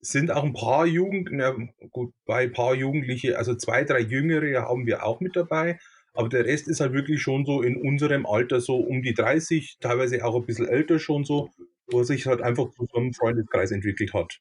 sind 0.01 0.31
auch 0.31 0.43
ein 0.43 0.53
paar 0.53 0.85
Jugend, 0.85 1.29
na 1.31 1.55
gut, 1.91 2.13
bei 2.25 2.43
ein 2.43 2.51
paar 2.51 2.75
Jugendliche, 2.75 3.37
also 3.37 3.55
zwei, 3.55 3.83
drei 3.83 3.99
Jüngere 4.01 4.61
haben 4.61 4.85
wir 4.85 5.03
auch 5.03 5.19
mit 5.19 5.35
dabei, 5.35 5.79
aber 6.13 6.29
der 6.29 6.45
Rest 6.45 6.67
ist 6.67 6.79
halt 6.79 6.93
wirklich 6.93 7.21
schon 7.21 7.45
so 7.45 7.61
in 7.61 7.75
unserem 7.75 8.25
Alter 8.25 8.61
so 8.61 8.77
um 8.77 9.01
die 9.01 9.13
30, 9.13 9.77
teilweise 9.79 10.23
auch 10.23 10.35
ein 10.35 10.45
bisschen 10.45 10.67
älter 10.67 10.99
schon 10.99 11.25
so, 11.25 11.49
wo 11.87 12.03
sich 12.03 12.27
halt 12.27 12.41
einfach 12.41 12.69
zu 12.71 12.87
so 12.91 12.97
einem 12.99 13.13
Freundeskreis 13.13 13.71
entwickelt 13.71 14.13
hat. 14.13 14.39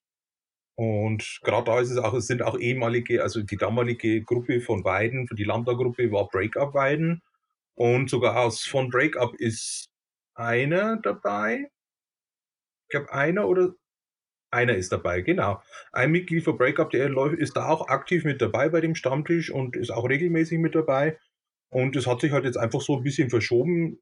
Und 0.77 1.41
gerade 1.43 1.65
da 1.65 1.81
ist 1.81 1.91
es 1.91 1.99
auch, 1.99 2.15
es 2.15 2.27
sind 2.27 2.43
auch 2.43 2.59
ehemalige, 2.59 3.23
also 3.23 3.43
die 3.43 3.57
damalige 3.57 4.23
Gruppe 4.23 4.61
von 4.61 4.85
Weiden, 4.85 5.29
die 5.37 5.45
Lambda-Gruppe 5.45 6.11
war 6.11 6.29
Breakup 6.29 6.75
Weiden. 6.75 7.23
Und 7.77 8.11
sogar 8.11 8.39
aus 8.41 8.65
von 8.65 8.89
Breakup 8.91 9.35
ist 9.37 9.87
einer 10.35 10.97
dabei. 10.99 11.71
Ich 12.85 12.91
glaube, 12.91 13.13
einer 13.13 13.49
oder 13.49 13.75
einer 14.51 14.77
ist 14.77 14.93
dabei, 14.93 15.21
genau. 15.21 15.63
Ein 15.93 16.13
Mitglied 16.13 16.45
von 16.45 16.57
Breakup, 16.57 16.91
der 16.91 17.11
ist 17.39 17.57
da 17.57 17.69
auch 17.69 17.89
aktiv 17.89 18.25
mit 18.25 18.41
dabei 18.41 18.69
bei 18.69 18.81
dem 18.81 18.95
Stammtisch 18.95 19.51
und 19.51 19.77
ist 19.77 19.91
auch 19.91 20.09
regelmäßig 20.09 20.59
mit 20.59 20.75
dabei. 20.75 21.19
Und 21.71 21.97
es 21.97 22.07
hat 22.07 22.21
sich 22.21 22.33
halt 22.33 22.45
jetzt 22.45 22.57
einfach 22.57 22.81
so 22.81 22.97
ein 22.97 23.03
bisschen 23.03 23.31
verschoben 23.31 24.01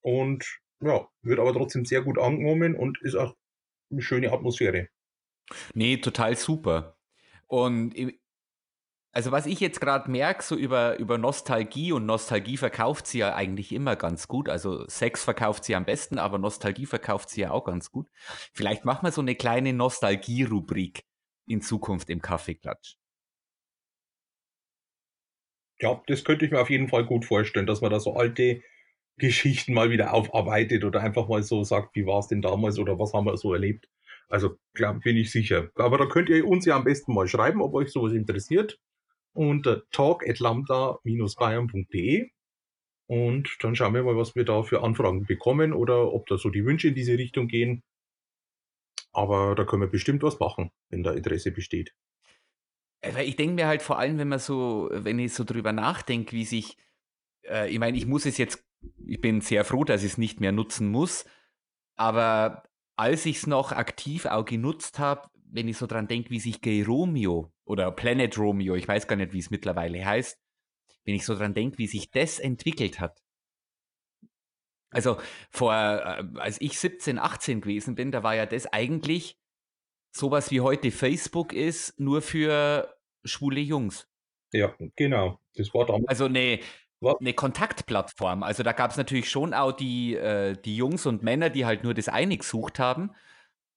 und 0.00 0.60
ja, 0.82 1.08
wird 1.22 1.40
aber 1.40 1.52
trotzdem 1.52 1.84
sehr 1.84 2.02
gut 2.02 2.18
angenommen 2.18 2.74
und 2.74 3.02
ist 3.02 3.16
auch 3.16 3.34
eine 3.90 4.00
schöne 4.00 4.32
Atmosphäre. 4.32 4.88
Nee, 5.74 5.96
total 5.96 6.36
super. 6.36 6.96
Und 7.48 7.94
also 9.12 9.32
was 9.32 9.46
ich 9.46 9.58
jetzt 9.58 9.80
gerade 9.80 10.10
merke, 10.10 10.42
so 10.42 10.54
über, 10.54 10.98
über 10.98 11.18
Nostalgie 11.18 11.92
und 11.92 12.06
Nostalgie 12.06 12.56
verkauft 12.56 13.06
sie 13.08 13.18
ja 13.18 13.34
eigentlich 13.34 13.72
immer 13.72 13.96
ganz 13.96 14.28
gut. 14.28 14.48
Also 14.48 14.86
Sex 14.86 15.24
verkauft 15.24 15.64
sie 15.64 15.74
am 15.74 15.84
besten, 15.84 16.18
aber 16.18 16.38
Nostalgie 16.38 16.86
verkauft 16.86 17.30
sie 17.30 17.40
ja 17.40 17.50
auch 17.50 17.64
ganz 17.64 17.90
gut. 17.90 18.08
Vielleicht 18.52 18.84
machen 18.84 19.04
wir 19.04 19.12
so 19.12 19.20
eine 19.20 19.34
kleine 19.34 19.72
Nostalgie-Rubrik 19.72 21.02
in 21.46 21.60
Zukunft 21.60 22.08
im 22.08 22.22
Kaffeeklatsch. 22.22 22.94
Ja, 25.80 26.00
das 26.06 26.24
könnte 26.24 26.44
ich 26.44 26.52
mir 26.52 26.60
auf 26.60 26.70
jeden 26.70 26.88
Fall 26.88 27.04
gut 27.04 27.24
vorstellen, 27.24 27.66
dass 27.66 27.80
man 27.80 27.90
da 27.90 27.98
so 27.98 28.14
alte 28.14 28.62
Geschichten 29.16 29.74
mal 29.74 29.90
wieder 29.90 30.12
aufarbeitet 30.12 30.84
oder 30.84 31.00
einfach 31.00 31.28
mal 31.28 31.42
so 31.42 31.64
sagt, 31.64 31.96
wie 31.96 32.06
war 32.06 32.20
es 32.20 32.28
denn 32.28 32.42
damals 32.42 32.78
oder 32.78 32.98
was 32.98 33.12
haben 33.12 33.26
wir 33.26 33.36
so 33.36 33.52
erlebt. 33.52 33.88
Also 34.28 34.56
klar, 34.74 34.94
bin 34.94 35.16
ich 35.16 35.32
sicher. 35.32 35.70
Aber 35.74 35.98
da 35.98 36.06
könnt 36.06 36.28
ihr 36.28 36.46
uns 36.46 36.64
ja 36.64 36.76
am 36.76 36.84
besten 36.84 37.12
mal 37.12 37.26
schreiben, 37.26 37.60
ob 37.60 37.74
euch 37.74 37.90
sowas 37.90 38.12
interessiert. 38.12 38.78
Unter 39.32 39.88
talk 39.90 40.28
at 40.28 40.38
lambda-bayern.de. 40.38 42.30
Und 43.06 43.56
dann 43.60 43.74
schauen 43.74 43.94
wir 43.94 44.02
mal, 44.04 44.16
was 44.16 44.36
wir 44.36 44.44
da 44.44 44.62
für 44.62 44.82
Anfragen 44.82 45.24
bekommen 45.26 45.72
oder 45.72 46.12
ob 46.12 46.26
da 46.26 46.38
so 46.38 46.48
die 46.48 46.64
Wünsche 46.64 46.88
in 46.88 46.94
diese 46.94 47.18
Richtung 47.18 47.48
gehen. 47.48 47.82
Aber 49.12 49.56
da 49.56 49.64
können 49.64 49.82
wir 49.82 49.88
bestimmt 49.88 50.22
was 50.22 50.38
machen, 50.38 50.70
wenn 50.90 51.02
da 51.02 51.12
Interesse 51.12 51.50
besteht. 51.50 51.92
Weil 53.02 53.26
ich 53.26 53.36
denke 53.36 53.54
mir 53.54 53.66
halt 53.66 53.82
vor 53.82 53.98
allem, 53.98 54.18
wenn 54.18 54.28
man 54.28 54.38
so, 54.38 54.88
wenn 54.92 55.18
ich 55.18 55.34
so 55.34 55.44
drüber 55.44 55.72
nachdenke, 55.72 56.32
wie 56.32 56.44
sich, 56.44 56.76
äh, 57.44 57.68
ich 57.70 57.78
meine, 57.78 57.96
ich 57.96 58.06
muss 58.06 58.26
es 58.26 58.38
jetzt, 58.38 58.64
ich 59.04 59.20
bin 59.20 59.40
sehr 59.40 59.64
froh, 59.64 59.84
dass 59.84 60.04
ich 60.04 60.12
es 60.12 60.18
nicht 60.18 60.40
mehr 60.40 60.52
nutzen 60.52 60.88
muss, 60.88 61.24
aber 61.96 62.62
als 62.96 63.26
ich 63.26 63.38
es 63.38 63.46
noch 63.46 63.72
aktiv 63.72 64.26
auch 64.26 64.44
genutzt 64.44 64.98
habe, 64.98 65.28
wenn 65.52 65.66
ich 65.66 65.78
so 65.78 65.86
dran 65.86 66.06
denke, 66.06 66.30
wie 66.30 66.40
sich 66.40 66.60
Gay 66.60 66.82
Romeo 66.82 67.50
oder 67.70 67.92
Planet 67.92 68.36
Romeo, 68.36 68.74
ich 68.74 68.88
weiß 68.88 69.06
gar 69.06 69.14
nicht, 69.14 69.32
wie 69.32 69.38
es 69.38 69.50
mittlerweile 69.50 70.04
heißt, 70.04 70.36
wenn 71.04 71.14
ich 71.14 71.24
so 71.24 71.36
dran 71.36 71.54
denke, 71.54 71.78
wie 71.78 71.86
sich 71.86 72.10
das 72.10 72.40
entwickelt 72.40 72.98
hat. 72.98 73.22
Also 74.90 75.18
vor, 75.50 75.72
äh, 75.72 76.24
als 76.40 76.60
ich 76.60 76.80
17, 76.80 77.20
18 77.20 77.60
gewesen 77.60 77.94
bin, 77.94 78.10
da 78.10 78.24
war 78.24 78.34
ja 78.34 78.44
das 78.44 78.66
eigentlich 78.66 79.38
sowas 80.10 80.50
wie 80.50 80.60
heute 80.60 80.90
Facebook 80.90 81.52
ist, 81.52 81.98
nur 82.00 82.22
für 82.22 82.92
schwule 83.22 83.60
Jungs. 83.60 84.08
Ja, 84.52 84.74
genau. 84.96 85.38
Das 85.54 85.72
war 85.72 85.86
damals. 85.86 86.08
Also 86.08 86.24
eine? 86.24 86.58
Eine 87.02 87.32
Kontaktplattform. 87.32 88.42
Also 88.42 88.62
da 88.62 88.72
gab 88.72 88.90
es 88.90 88.98
natürlich 88.98 89.30
schon 89.30 89.54
auch 89.54 89.72
die, 89.72 90.16
äh, 90.16 90.54
die 90.60 90.76
Jungs 90.76 91.06
und 91.06 91.22
Männer, 91.22 91.48
die 91.48 91.64
halt 91.64 91.82
nur 91.82 91.94
das 91.94 92.08
eine 92.08 92.36
gesucht 92.36 92.78
haben. 92.78 93.12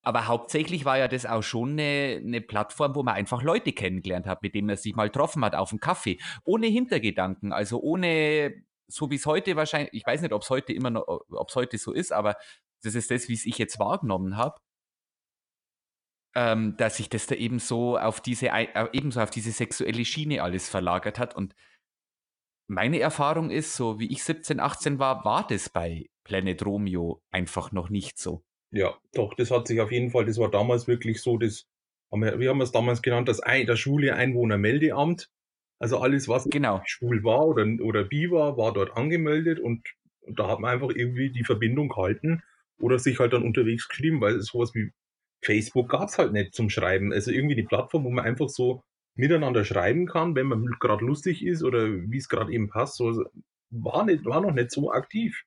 Aber 0.04 0.26
hauptsächlich 0.26 0.84
war 0.84 0.98
ja 0.98 1.08
das 1.08 1.24
auch 1.24 1.42
schon 1.42 1.72
eine, 1.72 2.20
eine 2.22 2.40
Plattform, 2.42 2.94
wo 2.94 3.02
man 3.02 3.14
einfach 3.14 3.42
Leute 3.42 3.72
kennengelernt 3.72 4.26
hat, 4.26 4.42
mit 4.42 4.54
denen 4.54 4.66
man 4.66 4.76
sich 4.76 4.94
mal 4.94 5.08
getroffen 5.08 5.44
hat 5.44 5.54
auf 5.54 5.70
dem 5.70 5.80
Kaffee. 5.80 6.18
Ohne 6.44 6.66
Hintergedanken, 6.66 7.52
also 7.52 7.80
ohne, 7.80 8.54
so 8.86 9.10
wie 9.10 9.16
es 9.16 9.24
heute 9.24 9.56
wahrscheinlich, 9.56 9.94
ich 9.94 10.06
weiß 10.06 10.20
nicht, 10.20 10.32
ob 10.32 10.42
es 10.42 10.50
heute 10.50 10.74
immer 10.74 10.90
noch, 10.90 11.06
ob 11.06 11.48
es 11.48 11.56
heute 11.56 11.78
so 11.78 11.92
ist, 11.92 12.12
aber 12.12 12.36
das 12.82 12.94
ist 12.94 13.10
das, 13.10 13.28
wie 13.28 13.32
es 13.32 13.46
ich 13.46 13.56
jetzt 13.56 13.78
wahrgenommen 13.78 14.36
habe. 14.36 14.60
Ähm, 16.36 16.76
dass 16.76 16.96
sich 16.96 17.08
das 17.08 17.26
da 17.26 17.36
eben 17.36 17.58
so 17.58 17.96
auf 17.96 18.20
diese, 18.20 18.48
äh, 18.48 18.88
ebenso 18.92 19.20
auf 19.20 19.30
diese 19.30 19.52
sexuelle 19.52 20.04
Schiene 20.04 20.42
alles 20.42 20.68
verlagert 20.68 21.18
hat. 21.18 21.34
Und 21.34 21.54
meine 22.68 22.98
Erfahrung 22.98 23.50
ist, 23.50 23.76
so 23.76 24.00
wie 24.00 24.10
ich 24.12 24.24
17, 24.24 24.60
18 24.60 24.98
war, 24.98 25.24
war 25.24 25.46
das 25.46 25.68
bei 25.70 26.06
Planet 26.24 26.64
Romeo 26.66 27.22
einfach 27.30 27.72
noch 27.72 27.88
nicht 27.88 28.18
so. 28.18 28.42
Ja, 28.74 28.98
doch, 29.12 29.34
das 29.34 29.52
hat 29.52 29.68
sich 29.68 29.80
auf 29.80 29.92
jeden 29.92 30.10
Fall, 30.10 30.24
das 30.24 30.36
war 30.36 30.50
damals 30.50 30.88
wirklich 30.88 31.22
so, 31.22 31.38
das 31.38 31.68
haben 32.10 32.22
wir, 32.22 32.40
wie 32.40 32.48
haben 32.48 32.58
wir 32.58 32.64
es 32.64 32.72
damals 32.72 33.02
genannt, 33.02 33.28
das, 33.28 33.38
ein, 33.38 33.66
das 33.66 33.78
schwule 33.78 34.16
Einwohnermeldeamt. 34.16 35.30
Also 35.78 35.98
alles, 35.98 36.28
was 36.28 36.48
genau. 36.50 36.82
schwul 36.84 37.22
war 37.22 37.46
oder, 37.46 37.66
oder 37.82 38.02
bi 38.04 38.30
war, 38.32 38.56
war 38.56 38.72
dort 38.72 38.96
angemeldet 38.96 39.60
und, 39.60 39.84
und 40.22 40.38
da 40.38 40.48
hat 40.48 40.58
man 40.58 40.72
einfach 40.72 40.90
irgendwie 40.90 41.30
die 41.30 41.44
Verbindung 41.44 41.88
gehalten 41.88 42.42
oder 42.78 42.98
sich 42.98 43.20
halt 43.20 43.32
dann 43.32 43.44
unterwegs 43.44 43.88
geschrieben, 43.88 44.20
weil 44.20 44.40
sowas 44.40 44.74
wie 44.74 44.90
Facebook 45.40 45.90
gab 45.90 46.08
es 46.08 46.18
halt 46.18 46.32
nicht 46.32 46.54
zum 46.54 46.68
Schreiben. 46.68 47.12
Also 47.12 47.30
irgendwie 47.30 47.54
die 47.54 47.62
Plattform, 47.62 48.04
wo 48.04 48.10
man 48.10 48.24
einfach 48.24 48.48
so 48.48 48.82
miteinander 49.14 49.64
schreiben 49.64 50.06
kann, 50.06 50.34
wenn 50.34 50.48
man 50.48 50.66
gerade 50.80 51.04
lustig 51.04 51.44
ist 51.44 51.62
oder 51.62 51.86
wie 51.86 52.16
es 52.16 52.28
gerade 52.28 52.52
eben 52.52 52.68
passt, 52.68 52.96
so 52.96 53.24
war 53.70 54.04
nicht, 54.04 54.24
war 54.24 54.40
noch 54.40 54.52
nicht 54.52 54.72
so 54.72 54.90
aktiv. 54.90 55.44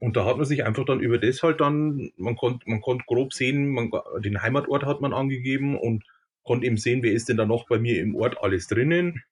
Und 0.00 0.16
da 0.16 0.24
hat 0.24 0.38
man 0.38 0.46
sich 0.46 0.64
einfach 0.64 0.86
dann 0.86 1.00
über 1.00 1.18
das 1.18 1.42
halt 1.42 1.60
dann, 1.60 2.10
man 2.16 2.34
konnte, 2.34 2.68
man 2.68 2.80
konnte 2.80 3.04
grob 3.06 3.34
sehen, 3.34 3.68
man, 3.68 3.90
den 4.18 4.42
Heimatort 4.42 4.84
hat 4.84 5.02
man 5.02 5.12
angegeben 5.12 5.78
und 5.78 6.04
konnte 6.42 6.66
eben 6.66 6.78
sehen, 6.78 7.02
wer 7.02 7.12
ist 7.12 7.28
denn 7.28 7.36
da 7.36 7.44
noch 7.44 7.68
bei 7.68 7.78
mir 7.78 8.00
im 8.00 8.16
Ort 8.16 8.42
alles 8.42 8.66
drinnen. 8.66 9.22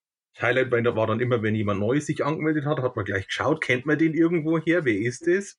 Highlight 0.41 0.71
war 0.71 1.07
dann 1.07 1.21
immer, 1.21 1.43
wenn 1.43 1.55
jemand 1.55 1.81
Neues 1.81 2.07
sich 2.07 2.25
angemeldet 2.25 2.67
hat, 2.67 2.81
hat 2.81 2.97
man 2.97 3.07
gleich 3.07 3.27
geschaut, 3.27 3.63
kennt 3.63 3.87
man 3.87 3.99
den 3.99 4.15
irgendwo 4.15 4.59
her, 4.59 4.85
wer 4.85 4.99
ist 4.99 5.27
das? 5.27 5.59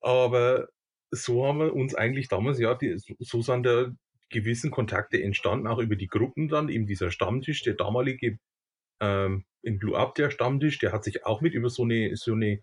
Aber 0.00 0.68
so 1.10 1.46
haben 1.46 1.58
wir 1.58 1.74
uns 1.74 1.94
eigentlich 1.94 2.28
damals, 2.28 2.58
ja, 2.58 2.74
die, 2.74 2.96
so 2.96 3.42
sind 3.42 3.64
da 3.64 3.92
gewissen 4.30 4.70
Kontakte 4.70 5.22
entstanden, 5.22 5.66
auch 5.66 5.78
über 5.78 5.94
die 5.94 6.08
Gruppen 6.08 6.48
dann, 6.48 6.68
eben 6.68 6.86
dieser 6.86 7.10
Stammtisch, 7.10 7.62
der 7.62 7.74
damalige 7.74 8.38
ähm, 9.00 9.44
in 9.62 9.78
Blue 9.78 9.96
Up, 9.96 10.14
der 10.14 10.30
Stammtisch, 10.30 10.78
der 10.78 10.92
hat 10.92 11.04
sich 11.04 11.24
auch 11.24 11.40
mit 11.40 11.54
über 11.54 11.70
so 11.70 11.84
eine, 11.84 12.16
so 12.16 12.32
eine, 12.32 12.60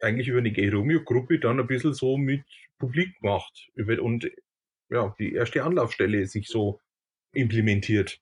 eigentlich 0.00 0.28
über 0.28 0.38
eine 0.38 0.52
Gay 0.52 0.68
Romeo 0.68 1.02
Gruppe 1.02 1.38
dann 1.38 1.60
ein 1.60 1.66
bisschen 1.66 1.94
so 1.94 2.16
mit 2.16 2.42
publik 2.78 3.20
gemacht. 3.20 3.68
Über, 3.74 4.02
und 4.02 4.30
ja, 4.88 5.14
die 5.18 5.32
erste 5.32 5.62
Anlaufstelle 5.64 6.26
sich 6.26 6.48
so 6.48 6.80
implementiert. 7.32 8.20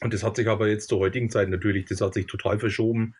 Und 0.00 0.12
das 0.12 0.22
hat 0.22 0.36
sich 0.36 0.48
aber 0.48 0.68
jetzt 0.68 0.88
zur 0.88 0.98
heutigen 0.98 1.30
Zeit 1.30 1.48
natürlich, 1.48 1.86
das 1.86 2.00
hat 2.00 2.14
sich 2.14 2.26
total 2.26 2.58
verschoben. 2.58 3.14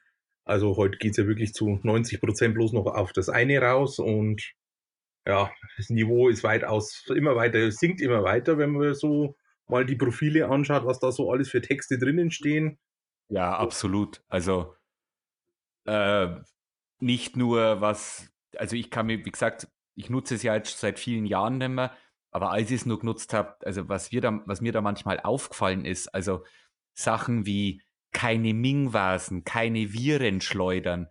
Also 0.44 0.76
heute 0.76 0.98
geht's 0.98 1.16
ja 1.16 1.26
wirklich 1.26 1.54
zu 1.54 1.80
90 1.82 2.20
Prozent 2.20 2.54
bloß 2.54 2.72
noch 2.72 2.86
auf 2.86 3.12
das 3.12 3.28
eine 3.28 3.60
raus 3.60 3.98
und 3.98 4.54
ja, 5.26 5.50
das 5.76 5.90
Niveau 5.90 6.28
ist 6.28 6.44
weitaus 6.44 7.04
immer 7.08 7.34
weiter, 7.34 7.70
sinkt 7.72 8.00
immer 8.00 8.22
weiter, 8.22 8.58
wenn 8.58 8.70
man 8.70 8.94
so 8.94 9.36
mal 9.66 9.84
die 9.84 9.96
Profile 9.96 10.48
anschaut, 10.48 10.86
was 10.86 11.00
da 11.00 11.10
so 11.10 11.32
alles 11.32 11.50
für 11.50 11.60
Texte 11.60 11.98
drinnen 11.98 12.30
stehen. 12.30 12.78
Ja, 13.28 13.58
absolut. 13.58 14.22
Also 14.28 14.76
äh, 15.84 16.28
nicht 16.98 17.36
nur 17.36 17.80
was, 17.80 18.30
also 18.56 18.76
ich 18.76 18.90
kann 18.90 19.06
mir, 19.06 19.24
wie 19.24 19.30
gesagt, 19.30 19.68
ich 19.94 20.10
nutze 20.10 20.34
es 20.34 20.42
ja 20.42 20.54
jetzt 20.54 20.78
seit 20.78 20.98
vielen 20.98 21.26
Jahren 21.26 21.58
nicht 21.58 21.68
mehr, 21.68 21.92
aber 22.30 22.50
als 22.50 22.70
ich 22.70 22.76
es 22.76 22.86
nur 22.86 22.98
genutzt 22.98 23.32
habe, 23.32 23.56
also 23.64 23.88
was, 23.88 24.12
wir 24.12 24.20
da, 24.20 24.42
was 24.46 24.60
mir 24.60 24.72
da 24.72 24.80
manchmal 24.80 25.20
aufgefallen 25.20 25.84
ist, 25.84 26.08
also 26.08 26.44
Sachen 26.94 27.46
wie 27.46 27.82
keine 28.12 28.54
Ming-Vasen, 28.54 29.44
keine 29.44 29.92
Viren 29.92 30.40
schleudern, 30.40 31.08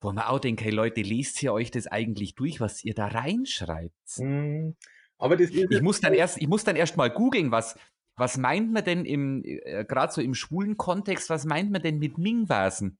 wo 0.00 0.12
man 0.12 0.24
auch 0.24 0.40
denkt, 0.40 0.62
hey 0.62 0.70
Leute, 0.70 1.02
lest 1.02 1.42
ihr 1.42 1.52
euch 1.52 1.70
das 1.70 1.86
eigentlich 1.86 2.34
durch, 2.34 2.60
was 2.60 2.84
ihr 2.84 2.94
da 2.94 3.06
reinschreibt? 3.06 4.18
Mhm. 4.18 4.76
Aber 5.18 5.36
das 5.36 5.50
ich 5.50 5.82
muss 5.82 6.00
dann 6.00 6.14
erst, 6.14 6.38
ich 6.38 6.48
muss 6.48 6.64
dann 6.64 6.76
erst 6.76 6.96
mal 6.96 7.08
googeln, 7.08 7.52
was, 7.52 7.78
was 8.16 8.36
meint 8.36 8.72
man 8.72 8.84
denn 8.84 9.04
im, 9.04 9.42
äh, 9.44 9.84
gerade 9.84 10.12
so 10.12 10.20
im 10.20 10.34
schwulen 10.34 10.76
Kontext, 10.76 11.30
was 11.30 11.44
meint 11.44 11.70
man 11.70 11.82
denn 11.82 11.98
mit 11.98 12.18
Ming-Vasen? 12.18 12.98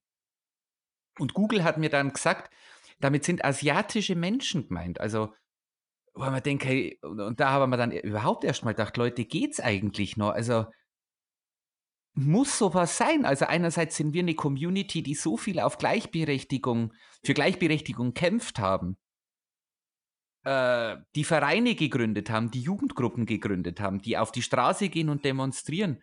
Und 1.19 1.35
Google 1.35 1.65
hat 1.65 1.79
mir 1.79 1.91
dann 1.91 2.13
gesagt, 2.13 2.53
damit 3.01 3.25
sind 3.25 3.45
asiatische 3.45 4.15
Menschen 4.15 4.69
gemeint. 4.69 5.01
Also, 5.01 5.33
wo 6.15 6.21
man 6.21 6.43
denkt, 6.43 6.65
hey, 6.65 6.99
und, 7.03 7.41
da 7.41 7.51
haben 7.51 7.71
wir 7.71 7.77
dann 7.77 7.91
überhaupt 7.91 8.45
erst 8.45 8.65
mal 8.65 8.73
gedacht, 8.73 8.97
Leute, 8.97 9.25
geht's 9.25 9.61
eigentlich 9.61 10.17
noch? 10.17 10.31
Also, 10.31 10.67
muss 12.15 12.59
sowas 12.59 12.97
sein. 12.97 13.25
Also 13.25 13.47
einerseits 13.47 13.97
sind 13.97 14.13
wir 14.13 14.23
eine 14.23 14.35
Community, 14.35 15.03
die 15.03 15.15
so 15.15 15.37
viel 15.37 15.61
auf 15.61 15.79
Gleichberechtigung, 15.79 16.93
für 17.25 17.35
Gleichberechtigung 17.35 18.13
kämpft 18.13 18.59
haben, 18.59 18.99
äh, 20.45 20.97
die 21.15 21.25
Vereine 21.25 21.75
gegründet 21.75 22.31
haben, 22.31 22.51
die 22.51 22.61
Jugendgruppen 22.61 23.27
gegründet 23.27 23.81
haben, 23.81 24.01
die 24.03 24.19
auf 24.19 24.33
die 24.33 24.43
Straße 24.43 24.89
gehen 24.89 25.09
und 25.09 25.25
demonstrieren, 25.25 26.03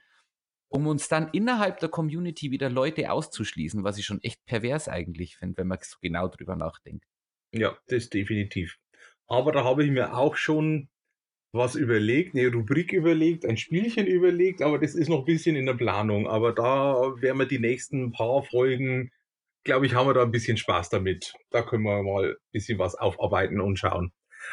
um 0.69 0.87
uns 0.87 1.07
dann 1.09 1.29
innerhalb 1.33 1.79
der 1.79 1.89
Community 1.89 2.51
wieder 2.51 2.69
Leute 2.69 3.11
auszuschließen, 3.11 3.83
was 3.83 3.97
ich 3.97 4.05
schon 4.05 4.21
echt 4.21 4.45
pervers 4.45 4.87
eigentlich 4.87 5.35
finde, 5.35 5.57
wenn 5.57 5.67
man 5.67 5.79
so 5.81 5.97
genau 6.01 6.27
drüber 6.27 6.55
nachdenkt. 6.55 7.05
Ja, 7.51 7.77
das 7.87 8.09
definitiv. 8.09 8.77
Aber 9.27 9.51
da 9.51 9.63
habe 9.63 9.83
ich 9.83 9.91
mir 9.91 10.15
auch 10.15 10.35
schon 10.35 10.89
was 11.51 11.75
überlegt, 11.75 12.35
eine 12.35 12.51
Rubrik 12.51 12.93
überlegt, 12.93 13.45
ein 13.45 13.57
Spielchen 13.57 14.05
überlegt, 14.05 14.61
aber 14.61 14.77
das 14.77 14.93
ist 14.93 15.09
noch 15.09 15.19
ein 15.19 15.25
bisschen 15.25 15.55
in 15.55 15.65
der 15.65 15.73
Planung. 15.73 16.27
Aber 16.27 16.53
da 16.53 17.15
werden 17.21 17.39
wir 17.39 17.47
die 17.47 17.59
nächsten 17.59 18.11
paar 18.11 18.43
Folgen, 18.43 19.11
glaube 19.63 19.87
ich, 19.87 19.95
haben 19.95 20.07
wir 20.07 20.13
da 20.13 20.21
ein 20.21 20.31
bisschen 20.31 20.57
Spaß 20.57 20.89
damit. 20.89 21.33
Da 21.49 21.63
können 21.63 21.83
wir 21.83 22.03
mal 22.03 22.31
ein 22.31 22.35
bisschen 22.51 22.77
was 22.77 22.95
aufarbeiten 22.95 23.59
und 23.61 23.77
schauen. 23.77 24.11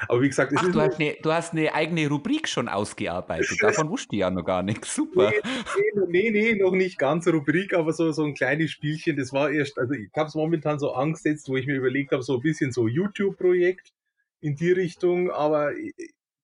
Aber 0.08 0.22
wie 0.22 0.28
gesagt, 0.28 0.52
Ach, 0.56 0.70
du, 0.70 0.80
hast 0.80 1.00
eine, 1.00 1.16
du 1.22 1.32
hast 1.32 1.52
eine 1.52 1.74
eigene 1.74 2.08
Rubrik 2.08 2.48
schon 2.48 2.68
ausgearbeitet. 2.68 3.56
Davon 3.60 3.88
wusste 3.88 4.14
ich 4.16 4.20
ja 4.20 4.30
noch 4.30 4.44
gar 4.44 4.62
nichts. 4.62 4.94
Super. 4.94 5.32
Nee, 6.08 6.30
nee, 6.30 6.30
nee, 6.30 6.54
noch 6.54 6.72
nicht 6.72 6.98
ganz 6.98 7.26
Rubrik, 7.26 7.74
aber 7.74 7.92
so, 7.92 8.12
so 8.12 8.24
ein 8.24 8.34
kleines 8.34 8.70
Spielchen. 8.70 9.16
Das 9.16 9.32
war 9.32 9.50
erst, 9.50 9.78
also 9.78 9.94
ich 9.94 10.10
habe 10.14 10.28
es 10.28 10.34
momentan 10.34 10.78
so 10.78 10.92
angesetzt, 10.92 11.48
wo 11.48 11.56
ich 11.56 11.66
mir 11.66 11.76
überlegt 11.76 12.12
habe, 12.12 12.22
so 12.22 12.34
ein 12.34 12.42
bisschen 12.42 12.72
so 12.72 12.88
YouTube-Projekt 12.88 13.92
in 14.40 14.56
die 14.56 14.72
Richtung, 14.72 15.30
aber 15.30 15.72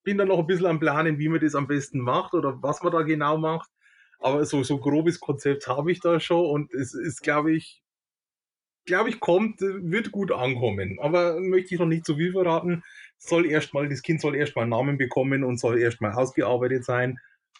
bin 0.02 0.18
da 0.18 0.24
noch 0.24 0.38
ein 0.38 0.46
bisschen 0.46 0.66
am 0.66 0.80
Planen, 0.80 1.18
wie 1.18 1.28
man 1.28 1.40
das 1.40 1.54
am 1.54 1.66
besten 1.66 2.00
macht 2.00 2.34
oder 2.34 2.62
was 2.62 2.82
man 2.82 2.92
da 2.92 3.02
genau 3.02 3.38
macht. 3.38 3.70
Aber 4.18 4.44
so, 4.44 4.62
so 4.62 4.78
grobes 4.78 5.20
Konzept 5.20 5.66
habe 5.66 5.90
ich 5.90 6.00
da 6.00 6.20
schon 6.20 6.46
und 6.46 6.72
es 6.74 6.94
ist, 6.94 7.22
glaube 7.22 7.54
ich, 7.54 7.82
glaube 8.84 9.10
ich, 9.10 9.20
kommt, 9.20 9.60
wird 9.60 10.12
gut 10.12 10.32
ankommen. 10.32 10.98
Aber 11.00 11.40
möchte 11.40 11.74
ich 11.74 11.80
noch 11.80 11.86
nicht 11.86 12.06
zu 12.06 12.16
viel 12.16 12.32
verraten. 12.32 12.82
Soll 13.24 13.46
erstmal, 13.46 13.88
das 13.88 14.02
Kind 14.02 14.20
soll 14.20 14.34
erstmal 14.34 14.64
einen 14.64 14.70
Namen 14.70 14.98
bekommen 14.98 15.44
und 15.44 15.58
soll 15.58 15.78
erstmal 15.78 16.12
ausgearbeitet 16.12 16.84
sein. 16.84 17.18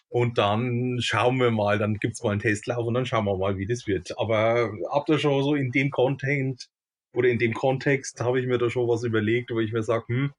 Und 0.09 0.37
dann 0.37 0.99
schauen 1.01 1.37
wir 1.37 1.51
mal, 1.51 1.79
dann 1.79 1.95
gibt 1.95 2.15
es 2.15 2.23
mal 2.23 2.31
einen 2.31 2.41
Testlauf 2.41 2.85
und 2.85 2.93
dann 2.93 3.05
schauen 3.05 3.25
wir 3.25 3.37
mal, 3.37 3.57
wie 3.57 3.65
das 3.65 3.87
wird. 3.87 4.17
Aber 4.19 4.71
ab 4.91 5.05
da 5.07 5.17
schon 5.17 5.43
so 5.43 5.55
in 5.55 5.71
dem 5.71 5.89
Content 5.89 6.67
oder 7.13 7.29
in 7.29 7.39
dem 7.39 7.53
Kontext 7.53 8.19
habe 8.21 8.39
ich 8.39 8.45
mir 8.45 8.57
da 8.57 8.69
schon 8.69 8.87
was 8.87 9.03
überlegt, 9.03 9.51
wo 9.51 9.59
ich 9.59 9.71
mir 9.71 9.83
sage, 9.83 10.05
hm, 10.07 10.33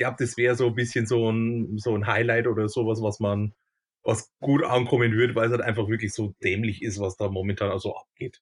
glaube, 0.00 0.16
das 0.18 0.36
wäre 0.36 0.56
so 0.56 0.66
ein 0.66 0.74
bisschen 0.74 1.06
so 1.06 1.30
ein, 1.30 1.78
so 1.78 1.94
ein 1.94 2.06
Highlight 2.06 2.46
oder 2.46 2.68
sowas, 2.68 3.00
was 3.02 3.20
man, 3.20 3.54
was 4.02 4.32
gut 4.40 4.64
ankommen 4.64 5.12
wird, 5.12 5.34
weil 5.34 5.46
es 5.46 5.52
halt 5.52 5.62
einfach 5.62 5.88
wirklich 5.88 6.12
so 6.12 6.34
dämlich 6.42 6.82
ist, 6.82 6.98
was 6.98 7.16
da 7.16 7.28
momentan 7.28 7.70
also 7.70 7.94
abgeht. 7.94 8.40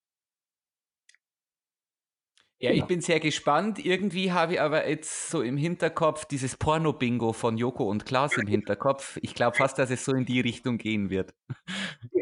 Ja, 2.61 2.73
ich 2.73 2.85
bin 2.87 3.01
sehr 3.01 3.21
gespannt. 3.21 3.85
Irgendwie 3.85 4.33
habe 4.33 4.55
ich 4.55 4.61
aber 4.61 4.89
jetzt 4.89 5.31
so 5.31 5.43
im 5.43 5.57
Hinterkopf 5.57 6.25
dieses 6.25 6.57
Porno-Bingo 6.57 7.33
von 7.33 7.57
Joko 7.57 7.85
und 7.85 8.05
Klaas 8.05 8.37
im 8.37 8.49
Hinterkopf. 8.49 9.17
Ich 9.23 9.35
glaube 9.35 9.57
fast, 9.57 9.79
dass 9.79 9.91
es 9.91 10.05
so 10.05 10.13
in 10.13 10.25
die 10.25 10.41
Richtung 10.41 10.77
gehen 10.77 11.09
wird. 11.09 11.35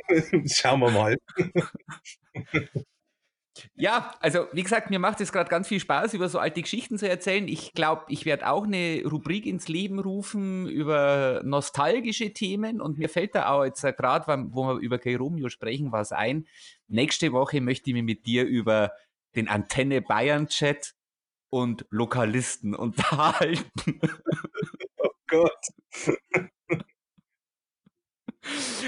Schauen 0.46 0.80
wir 0.80 0.90
mal. 0.90 1.16
Ja, 3.74 4.14
also 4.20 4.46
wie 4.52 4.62
gesagt, 4.62 4.90
mir 4.90 4.98
macht 4.98 5.20
es 5.22 5.32
gerade 5.32 5.48
ganz 5.48 5.68
viel 5.68 5.80
Spaß, 5.80 6.12
über 6.14 6.28
so 6.28 6.38
alte 6.38 6.60
Geschichten 6.60 6.98
zu 6.98 7.08
erzählen. 7.08 7.48
Ich 7.48 7.72
glaube, 7.72 8.02
ich 8.08 8.26
werde 8.26 8.48
auch 8.48 8.64
eine 8.64 9.02
Rubrik 9.04 9.46
ins 9.46 9.68
Leben 9.68 9.98
rufen 9.98 10.68
über 10.68 11.40
nostalgische 11.44 12.34
Themen 12.34 12.80
und 12.80 12.98
mir 12.98 13.08
fällt 13.08 13.34
da 13.34 13.48
auch 13.48 13.64
jetzt 13.64 13.82
gerade, 13.82 14.46
wo 14.50 14.66
wir 14.66 14.78
über 14.80 14.98
Kay 14.98 15.14
Romeo 15.14 15.48
sprechen, 15.48 15.92
was 15.92 16.12
ein. 16.12 16.46
Nächste 16.88 17.32
Woche 17.32 17.60
möchte 17.60 17.90
ich 17.90 17.94
mich 17.94 18.04
mit 18.04 18.26
dir 18.26 18.44
über 18.44 18.92
den 19.36 19.48
Antenne 19.48 20.02
Bayern 20.02 20.48
Chat 20.48 20.94
und 21.50 21.86
Lokalisten 21.90 22.74
unterhalten. 22.74 24.00
Oh 24.98 25.10
Gott. 25.28 25.66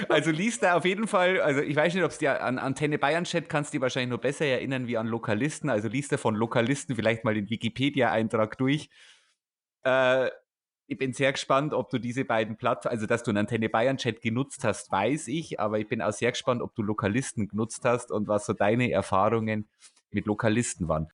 Also 0.09 0.30
liest 0.30 0.62
da 0.62 0.76
auf 0.76 0.84
jeden 0.84 1.09
Fall, 1.09 1.40
also 1.40 1.61
ich 1.61 1.74
weiß 1.74 1.94
nicht, 1.94 2.05
ob 2.05 2.11
es 2.11 2.18
dir 2.18 2.42
an 2.42 2.59
Antenne 2.59 2.99
Bayern 2.99 3.24
Chat 3.24 3.49
kannst 3.49 3.72
du 3.72 3.78
dir 3.78 3.82
wahrscheinlich 3.82 4.11
nur 4.11 4.20
besser 4.20 4.44
erinnern 4.44 4.86
wie 4.86 4.96
an 4.96 5.07
Lokalisten. 5.07 5.68
Also 5.68 5.88
liest 5.88 6.12
da 6.12 6.16
von 6.16 6.34
Lokalisten 6.34 6.94
vielleicht 6.94 7.24
mal 7.24 7.34
den 7.34 7.51
Wikipedia-Eintrag 7.51 8.57
durch. 8.59 8.88
Äh, 9.84 10.30
ich 10.89 10.97
bin 10.97 11.12
sehr 11.12 11.32
gespannt, 11.32 11.74
ob 11.74 11.91
du 11.91 11.99
diese 11.99 12.24
beiden 12.24 12.57
Plattformen, 12.57 12.97
also 12.97 13.07
dass 13.07 13.22
du 13.22 13.30
einen 13.30 13.39
Antenne 13.39 13.68
Bayern 13.68 13.99
Chat 13.99 14.22
genutzt 14.22 14.64
hast, 14.64 14.91
weiß 14.91 15.28
ich, 15.28 15.61
aber 15.61 15.78
ich 15.78 15.86
bin 15.86 16.01
auch 16.01 16.12
sehr 16.12 16.32
gespannt, 16.32 16.62
ob 16.62 16.74
du 16.74 16.82
Lokalisten 16.82 17.47
genutzt 17.47 17.84
hast 17.84 18.11
und 18.11 18.26
was 18.26 18.47
so 18.47 18.55
deine 18.55 18.91
Erfahrungen 18.91 19.68
mit 20.11 20.24
Lokalisten 20.24 20.89
waren. 20.89 21.09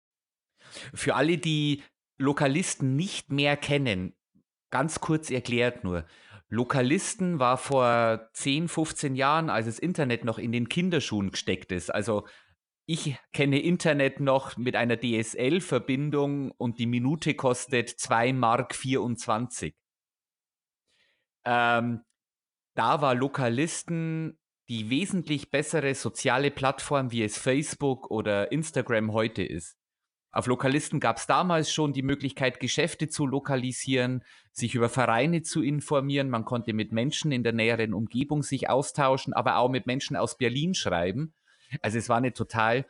Für 0.94 1.16
alle, 1.16 1.38
die 1.38 1.82
Lokalisten 2.18 2.94
nicht 2.94 3.32
mehr 3.32 3.56
kennen, 3.56 4.14
ganz 4.70 5.00
kurz 5.00 5.30
erklärt 5.30 5.82
nur. 5.82 6.04
Lokalisten 6.48 7.40
war 7.40 7.56
vor 7.56 8.28
10, 8.32 8.68
15 8.68 9.16
Jahren, 9.16 9.50
als 9.50 9.66
das 9.66 9.80
Internet 9.80 10.24
noch 10.24 10.38
in 10.38 10.52
den 10.52 10.68
Kinderschuhen 10.68 11.32
gesteckt 11.32 11.72
ist. 11.72 11.92
Also 11.92 12.28
ich 12.86 13.16
kenne 13.32 13.60
Internet 13.60 14.20
noch 14.20 14.56
mit 14.56 14.76
einer 14.76 14.98
DSL-Verbindung 14.98 16.50
und 16.52 16.78
die 16.78 16.86
Minute 16.86 17.34
kostet 17.34 17.88
2 17.88 18.32
Mark 18.34 18.74
24. 18.74 19.74
Ähm, 21.46 22.02
da 22.74 23.00
war 23.00 23.14
Lokalisten 23.14 24.38
die 24.68 24.90
wesentlich 24.90 25.50
bessere 25.50 25.94
soziale 25.94 26.50
Plattform, 26.50 27.10
wie 27.10 27.22
es 27.22 27.38
Facebook 27.38 28.10
oder 28.10 28.50
Instagram 28.50 29.12
heute 29.12 29.42
ist. 29.42 29.76
Auf 30.32 30.46
Lokalisten 30.46 31.00
gab 31.00 31.18
es 31.18 31.26
damals 31.26 31.72
schon 31.72 31.92
die 31.92 32.02
Möglichkeit, 32.02 32.58
Geschäfte 32.58 33.08
zu 33.08 33.24
lokalisieren, 33.24 34.24
sich 34.50 34.74
über 34.74 34.88
Vereine 34.88 35.42
zu 35.42 35.62
informieren. 35.62 36.28
Man 36.28 36.44
konnte 36.44 36.72
mit 36.72 36.92
Menschen 36.92 37.30
in 37.30 37.44
der 37.44 37.52
näheren 37.52 37.94
Umgebung 37.94 38.42
sich 38.42 38.68
austauschen, 38.68 39.32
aber 39.32 39.58
auch 39.58 39.68
mit 39.68 39.86
Menschen 39.86 40.16
aus 40.16 40.36
Berlin 40.36 40.74
schreiben. 40.74 41.34
Also 41.82 41.98
es 41.98 42.08
war 42.08 42.18
eine 42.18 42.32
total 42.32 42.86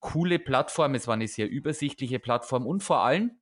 coole 0.00 0.38
Plattform, 0.38 0.94
es 0.94 1.06
war 1.06 1.14
eine 1.14 1.28
sehr 1.28 1.48
übersichtliche 1.48 2.18
Plattform 2.18 2.66
und 2.66 2.82
vor 2.82 3.00
allem, 3.00 3.38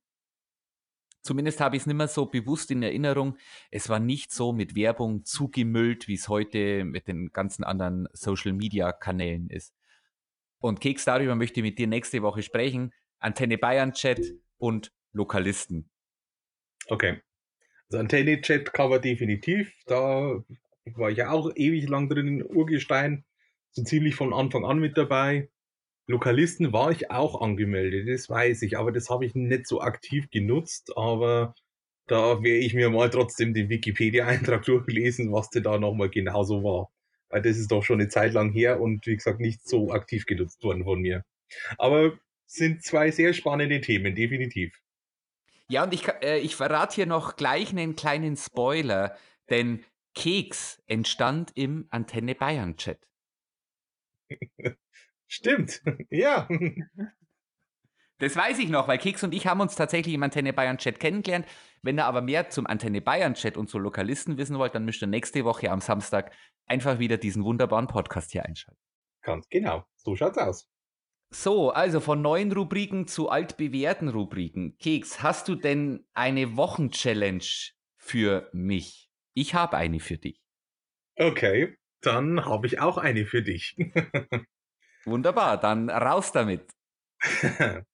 zumindest 1.21 1.59
habe 1.59 1.75
ich 1.75 1.83
es 1.83 1.85
nicht 1.85 1.95
mehr 1.95 2.07
so 2.07 2.25
bewusst 2.25 2.71
in 2.71 2.81
Erinnerung, 2.81 3.37
es 3.71 3.89
war 3.89 3.99
nicht 3.99 4.31
so 4.31 4.53
mit 4.53 4.75
Werbung 4.75 5.25
zugemüllt, 5.25 6.07
wie 6.07 6.15
es 6.15 6.27
heute 6.27 6.85
mit 6.85 7.07
den 7.07 7.31
ganzen 7.31 7.63
anderen 7.63 8.07
Social-Media-Kanälen 8.13 9.49
ist. 9.49 9.73
Und 10.59 10.79
Keks, 10.79 11.05
darüber 11.05 11.35
möchte 11.35 11.59
ich 11.59 11.63
mit 11.63 11.77
dir 11.77 11.87
nächste 11.87 12.21
Woche 12.23 12.41
sprechen. 12.41 12.91
Antenne 13.19 13.57
Bayern 13.57 13.93
Chat 13.93 14.19
und 14.57 14.91
Lokalisten. 15.11 15.89
Okay. 16.87 17.21
Also 17.89 17.99
Antenne 17.99 18.41
Chat 18.41 18.73
Cover 18.73 18.99
definitiv. 18.99 19.73
Da 19.85 20.43
war 20.85 21.09
ich 21.11 21.17
ja 21.17 21.29
auch 21.29 21.51
ewig 21.55 21.87
lang 21.87 22.09
drin, 22.09 22.43
Urgestein, 22.43 23.25
so 23.75 23.83
ziemlich 23.83 24.15
von 24.15 24.33
Anfang 24.33 24.65
an 24.65 24.79
mit 24.79 24.97
dabei. 24.97 25.49
Lokalisten 26.07 26.71
war 26.71 26.91
ich 26.91 27.11
auch 27.11 27.41
angemeldet, 27.41 28.07
das 28.07 28.29
weiß 28.29 28.61
ich, 28.61 28.77
aber 28.77 28.91
das 28.91 29.09
habe 29.09 29.25
ich 29.25 29.35
nicht 29.35 29.67
so 29.67 29.81
aktiv 29.81 30.29
genutzt, 30.29 30.93
aber 30.95 31.55
da 32.07 32.43
wäre 32.43 32.57
ich 32.57 32.73
mir 32.75 32.89
mal 32.89 33.09
trotzdem 33.09 33.53
den 33.53 33.69
Wikipedia-Eintrag 33.69 34.63
durchgelesen, 34.65 35.31
was 35.31 35.49
da 35.49 35.79
nochmal 35.79 36.09
genauso 36.09 36.63
war. 36.63 36.89
Weil 37.29 37.41
das 37.41 37.57
ist 37.57 37.71
doch 37.71 37.83
schon 37.83 37.99
eine 37.99 38.09
Zeit 38.09 38.33
lang 38.33 38.51
her 38.51 38.79
und 38.79 39.05
wie 39.07 39.15
gesagt 39.15 39.39
nicht 39.39 39.67
so 39.67 39.91
aktiv 39.91 40.25
genutzt 40.25 40.63
worden 40.63 40.83
von 40.83 41.01
mir. 41.01 41.23
Aber 41.77 42.13
sind 42.45 42.83
zwei 42.83 43.09
sehr 43.09 43.33
spannende 43.33 43.81
Themen, 43.81 44.13
definitiv. 44.13 44.79
Ja, 45.67 45.83
und 45.83 45.93
ich, 45.93 46.07
äh, 46.21 46.37
ich 46.37 46.55
verrate 46.55 46.95
hier 46.95 47.07
noch 47.07 47.35
gleich 47.35 47.71
einen 47.71 47.95
kleinen 47.95 48.37
Spoiler, 48.37 49.17
denn 49.49 49.83
Keks 50.13 50.81
entstand 50.85 51.51
im 51.55 51.87
Antenne 51.89 52.35
Bayern 52.35 52.77
Chat. 52.77 52.99
Stimmt, 55.27 55.81
ja. 56.09 56.47
Das 58.19 58.35
weiß 58.35 58.59
ich 58.59 58.69
noch, 58.69 58.87
weil 58.87 58.97
Keks 58.97 59.23
und 59.23 59.33
ich 59.33 59.47
haben 59.47 59.59
uns 59.59 59.75
tatsächlich 59.75 60.15
im 60.15 60.23
Antenne 60.23 60.53
Bayern 60.53 60.77
Chat 60.77 60.99
kennengelernt. 60.99 61.45
Wenn 61.81 61.99
ihr 61.99 62.05
aber 62.05 62.21
mehr 62.21 62.49
zum 62.49 62.65
Antenne 62.65 63.01
Bayern 63.01 63.33
Chat 63.33 63.57
und 63.57 63.69
zu 63.69 63.77
Lokalisten 63.77 64.37
wissen 64.37 64.57
wollt, 64.57 64.73
dann 64.73 64.85
müsst 64.85 65.01
ihr 65.01 65.07
nächste 65.07 65.43
Woche 65.43 65.69
am 65.69 65.81
Samstag 65.81 66.31
einfach 66.65 66.99
wieder 66.99 67.17
diesen 67.17 67.43
wunderbaren 67.43 67.87
Podcast 67.87 68.31
hier 68.31 68.45
einschalten. 68.45 68.79
Ganz 69.21 69.49
genau, 69.49 69.83
so 69.95 70.15
schaut's 70.15 70.37
aus. 70.37 70.69
So, 71.31 71.71
also 71.71 71.99
von 71.99 72.21
neuen 72.21 72.51
Rubriken 72.51 73.07
zu 73.07 73.29
altbewährten 73.29 74.07
Rubriken. 74.07 74.77
Keks, 74.77 75.21
hast 75.21 75.47
du 75.47 75.55
denn 75.55 76.07
eine 76.13 76.55
Wochenchallenge 76.55 77.73
für 77.97 78.49
mich? 78.53 79.09
Ich 79.33 79.53
habe 79.53 79.75
eine 79.75 79.99
für 79.99 80.17
dich. 80.17 80.41
Okay, 81.17 81.75
dann 82.05 82.45
habe 82.45 82.67
ich 82.67 82.79
auch 82.79 82.97
eine 82.97 83.25
für 83.25 83.41
dich. 83.41 83.75
Wunderbar, 85.05 85.59
dann 85.59 85.89
raus 85.89 86.31
damit. 86.31 86.69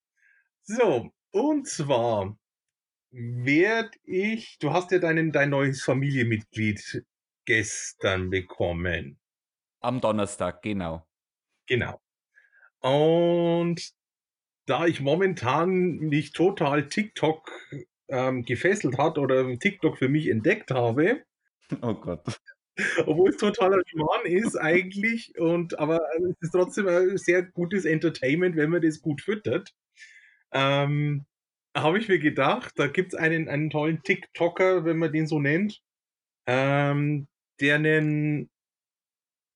so, 0.64 1.12
und 1.32 1.68
zwar 1.68 2.38
werde 3.12 3.92
ich, 4.04 4.58
du 4.60 4.72
hast 4.72 4.92
ja 4.92 5.00
deinen, 5.00 5.32
dein 5.32 5.50
neues 5.50 5.84
Familienmitglied 5.84 7.06
gestern 7.46 8.30
bekommen. 8.30 9.20
Am 9.82 10.00
Donnerstag, 10.00 10.62
genau. 10.62 11.06
Genau. 11.68 12.00
Und 12.80 13.94
da 14.66 14.86
ich 14.86 15.02
momentan 15.02 15.98
mich 16.00 16.32
total 16.32 16.88
TikTok 16.88 17.52
ähm, 18.08 18.44
gefesselt 18.44 18.98
hat 18.98 19.18
oder 19.18 19.58
TikTok 19.58 19.98
für 19.98 20.10
mich 20.10 20.28
entdeckt 20.28 20.72
habe. 20.72 21.24
Oh 21.82 21.94
Gott. 21.94 22.42
Obwohl 23.06 23.30
es 23.30 23.38
totaler 23.38 23.82
Schmarrn 23.88 24.26
ist 24.26 24.56
eigentlich 24.56 25.38
und 25.38 25.78
aber 25.78 26.02
es 26.30 26.36
ist 26.40 26.52
trotzdem 26.52 26.88
ein 26.88 27.18
sehr 27.18 27.44
gutes 27.44 27.86
Entertainment, 27.86 28.56
wenn 28.56 28.70
man 28.70 28.82
das 28.82 29.02
gut 29.02 29.22
füttert. 29.22 29.74
Ähm, 30.54 31.26
habe 31.76 32.00
ich 32.00 32.08
mir 32.08 32.20
gedacht, 32.20 32.74
da 32.78 32.88
gibt 32.88 33.14
es 33.14 33.20
einen, 33.20 33.48
einen 33.48 33.70
tollen 33.70 34.02
TikToker, 34.04 34.86
wenn 34.86 34.98
man 34.98 35.12
den 35.12 35.28
so 35.28 35.40
nennt, 35.40 35.82
ähm, 36.48 37.28
der 37.60 37.76
einen, 37.76 38.50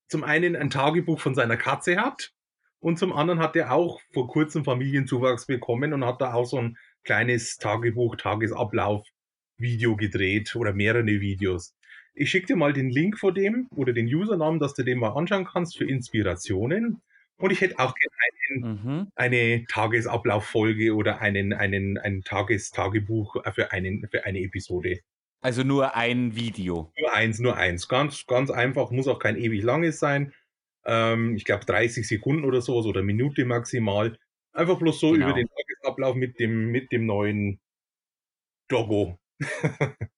zum 0.07 0.23
einen 0.23 0.55
ein 0.55 0.69
Tagebuch 0.69 1.19
von 1.19 1.35
seiner 1.35 1.57
Katze 1.57 1.97
hat 1.97 2.31
und 2.79 2.99
zum 2.99 3.13
anderen 3.13 3.39
hat 3.39 3.55
er 3.55 3.71
auch 3.71 3.99
vor 4.13 4.27
kurzem 4.27 4.63
Familienzuwachs 4.63 5.47
bekommen 5.47 5.93
und 5.93 6.05
hat 6.05 6.21
da 6.21 6.33
auch 6.33 6.45
so 6.45 6.57
ein 6.57 6.77
kleines 7.03 7.57
Tagebuch, 7.57 8.15
Tagesablauf 8.15 9.07
Video 9.57 9.95
gedreht 9.95 10.55
oder 10.55 10.73
mehrere 10.73 11.05
Videos. 11.05 11.75
Ich 12.15 12.29
schicke 12.29 12.47
dir 12.47 12.55
mal 12.55 12.73
den 12.73 12.89
Link 12.89 13.19
vor 13.19 13.33
dem 13.33 13.67
oder 13.75 13.91
den 13.91 14.07
Usernamen, 14.07 14.59
dass 14.59 14.73
du 14.73 14.83
den 14.83 14.99
mal 14.99 15.09
anschauen 15.09 15.45
kannst 15.45 15.77
für 15.77 15.87
Inspirationen. 15.87 17.01
Und 17.37 17.51
ich 17.51 17.59
hätte 17.59 17.77
auch 17.79 17.93
gerne 17.93 18.75
mhm. 18.75 19.11
eine 19.15 19.65
Tagesablauffolge 19.65 20.95
oder 20.95 21.19
einen, 21.19 21.51
einen, 21.51 21.97
ein 21.97 22.21
Tagestagebuch 22.21 23.35
für, 23.53 23.71
einen, 23.73 24.07
für 24.09 24.25
eine 24.25 24.39
Episode. 24.39 24.99
Also 25.41 25.63
nur 25.63 25.95
ein 25.95 26.35
Video. 26.35 26.91
Nur 26.97 27.13
eins, 27.13 27.39
nur 27.39 27.57
eins. 27.57 27.87
Ganz, 27.87 28.25
ganz 28.25 28.49
einfach, 28.49 28.91
muss 28.91 29.07
auch 29.07 29.19
kein 29.19 29.37
ewig 29.37 29.61
langes 29.63 29.99
sein. 29.99 30.33
Ähm, 30.85 31.35
ich 31.35 31.43
glaube 31.43 31.65
30 31.65 32.07
Sekunden 32.07 32.45
oder 32.45 32.61
sowas 32.61 32.85
oder 32.85 33.03
Minute 33.03 33.43
maximal. 33.45 34.17
Einfach 34.53 34.79
bloß 34.79 34.99
so 34.99 35.11
genau. 35.11 35.25
über 35.27 35.35
den 35.35 35.47
Tagesablauf 35.47 36.15
mit 36.15 36.39
dem, 36.39 36.71
mit 36.71 36.91
dem 36.91 37.05
neuen 37.05 37.59
Doggo. 38.69 39.19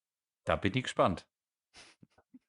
da 0.45 0.55
bin 0.55 0.73
ich 0.75 0.83
gespannt. 0.83 1.25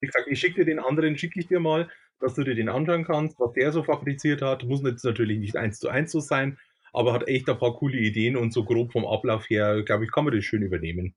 Wie 0.01 0.07
gesagt, 0.07 0.29
ich 0.29 0.39
schicke 0.39 0.65
dir 0.65 0.67
den 0.67 0.79
anderen, 0.79 1.19
schicke 1.19 1.41
ich 1.41 1.49
dir 1.49 1.61
mal, 1.61 1.89
dass 2.21 2.35
du 2.35 2.45
dir 2.45 2.55
den 2.55 2.69
anschauen 2.69 3.05
kannst, 3.05 3.39
was 3.39 3.53
der 3.53 3.73
so 3.73 3.83
fabriziert 3.83 4.43
hat. 4.43 4.65
Muss 4.65 4.83
jetzt 4.83 5.05
natürlich 5.05 5.39
nicht 5.39 5.57
eins 5.57 5.79
zu 5.79 5.89
eins 5.89 6.13
so 6.13 6.21
sein, 6.21 6.59
aber 6.93 7.13
hat 7.13 7.29
echt 7.29 7.49
ein 7.49 7.59
paar 7.59 7.75
coole 7.77 7.99
Ideen 7.99 8.37
und 8.37 8.53
so 8.53 8.65
grob 8.65 8.93
vom 8.93 9.07
Ablauf 9.07 9.49
her, 9.49 9.83
glaube 9.83 10.05
ich, 10.05 10.13
kann 10.13 10.25
man 10.25 10.35
das 10.35 10.45
schön 10.45 10.63
übernehmen. 10.63 11.15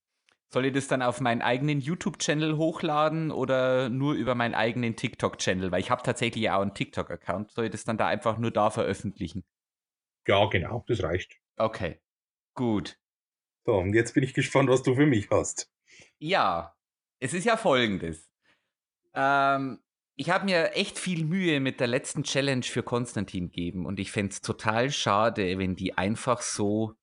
Soll 0.54 0.66
ich 0.66 0.74
das 0.74 0.88
dann 0.88 1.02
auf 1.02 1.22
meinen 1.22 1.42
eigenen 1.42 1.80
YouTube-Channel 1.80 2.58
hochladen 2.58 3.32
oder 3.32 3.88
nur 3.88 4.16
über 4.16 4.36
meinen 4.36 4.54
eigenen 4.54 4.98
TikTok-Channel? 4.98 5.72
Weil 5.72 5.80
ich 5.80 5.90
habe 5.90 6.04
tatsächlich 6.04 6.50
auch 6.50 6.62
einen 6.62 6.74
TikTok-Account. 6.74 7.52
Soll 7.52 7.66
ich 7.66 7.72
das 7.72 7.86
dann 7.86 7.98
da 7.98 8.08
einfach 8.08 8.38
nur 8.38 8.52
da 8.52 8.70
veröffentlichen? 8.70 9.46
Ja, 10.28 10.46
genau, 10.48 10.84
das 10.88 11.02
reicht. 11.04 11.40
Okay, 11.56 12.02
gut. 12.54 13.00
So, 13.66 13.76
und 13.76 13.94
jetzt 13.94 14.14
bin 14.14 14.24
ich 14.24 14.34
gespannt, 14.34 14.70
was 14.70 14.84
du 14.84 14.94
für 14.94 15.06
mich 15.06 15.30
hast. 15.30 15.72
Ja, 16.20 16.76
es 17.20 17.34
ist 17.34 17.46
ja 17.46 17.56
folgendes. 17.56 18.31
Ähm, 19.14 19.80
ich 20.16 20.30
habe 20.30 20.46
mir 20.46 20.74
echt 20.74 21.00
viel 21.00 21.26
Mühe 21.26 21.60
mit 21.60 21.80
der 21.80 21.88
letzten 21.88 22.24
Challenge 22.24 22.64
für 22.64 22.84
Konstantin 22.84 23.48
gegeben 23.48 23.86
und 23.86 24.00
ich 24.00 24.12
fände 24.12 24.34
es 24.34 24.42
total 24.42 24.92
schade, 24.92 25.58
wenn 25.58 25.76
die 25.76 25.98
einfach 25.98 26.42
so 26.42 26.96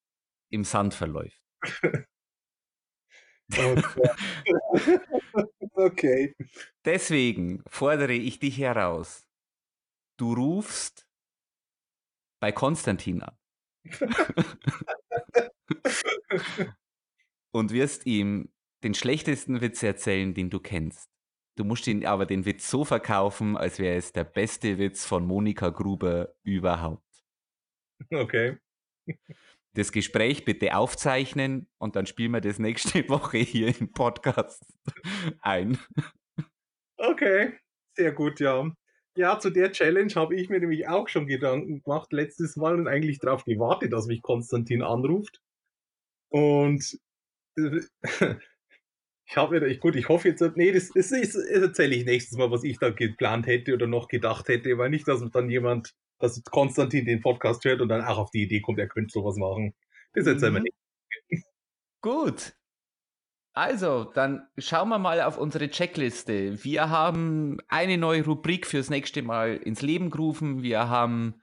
im 0.50 0.64
Sand 0.64 0.94
verläuft. 0.94 1.40
okay. 5.72 6.34
Deswegen 6.84 7.62
fordere 7.66 8.12
ich 8.12 8.38
dich 8.38 8.58
heraus. 8.58 9.26
Du 10.18 10.34
rufst 10.34 11.08
bei 12.40 12.52
Konstantin 12.52 13.22
an. 13.22 13.34
und 17.52 17.72
wirst 17.72 18.04
ihm 18.06 18.52
den 18.84 18.94
schlechtesten 18.94 19.60
Witz 19.60 19.82
erzählen, 19.82 20.32
den 20.34 20.50
du 20.50 20.60
kennst. 20.60 21.10
Du 21.58 21.64
musst 21.64 21.88
ihn 21.88 22.06
aber 22.06 22.24
den 22.24 22.44
Witz 22.44 22.70
so 22.70 22.84
verkaufen, 22.84 23.56
als 23.56 23.80
wäre 23.80 23.96
es 23.96 24.12
der 24.12 24.22
beste 24.22 24.78
Witz 24.78 25.04
von 25.04 25.26
Monika 25.26 25.70
Gruber 25.70 26.32
überhaupt. 26.44 27.02
Okay. 28.12 28.58
Das 29.74 29.90
Gespräch 29.90 30.44
bitte 30.44 30.76
aufzeichnen 30.76 31.68
und 31.78 31.96
dann 31.96 32.06
spielen 32.06 32.30
wir 32.30 32.40
das 32.40 32.60
nächste 32.60 33.08
Woche 33.08 33.38
hier 33.38 33.76
im 33.76 33.92
Podcast 33.92 34.64
ein. 35.40 35.78
Okay, 36.96 37.54
sehr 37.96 38.12
gut, 38.12 38.38
ja. 38.38 38.70
Ja, 39.16 39.40
zu 39.40 39.50
der 39.50 39.72
Challenge 39.72 40.14
habe 40.14 40.36
ich 40.36 40.48
mir 40.48 40.60
nämlich 40.60 40.86
auch 40.86 41.08
schon 41.08 41.26
Gedanken 41.26 41.82
gemacht 41.82 42.12
letztes 42.12 42.54
Mal 42.54 42.78
und 42.78 42.86
eigentlich 42.86 43.18
darauf 43.18 43.44
gewartet, 43.44 43.92
dass 43.92 44.06
mich 44.06 44.22
Konstantin 44.22 44.82
anruft. 44.82 45.40
Und 46.28 47.00
äh, 47.56 47.80
ich 49.30 49.36
habe 49.36 49.60
mir, 49.60 49.76
gut, 49.76 49.94
ich 49.94 50.08
hoffe 50.08 50.28
jetzt, 50.28 50.42
nee, 50.56 50.72
das, 50.72 50.88
das, 50.88 51.10
das 51.10 51.34
erzähle 51.34 51.96
ich 51.96 52.06
nächstes 52.06 52.38
Mal, 52.38 52.50
was 52.50 52.64
ich 52.64 52.78
da 52.78 52.88
geplant 52.88 53.46
hätte 53.46 53.74
oder 53.74 53.86
noch 53.86 54.08
gedacht 54.08 54.48
hätte, 54.48 54.78
weil 54.78 54.88
nicht, 54.88 55.06
dass 55.06 55.22
dann 55.30 55.50
jemand, 55.50 55.94
dass 56.18 56.42
Konstantin 56.44 57.04
den 57.04 57.20
Podcast 57.20 57.62
hört 57.66 57.82
und 57.82 57.90
dann 57.90 58.04
auch 58.04 58.16
auf 58.16 58.30
die 58.30 58.44
Idee 58.44 58.62
kommt, 58.62 58.78
er 58.78 58.88
könnte 58.88 59.12
sowas 59.12 59.36
machen. 59.36 59.74
Das 60.14 60.26
erzählen 60.26 60.52
mhm. 60.52 60.56
wir 60.56 60.62
nicht. 60.62 61.44
Gut. 62.00 62.54
Also, 63.52 64.04
dann 64.04 64.48
schauen 64.56 64.88
wir 64.88 64.98
mal 64.98 65.20
auf 65.20 65.36
unsere 65.36 65.68
Checkliste. 65.68 66.64
Wir 66.64 66.88
haben 66.88 67.58
eine 67.68 67.98
neue 67.98 68.24
Rubrik 68.24 68.66
fürs 68.66 68.88
nächste 68.88 69.20
Mal 69.20 69.56
ins 69.56 69.82
Leben 69.82 70.10
gerufen. 70.10 70.62
Wir 70.62 70.88
haben 70.88 71.42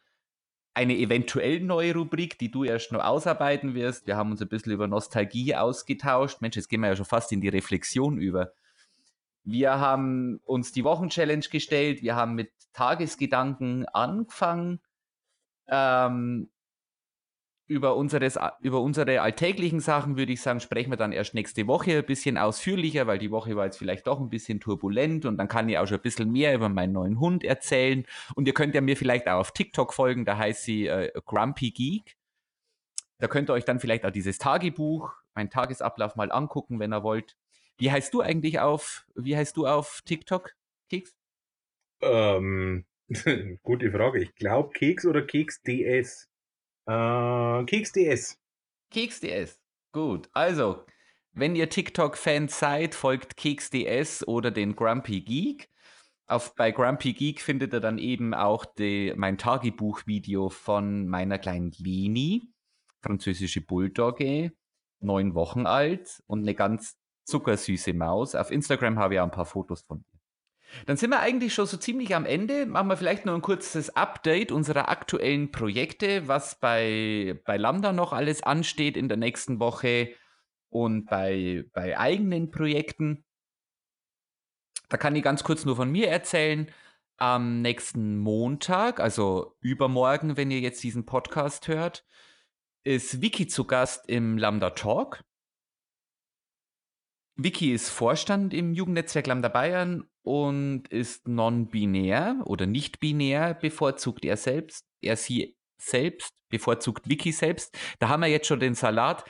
eine 0.75 0.95
eventuell 0.97 1.61
neue 1.61 1.95
Rubrik, 1.95 2.37
die 2.37 2.51
du 2.51 2.65
erst 2.65 2.91
noch 2.91 3.03
ausarbeiten 3.03 3.73
wirst. 3.75 4.07
Wir 4.07 4.17
haben 4.17 4.31
uns 4.31 4.41
ein 4.41 4.49
bisschen 4.49 4.73
über 4.73 4.87
Nostalgie 4.87 5.55
ausgetauscht. 5.55 6.41
Mensch, 6.41 6.57
jetzt 6.57 6.67
gehen 6.67 6.81
wir 6.81 6.89
ja 6.89 6.95
schon 6.97 7.05
fast 7.05 7.31
in 7.31 7.39
die 7.39 7.47
Reflexion 7.47 8.17
über. 8.17 8.51
Wir 9.45 9.79
haben 9.79 10.41
uns 10.43 10.73
die 10.73 10.83
Wochenchallenge 10.83 11.47
gestellt. 11.49 12.01
Wir 12.01 12.15
haben 12.15 12.35
mit 12.35 12.51
Tagesgedanken 12.73 13.85
angefangen. 13.87 14.81
Ähm, 15.67 16.49
über, 17.67 17.95
unseres, 17.95 18.37
über 18.61 18.81
unsere 18.81 19.21
alltäglichen 19.21 19.79
Sachen 19.79 20.17
würde 20.17 20.33
ich 20.33 20.41
sagen, 20.41 20.59
sprechen 20.59 20.91
wir 20.91 20.97
dann 20.97 21.11
erst 21.11 21.33
nächste 21.33 21.65
Woche 21.65 21.97
ein 21.97 22.05
bisschen 22.05 22.37
ausführlicher, 22.37 23.07
weil 23.07 23.17
die 23.17 23.31
Woche 23.31 23.55
war 23.55 23.65
jetzt 23.65 23.77
vielleicht 23.77 24.05
doch 24.05 24.19
ein 24.19 24.29
bisschen 24.29 24.59
turbulent 24.59 25.25
und 25.25 25.37
dann 25.37 25.47
kann 25.47 25.67
ich 25.67 25.77
auch 25.77 25.87
schon 25.87 25.97
ein 25.97 26.03
bisschen 26.03 26.31
mehr 26.31 26.53
über 26.53 26.69
meinen 26.69 26.93
neuen 26.93 27.19
Hund 27.19 27.43
erzählen. 27.43 28.05
Und 28.35 28.47
ihr 28.47 28.53
könnt 28.53 28.75
ja 28.75 28.81
mir 28.81 28.95
vielleicht 28.95 29.27
auch 29.27 29.39
auf 29.39 29.51
TikTok 29.51 29.93
folgen, 29.93 30.25
da 30.25 30.37
heißt 30.37 30.63
sie 30.63 30.87
äh, 30.87 31.11
Grumpy 31.25 31.71
Geek. 31.71 32.17
Da 33.17 33.27
könnt 33.27 33.49
ihr 33.49 33.53
euch 33.53 33.65
dann 33.65 33.79
vielleicht 33.79 34.05
auch 34.05 34.11
dieses 34.11 34.37
Tagebuch, 34.37 35.13
meinen 35.33 35.49
Tagesablauf 35.49 36.15
mal 36.15 36.31
angucken, 36.31 36.79
wenn 36.79 36.93
ihr 36.93 37.03
wollt. 37.03 37.35
Wie 37.77 37.91
heißt 37.91 38.13
du 38.13 38.21
eigentlich 38.21 38.59
auf, 38.59 39.05
wie 39.15 39.35
heißt 39.35 39.57
du 39.57 39.65
auf 39.65 40.01
TikTok, 40.05 40.51
Keks? 40.89 41.15
Ähm, 42.01 42.85
gute 43.63 43.91
Frage. 43.91 44.21
Ich 44.21 44.35
glaube 44.35 44.71
Keks 44.71 45.05
oder 45.05 45.23
Keks 45.23 45.61
DS. 45.63 46.29
Äh, 46.87 47.65
KeksDS. 47.65 48.39
KeksDS. 48.91 49.59
Gut. 49.91 50.29
Also, 50.33 50.85
wenn 51.33 51.55
ihr 51.55 51.69
TikTok-Fans 51.69 52.59
seid, 52.59 52.95
folgt 52.95 53.37
KeksDS 53.37 54.27
oder 54.27 54.51
den 54.51 54.75
Grumpy 54.75 55.21
Geek. 55.21 55.69
Auf, 56.27 56.55
bei 56.55 56.71
Grumpy 56.71 57.13
Geek 57.13 57.41
findet 57.41 57.73
ihr 57.73 57.79
dann 57.79 57.97
eben 57.97 58.33
auch 58.33 58.65
die, 58.65 59.13
mein 59.15 59.37
Tagebuch-Video 59.37 60.49
von 60.49 61.07
meiner 61.07 61.37
kleinen 61.37 61.71
Leni, 61.77 62.53
französische 63.01 63.61
Bulldogge, 63.61 64.53
neun 64.99 65.35
Wochen 65.35 65.65
alt 65.67 66.23
und 66.27 66.41
eine 66.41 66.55
ganz 66.55 66.97
zuckersüße 67.25 67.93
Maus. 67.93 68.33
Auf 68.35 68.51
Instagram 68.51 68.97
habe 68.97 69.15
ich 69.15 69.19
auch 69.19 69.25
ein 69.25 69.31
paar 69.31 69.45
Fotos 69.45 69.81
von 69.81 69.99
ihr. 69.99 70.14
Dann 70.85 70.97
sind 70.97 71.09
wir 71.11 71.19
eigentlich 71.19 71.53
schon 71.53 71.65
so 71.65 71.77
ziemlich 71.77 72.15
am 72.15 72.25
Ende. 72.25 72.65
Machen 72.65 72.87
wir 72.87 72.97
vielleicht 72.97 73.25
noch 73.25 73.33
ein 73.33 73.41
kurzes 73.41 73.95
Update 73.95 74.51
unserer 74.51 74.89
aktuellen 74.89 75.51
Projekte, 75.51 76.27
was 76.27 76.59
bei, 76.59 77.39
bei 77.45 77.57
Lambda 77.57 77.91
noch 77.93 78.13
alles 78.13 78.43
ansteht 78.43 78.97
in 78.97 79.07
der 79.07 79.17
nächsten 79.17 79.59
Woche 79.59 80.13
und 80.69 81.05
bei, 81.05 81.65
bei 81.73 81.97
eigenen 81.97 82.51
Projekten. 82.51 83.23
Da 84.89 84.97
kann 84.97 85.15
ich 85.15 85.23
ganz 85.23 85.43
kurz 85.43 85.65
nur 85.65 85.75
von 85.75 85.91
mir 85.91 86.09
erzählen. 86.09 86.71
Am 87.17 87.61
nächsten 87.61 88.17
Montag, 88.17 88.99
also 88.99 89.55
übermorgen, 89.61 90.35
wenn 90.35 90.51
ihr 90.51 90.59
jetzt 90.59 90.83
diesen 90.83 91.05
Podcast 91.05 91.69
hört, 91.69 92.05
ist 92.83 93.21
Vicky 93.21 93.47
zu 93.47 93.65
Gast 93.65 94.09
im 94.09 94.37
Lambda 94.37 94.71
Talk. 94.71 95.23
Vicky 97.37 97.73
ist 97.73 97.89
Vorstand 97.89 98.53
im 98.53 98.73
Jugendnetzwerk 98.73 99.27
Lambda 99.27 99.47
Bayern 99.49 100.09
und 100.25 100.87
ist 100.87 101.27
non-binär 101.27 102.41
oder 102.45 102.65
nicht 102.65 102.99
binär, 102.99 103.53
bevorzugt 103.53 104.25
er 104.25 104.37
selbst. 104.37 104.83
Er 105.01 105.17
sie 105.17 105.55
selbst, 105.77 106.31
bevorzugt 106.49 107.07
Vicky 107.07 107.31
selbst. 107.31 107.77
Da 107.99 108.09
haben 108.09 108.21
wir 108.21 108.27
jetzt 108.27 108.47
schon 108.47 108.59
den 108.59 108.73
Salat. 108.73 109.23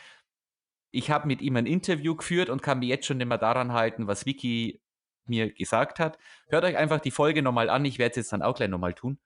Ich 0.91 1.12
habe 1.12 1.28
mit 1.28 1.41
ihm 1.41 1.58
ein 1.58 1.66
Interview 1.66 2.16
geführt 2.16 2.50
und 2.50 2.62
kann 2.62 2.80
mir 2.80 2.88
jetzt 2.88 3.06
schon 3.06 3.20
immer 3.20 3.38
daran 3.38 3.74
halten, 3.74 4.08
was 4.08 4.26
Vicky 4.26 4.82
mir 5.26 5.52
gesagt 5.52 6.00
hat. 6.00 6.18
Hört 6.48 6.64
euch 6.64 6.78
einfach 6.78 7.02
die 7.02 7.12
Folge 7.12 7.41
nochmal 7.41 7.70
an. 7.70 7.84
Ich 7.84 8.00
werde 8.00 8.12
es 8.12 8.18
jetzt 8.18 8.32
dann 8.32 8.41
auch 8.41 8.56
gleich 8.56 8.70
nochmal 8.70 8.93
tun. 8.93 9.20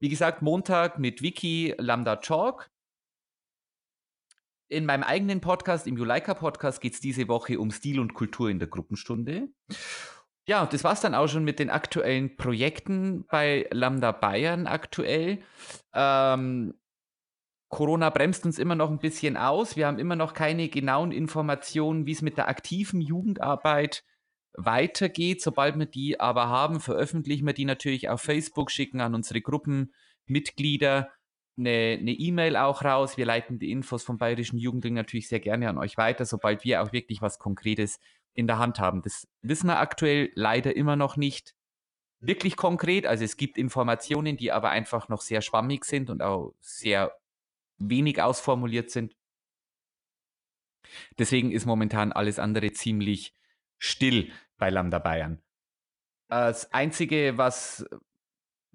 Wie 0.00 0.08
gesagt, 0.08 0.42
Montag 0.42 0.98
mit 0.98 1.22
Vicky 1.22 1.72
Lambda 1.78 2.16
Talk. 2.16 2.68
In 4.66 4.86
meinem 4.86 5.04
eigenen 5.04 5.40
Podcast, 5.40 5.86
im 5.86 5.96
Juleika 5.96 6.34
Podcast, 6.34 6.80
geht 6.80 6.94
es 6.94 7.00
diese 7.00 7.28
Woche 7.28 7.60
um 7.60 7.70
Stil 7.70 8.00
und 8.00 8.14
Kultur 8.14 8.50
in 8.50 8.58
der 8.58 8.68
Gruppenstunde. 8.68 9.48
Ja, 10.48 10.64
das 10.64 10.82
war 10.82 10.94
es 10.94 11.00
dann 11.00 11.14
auch 11.14 11.28
schon 11.28 11.44
mit 11.44 11.58
den 11.58 11.68
aktuellen 11.68 12.34
Projekten 12.38 13.26
bei 13.26 13.66
Lambda 13.70 14.12
Bayern 14.12 14.66
aktuell. 14.66 15.42
Ähm, 15.92 16.72
Corona 17.68 18.08
bremst 18.08 18.46
uns 18.46 18.58
immer 18.58 18.74
noch 18.74 18.90
ein 18.90 18.98
bisschen 18.98 19.36
aus. 19.36 19.76
Wir 19.76 19.86
haben 19.86 19.98
immer 19.98 20.16
noch 20.16 20.32
keine 20.32 20.70
genauen 20.70 21.12
Informationen, 21.12 22.06
wie 22.06 22.12
es 22.12 22.22
mit 22.22 22.38
der 22.38 22.48
aktiven 22.48 23.02
Jugendarbeit 23.02 24.04
weitergeht. 24.54 25.42
Sobald 25.42 25.78
wir 25.78 25.84
die 25.84 26.18
aber 26.18 26.48
haben, 26.48 26.80
veröffentlichen 26.80 27.44
wir 27.44 27.52
die 27.52 27.66
natürlich 27.66 28.08
auf 28.08 28.22
Facebook, 28.22 28.70
schicken 28.70 29.02
an 29.02 29.14
unsere 29.14 29.42
Gruppenmitglieder 29.42 31.10
eine 31.58 32.12
E-Mail 32.12 32.54
e 32.54 32.58
auch 32.58 32.82
raus. 32.84 33.18
Wir 33.18 33.26
leiten 33.26 33.58
die 33.58 33.70
Infos 33.70 34.02
vom 34.02 34.16
Bayerischen 34.16 34.58
Jugendring 34.58 34.94
natürlich 34.94 35.28
sehr 35.28 35.40
gerne 35.40 35.68
an 35.68 35.76
euch 35.76 35.98
weiter, 35.98 36.24
sobald 36.24 36.64
wir 36.64 36.82
auch 36.82 36.92
wirklich 36.92 37.20
was 37.20 37.38
Konkretes 37.38 38.00
in 38.34 38.46
der 38.46 38.58
Hand 38.58 38.78
haben. 38.78 39.02
Das 39.02 39.26
wissen 39.42 39.66
wir 39.66 39.78
aktuell 39.78 40.30
leider 40.34 40.76
immer 40.76 40.96
noch 40.96 41.16
nicht 41.16 41.54
wirklich 42.20 42.56
konkret. 42.56 43.06
Also 43.06 43.24
es 43.24 43.36
gibt 43.36 43.58
Informationen, 43.58 44.36
die 44.36 44.52
aber 44.52 44.70
einfach 44.70 45.08
noch 45.08 45.20
sehr 45.20 45.42
schwammig 45.42 45.84
sind 45.84 46.10
und 46.10 46.22
auch 46.22 46.54
sehr 46.60 47.16
wenig 47.78 48.20
ausformuliert 48.20 48.90
sind. 48.90 49.16
Deswegen 51.18 51.52
ist 51.52 51.66
momentan 51.66 52.12
alles 52.12 52.38
andere 52.38 52.72
ziemlich 52.72 53.34
still 53.78 54.32
bei 54.56 54.70
Lambda 54.70 54.98
Bayern. 54.98 55.42
Das 56.28 56.72
Einzige, 56.72 57.38
was 57.38 57.86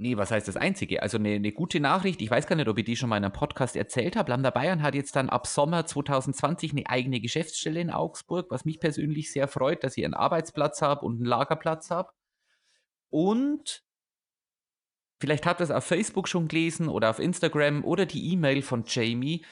Nee, 0.04 0.18
was 0.18 0.32
heißt 0.32 0.50
das 0.50 0.58
Einzige? 0.58 1.02
Also 1.02 1.18
eine, 1.18 1.36
eine, 1.36 1.54
gute 1.54 1.80
Nachricht, 1.80 2.22
ich 2.22 2.30
weiß 2.30 2.46
gar 2.46 2.58
nicht, 2.58 2.68
ob 2.68 2.78
ich 2.78 2.84
die 2.84 2.98
schon 2.98 3.08
mal 3.08 3.16
in 3.16 3.24
einem 3.24 3.32
Podcast 3.32 3.78
erzählt 3.78 4.18
habe. 4.18 4.32
Lambda 4.32 4.50
Bayern 4.50 4.82
hat 4.82 4.96
jetzt 4.96 5.16
dann 5.16 5.30
ab 5.30 5.48
Sommer 5.48 5.86
2020 5.86 6.74
eine 6.74 6.90
eigene 6.90 7.22
Geschäftsstelle 7.22 7.80
in 7.80 7.90
Augsburg, 7.90 8.52
was 8.52 8.66
mich 8.66 8.82
persönlich 8.82 9.32
sehr 9.32 9.48
freut, 9.48 9.82
dass 9.82 9.96
ich 9.96 10.04
einen 10.04 10.14
Arbeitsplatz 10.14 10.82
habe 10.82 11.06
und 11.06 11.16
einen 11.16 11.26
Lagerplatz 11.26 11.90
habe. 11.90 12.12
Und 13.12 13.86
vielleicht 15.22 15.46
habt 15.46 15.62
ihr 15.62 15.64
es 15.64 15.72
auf 15.72 15.86
Facebook 15.86 16.28
schon 16.28 16.50
gelesen 16.50 16.90
oder 16.90 17.10
auf 17.10 17.20
Instagram 17.20 17.86
oder 17.86 18.06
die 18.06 18.34
E-Mail 18.34 18.62
von 18.62 18.84
Jamie. 18.86 19.46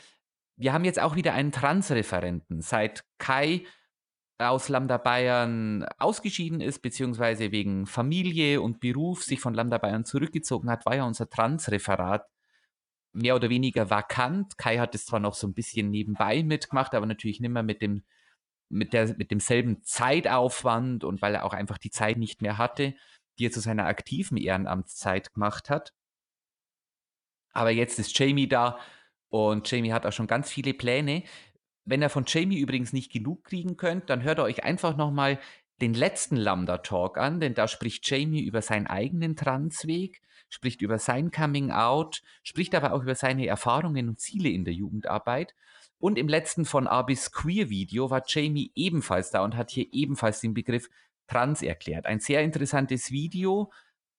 Wir 0.58 0.74
haben 0.74 0.84
jetzt 0.84 1.00
auch 1.00 1.16
wieder 1.16 1.34
einen 1.34 1.54
Transreferenten. 1.54 2.60
Seit 2.60 3.06
Kai 3.20 3.64
aus 4.42 4.70
Lambda 4.70 4.98
Bayern 4.98 5.86
ausgeschieden 5.98 6.62
ist, 6.62 6.82
beziehungsweise 6.82 7.52
wegen 7.52 7.86
Familie 7.86 8.62
und 8.62 8.80
Beruf 8.80 9.24
sich 9.24 9.40
von 9.40 9.54
Lambda 9.54 9.78
Bayern 9.78 10.06
zurückgezogen 10.06 10.70
hat, 10.70 10.86
war 10.86 10.96
ja 10.96 11.06
unser 11.06 11.30
Transreferat 11.30 12.28
mehr 13.14 13.36
oder 13.36 13.50
weniger 13.50 13.90
vakant. 13.90 14.58
Kai 14.58 14.78
hat 14.78 14.96
es 14.96 15.06
zwar 15.06 15.20
noch 15.20 15.36
so 15.36 15.48
ein 15.48 15.54
bisschen 15.54 15.90
nebenbei 15.90 16.44
mitgemacht, 16.44 16.94
aber 16.96 17.06
natürlich 17.06 17.40
nicht 17.40 17.52
mehr 17.52 17.64
mit 17.64 17.82
dem 17.82 18.04
mit, 18.72 18.94
der, 18.94 19.16
mit 19.18 19.32
demselben 19.32 19.84
Zeitaufwand 19.84 21.04
und 21.04 21.22
weil 21.22 21.36
er 21.36 21.44
auch 21.44 21.54
einfach 21.54 21.78
die 21.78 21.92
Zeit 21.92 22.18
nicht 22.18 22.42
mehr 22.42 22.58
hatte, 22.58 22.96
die 23.38 23.48
er 23.48 23.52
zu 23.52 23.60
seiner 23.60 23.86
aktiven 23.86 24.38
Ehrenamtszeit 24.38 25.34
gemacht 25.34 25.70
hat. 25.70 25.94
Aber 27.54 27.70
jetzt 27.70 28.00
ist 28.00 28.18
Jamie 28.18 28.48
da 28.48 28.80
und 29.28 29.70
Jamie 29.70 29.92
hat 29.92 30.06
auch 30.06 30.14
schon 30.14 30.28
ganz 30.28 30.50
viele 30.50 30.74
Pläne. 30.74 31.24
Wenn 31.86 32.02
ihr 32.02 32.10
von 32.10 32.26
Jamie 32.28 32.60
übrigens 32.60 32.94
nicht 32.94 33.12
genug 33.12 33.44
kriegen 33.44 33.78
könnt, 33.78 34.10
dann 34.10 34.24
hört 34.24 34.40
ihr 34.40 34.44
euch 34.44 34.64
einfach 34.64 34.96
nochmal 34.96 35.40
den 35.82 35.94
letzten 35.94 36.36
Lambda-Talk 36.36 37.18
an, 37.18 37.40
denn 37.40 37.56
da 37.56 37.68
spricht 37.68 38.08
Jamie 38.10 38.44
über 38.44 38.62
seinen 38.62 38.88
eigenen 38.88 39.36
Transweg, 39.36 40.22
spricht 40.48 40.82
über 40.82 41.00
sein 41.00 41.32
Coming 41.32 41.72
Out, 41.72 42.22
spricht 42.44 42.76
aber 42.76 42.94
auch 42.94 43.02
über 43.02 43.16
seine 43.16 43.48
Erfahrungen 43.48 44.10
und 44.10 44.20
Ziele 44.20 44.50
in 44.50 44.64
der 44.64 44.74
Jugendarbeit. 44.74 45.56
Und 45.98 46.18
im 46.18 46.28
letzten 46.28 46.66
von 46.66 46.88
A 46.88 47.02
bis 47.02 47.32
Queer 47.32 47.70
Video 47.70 48.10
war 48.10 48.24
Jamie 48.28 48.72
ebenfalls 48.76 49.32
da 49.32 49.44
und 49.44 49.56
hat 49.56 49.72
hier 49.72 49.88
ebenfalls 49.92 50.40
den 50.40 50.54
Begriff 50.54 50.90
Trans 51.28 51.62
erklärt. 51.62 52.06
Ein 52.06 52.20
sehr 52.20 52.42
interessantes 52.42 53.12
Video. 53.12 53.72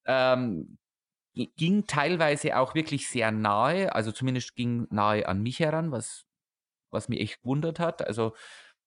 Ähm, 0.05 0.79
ging 1.35 1.87
teilweise 1.87 2.59
auch 2.59 2.75
wirklich 2.75 3.09
sehr 3.09 3.31
nahe, 3.31 3.95
also 3.95 4.13
zumindest 4.13 4.55
ging 4.55 4.87
nahe 4.91 5.27
an 5.27 5.43
mich 5.43 5.61
heran, 5.61 5.91
was, 5.91 6.25
was 6.93 7.09
mich 7.09 7.20
echt 7.20 7.43
gewundert 7.43 7.78
hat. 7.78 8.07
Also 8.07 8.34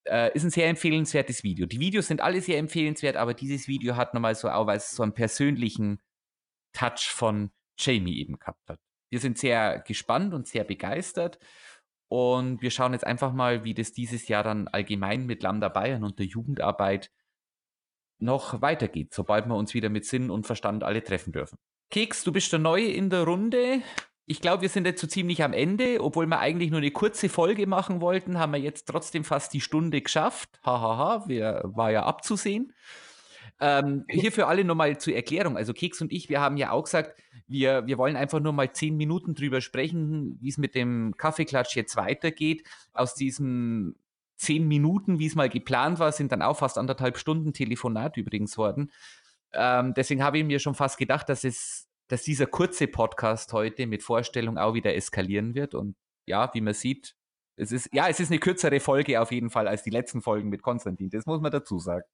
äh, 0.05 0.33
ist 0.33 0.43
ein 0.43 0.51
sehr 0.51 0.67
empfehlenswertes 0.67 1.43
Video. 1.43 1.65
Die 1.65 1.79
Videos 1.79 2.07
sind 2.07 2.21
alle 2.21 2.41
sehr 2.41 2.57
empfehlenswert, 2.57 3.17
aber 3.17 3.33
dieses 3.33 3.67
Video 3.67 3.95
hat 3.95 4.13
nochmal 4.13 4.35
so 4.35 4.49
auch 4.49 4.71
so 4.79 5.03
einen 5.03 5.13
persönlichen 5.13 6.01
Touch 6.73 7.09
von 7.09 7.51
Jamie 7.77 8.19
eben 8.19 8.37
gehabt 8.39 8.69
hat. 8.69 8.79
Wir 9.09 9.19
sind 9.19 9.37
sehr 9.37 9.79
gespannt 9.79 10.33
und 10.33 10.47
sehr 10.47 10.63
begeistert. 10.63 11.39
Und 12.07 12.61
wir 12.61 12.69
schauen 12.69 12.93
jetzt 12.93 13.05
einfach 13.05 13.33
mal, 13.33 13.63
wie 13.63 13.73
das 13.73 13.91
dieses 13.91 14.27
Jahr 14.27 14.43
dann 14.43 14.67
allgemein 14.67 15.25
mit 15.25 15.41
Lambda 15.41 15.69
Bayern 15.69 16.03
und 16.03 16.19
der 16.19 16.27
Jugendarbeit 16.27 17.11
noch 18.19 18.61
weitergeht, 18.61 19.13
sobald 19.13 19.47
wir 19.47 19.55
uns 19.55 19.73
wieder 19.73 19.89
mit 19.89 20.05
Sinn 20.05 20.29
und 20.29 20.45
Verstand 20.45 20.83
alle 20.83 21.03
treffen 21.03 21.33
dürfen. 21.33 21.57
Keks, 21.91 22.23
du 22.23 22.31
bist 22.31 22.51
der 22.51 22.59
Neue 22.59 22.87
in 22.87 23.09
der 23.09 23.23
Runde. 23.23 23.81
Ich 24.27 24.41
glaube, 24.41 24.63
wir 24.63 24.69
sind 24.69 24.85
jetzt 24.85 25.01
so 25.01 25.07
ziemlich 25.07 25.43
am 25.43 25.53
Ende. 25.53 26.03
Obwohl 26.03 26.25
wir 26.25 26.39
eigentlich 26.39 26.71
nur 26.71 26.79
eine 26.79 26.91
kurze 26.91 27.29
Folge 27.29 27.67
machen 27.67 28.01
wollten, 28.01 28.39
haben 28.39 28.53
wir 28.53 28.59
jetzt 28.59 28.85
trotzdem 28.85 29.23
fast 29.23 29.53
die 29.53 29.61
Stunde 29.61 30.01
geschafft. 30.01 30.59
Hahaha, 30.63 31.25
ha, 31.27 31.63
war 31.63 31.91
ja 31.91 32.03
abzusehen. 32.03 32.73
Ähm, 33.59 34.03
hier 34.09 34.31
für 34.31 34.47
alle 34.47 34.65
nochmal 34.65 34.97
zur 34.97 35.15
Erklärung. 35.15 35.55
Also 35.55 35.73
Keks 35.73 36.01
und 36.01 36.11
ich, 36.11 36.29
wir 36.29 36.41
haben 36.41 36.57
ja 36.57 36.71
auch 36.71 36.83
gesagt, 36.83 37.21
wir, 37.47 37.85
wir 37.87 37.97
wollen 37.97 38.15
einfach 38.15 38.39
nur 38.39 38.51
mal 38.51 38.71
zehn 38.73 38.97
Minuten 38.97 39.33
drüber 39.33 39.61
sprechen, 39.61 40.37
wie 40.41 40.49
es 40.49 40.57
mit 40.57 40.75
dem 40.75 41.15
Kaffeeklatsch 41.17 41.75
jetzt 41.75 41.95
weitergeht. 41.95 42.67
Aus 42.93 43.15
diesen 43.15 43.95
zehn 44.35 44.67
Minuten, 44.67 45.19
wie 45.19 45.27
es 45.27 45.35
mal 45.35 45.49
geplant 45.49 45.99
war, 45.99 46.11
sind 46.11 46.31
dann 46.31 46.41
auch 46.41 46.57
fast 46.57 46.77
anderthalb 46.77 47.17
Stunden 47.17 47.53
Telefonat 47.53 48.17
übrigens 48.17 48.57
worden. 48.57 48.91
Ähm, 49.53 49.93
deswegen 49.95 50.21
habe 50.21 50.37
ich 50.37 50.43
mir 50.43 50.59
schon 50.59 50.75
fast 50.75 50.97
gedacht, 50.97 51.29
dass 51.29 51.45
es, 51.45 51.84
dass 52.07 52.23
dieser 52.23 52.45
kurze 52.45 52.87
Podcast 52.87 53.53
heute 53.53 53.87
mit 53.87 54.03
Vorstellung 54.03 54.57
auch 54.57 54.73
wieder 54.73 54.95
eskalieren 54.95 55.55
wird. 55.55 55.75
Und 55.75 55.95
ja, 56.25 56.51
wie 56.53 56.61
man 56.61 56.73
sieht, 56.73 57.15
es 57.57 57.71
ist, 57.71 57.89
ja, 57.93 58.07
es 58.09 58.19
ist 58.19 58.31
eine 58.31 58.39
kürzere 58.39 58.79
Folge 58.79 59.21
auf 59.21 59.31
jeden 59.31 59.49
Fall 59.49 59.67
als 59.67 59.83
die 59.83 59.89
letzten 59.89 60.21
Folgen 60.21 60.49
mit 60.49 60.61
Konstantin. 60.61 61.09
Das 61.09 61.25
muss 61.25 61.41
man 61.41 61.51
dazu 61.51 61.79
sagen. 61.79 62.05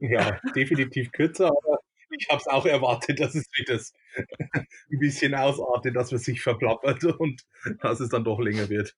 Ja, 0.00 0.38
definitiv 0.54 1.10
kürzer, 1.10 1.46
aber 1.46 1.80
ich 2.10 2.28
habe 2.28 2.38
es 2.38 2.46
auch 2.46 2.64
erwartet, 2.64 3.20
dass 3.20 3.34
es 3.34 3.46
wieder 3.56 3.80
ein 4.54 4.98
bisschen 4.98 5.34
ausartet, 5.34 5.96
dass 5.96 6.12
man 6.12 6.20
sich 6.20 6.40
verplappert 6.40 7.04
und 7.04 7.42
dass 7.80 8.00
es 8.00 8.08
dann 8.08 8.24
doch 8.24 8.38
länger 8.38 8.68
wird. 8.68 8.94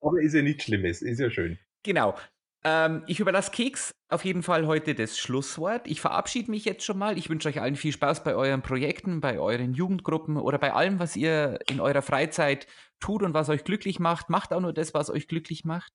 Aber 0.00 0.20
ist 0.20 0.34
ja 0.34 0.42
nichts 0.42 0.64
Schlimmes, 0.64 1.02
ist 1.02 1.18
ja 1.18 1.30
schön. 1.30 1.58
Genau. 1.82 2.16
Ähm, 2.64 3.02
ich 3.06 3.20
überlasse 3.20 3.50
Keks 3.50 3.94
auf 4.08 4.24
jeden 4.24 4.42
Fall 4.42 4.66
heute 4.66 4.94
das 4.94 5.18
Schlusswort. 5.18 5.86
Ich 5.86 6.00
verabschiede 6.00 6.50
mich 6.50 6.64
jetzt 6.64 6.84
schon 6.84 6.98
mal. 6.98 7.18
Ich 7.18 7.28
wünsche 7.28 7.48
euch 7.48 7.60
allen 7.60 7.76
viel 7.76 7.92
Spaß 7.92 8.24
bei 8.24 8.34
euren 8.34 8.62
Projekten, 8.62 9.20
bei 9.20 9.38
euren 9.38 9.74
Jugendgruppen 9.74 10.38
oder 10.38 10.58
bei 10.58 10.72
allem, 10.72 10.98
was 10.98 11.14
ihr 11.14 11.58
in 11.68 11.80
eurer 11.80 12.02
Freizeit 12.02 12.66
tut 13.00 13.22
und 13.22 13.34
was 13.34 13.50
euch 13.50 13.64
glücklich 13.64 14.00
macht. 14.00 14.30
Macht 14.30 14.52
auch 14.52 14.60
nur 14.60 14.72
das, 14.72 14.94
was 14.94 15.10
euch 15.10 15.28
glücklich 15.28 15.64
macht. 15.64 15.92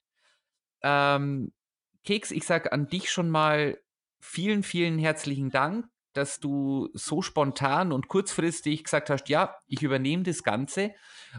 Ähm, 0.83 1.51
Keks, 2.05 2.31
ich 2.31 2.45
sage 2.45 2.71
an 2.71 2.87
dich 2.87 3.09
schon 3.09 3.29
mal 3.29 3.79
vielen, 4.21 4.63
vielen 4.63 4.99
herzlichen 4.99 5.49
Dank, 5.49 5.87
dass 6.13 6.39
du 6.39 6.89
so 6.93 7.21
spontan 7.21 7.91
und 7.91 8.07
kurzfristig 8.07 8.83
gesagt 8.83 9.09
hast, 9.09 9.29
ja, 9.29 9.55
ich 9.67 9.83
übernehme 9.83 10.23
das 10.23 10.43
Ganze. 10.43 10.91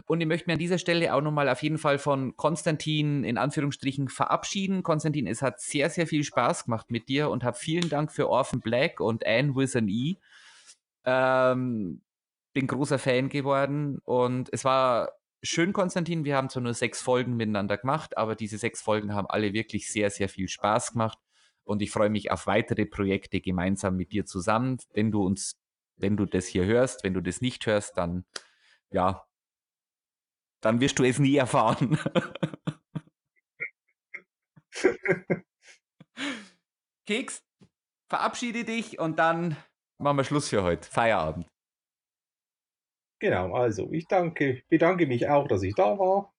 Und 0.05 0.21
ich 0.21 0.27
möchte 0.27 0.49
mir 0.49 0.53
an 0.53 0.59
dieser 0.59 0.77
Stelle 0.77 1.13
auch 1.13 1.21
nochmal 1.21 1.49
auf 1.49 1.61
jeden 1.61 1.77
Fall 1.77 1.97
von 1.97 2.35
Konstantin 2.37 3.23
in 3.23 3.37
Anführungsstrichen 3.37 4.07
verabschieden. 4.07 4.83
Konstantin, 4.83 5.27
es 5.27 5.41
hat 5.41 5.59
sehr, 5.59 5.89
sehr 5.89 6.07
viel 6.07 6.23
Spaß 6.23 6.65
gemacht 6.65 6.89
mit 6.89 7.09
dir 7.09 7.29
und 7.29 7.43
habe 7.43 7.57
vielen 7.57 7.89
Dank 7.89 8.11
für 8.11 8.29
Orphan 8.29 8.61
Black 8.61 8.99
und 9.01 9.25
Anne 9.25 9.55
with 9.55 9.75
an 9.75 9.89
E. 9.89 10.15
Ähm, 11.03 12.01
bin 12.53 12.67
großer 12.67 12.99
Fan 12.99 13.29
geworden 13.29 13.99
und 14.05 14.49
es 14.51 14.63
war 14.63 15.11
schön, 15.43 15.73
Konstantin. 15.73 16.25
Wir 16.25 16.37
haben 16.37 16.49
zwar 16.49 16.63
nur 16.63 16.73
sechs 16.73 17.01
Folgen 17.01 17.35
miteinander 17.35 17.77
gemacht, 17.77 18.17
aber 18.17 18.35
diese 18.35 18.57
sechs 18.57 18.81
Folgen 18.81 19.13
haben 19.13 19.27
alle 19.27 19.53
wirklich 19.53 19.91
sehr, 19.91 20.09
sehr 20.09 20.29
viel 20.29 20.47
Spaß 20.47 20.93
gemacht. 20.93 21.17
Und 21.63 21.81
ich 21.81 21.91
freue 21.91 22.09
mich 22.09 22.31
auf 22.31 22.47
weitere 22.47 22.85
Projekte 22.85 23.41
gemeinsam 23.41 23.95
mit 23.95 24.11
dir 24.11 24.25
zusammen. 24.25 24.77
Wenn 24.93 25.11
du 25.11 25.25
uns, 25.25 25.59
wenn 25.95 26.17
du 26.17 26.25
das 26.25 26.47
hier 26.47 26.65
hörst, 26.65 27.03
wenn 27.03 27.13
du 27.13 27.21
das 27.21 27.41
nicht 27.41 27.65
hörst, 27.65 27.97
dann 27.97 28.25
ja, 28.91 29.25
dann 30.61 30.79
wirst 30.79 30.99
du 30.99 31.03
es 31.03 31.19
nie 31.19 31.35
erfahren. 31.35 31.97
Keks, 37.05 37.43
verabschiede 38.09 38.63
dich 38.63 38.99
und 38.99 39.17
dann 39.17 39.57
machen 39.97 40.17
wir 40.17 40.23
Schluss 40.23 40.49
für 40.49 40.63
heute. 40.63 40.89
Feierabend. 40.89 41.47
Genau, 43.19 43.53
also 43.53 43.91
ich 43.91 44.07
danke, 44.07 44.63
bedanke 44.69 45.05
mich 45.07 45.27
auch, 45.29 45.47
dass 45.47 45.61
ich 45.63 45.75
da 45.75 45.99
war, 45.99 46.33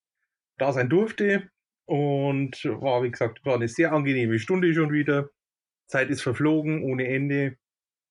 da 0.59 0.73
sein 0.73 0.89
durfte 0.89 1.51
und 1.87 2.65
war, 2.65 3.03
wie 3.03 3.11
gesagt, 3.11 3.45
war 3.45 3.57
eine 3.57 3.69
sehr 3.69 3.93
angenehme 3.93 4.39
Stunde 4.39 4.73
schon 4.75 4.93
wieder. 4.93 5.31
Zeit 5.87 6.11
ist 6.11 6.23
verflogen 6.23 6.83
ohne 6.83 7.09
Ende. 7.09 7.57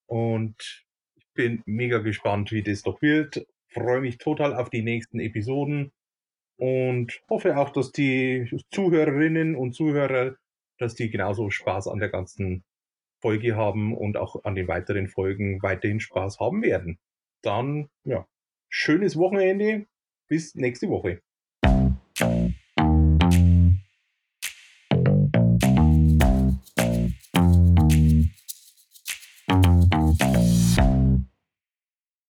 Und 0.07 0.86
ich 1.15 1.26
bin 1.34 1.63
mega 1.65 1.99
gespannt, 1.99 2.51
wie 2.51 2.63
das 2.63 2.84
doch 2.84 3.01
wird. 3.01 3.45
Freue 3.69 4.01
mich 4.01 4.17
total 4.17 4.53
auf 4.53 4.69
die 4.69 4.84
nächsten 4.84 5.19
Episoden 5.19 5.91
und 6.57 7.22
hoffe 7.30 7.57
auch, 7.57 7.72
dass 7.72 7.91
die 7.91 8.51
Zuhörerinnen 8.72 9.55
und 9.55 9.74
Zuhörer, 9.74 10.36
dass 10.78 10.93
die 10.93 11.09
genauso 11.09 11.49
Spaß 11.49 11.88
an 11.88 11.99
der 11.99 12.09
ganzen 12.09 12.63
Folge 13.22 13.55
haben 13.55 13.95
und 13.95 14.17
auch 14.17 14.43
an 14.43 14.55
den 14.55 14.67
weiteren 14.67 15.07
Folgen 15.07 15.61
weiterhin 15.63 15.99
Spaß 15.99 16.39
haben 16.39 16.61
werden. 16.61 16.99
Dann, 17.41 17.89
ja, 18.03 18.28
schönes 18.69 19.17
Wochenende. 19.17 19.88
Bis 20.28 20.53
nächste 20.55 20.88
Woche. 20.89 21.22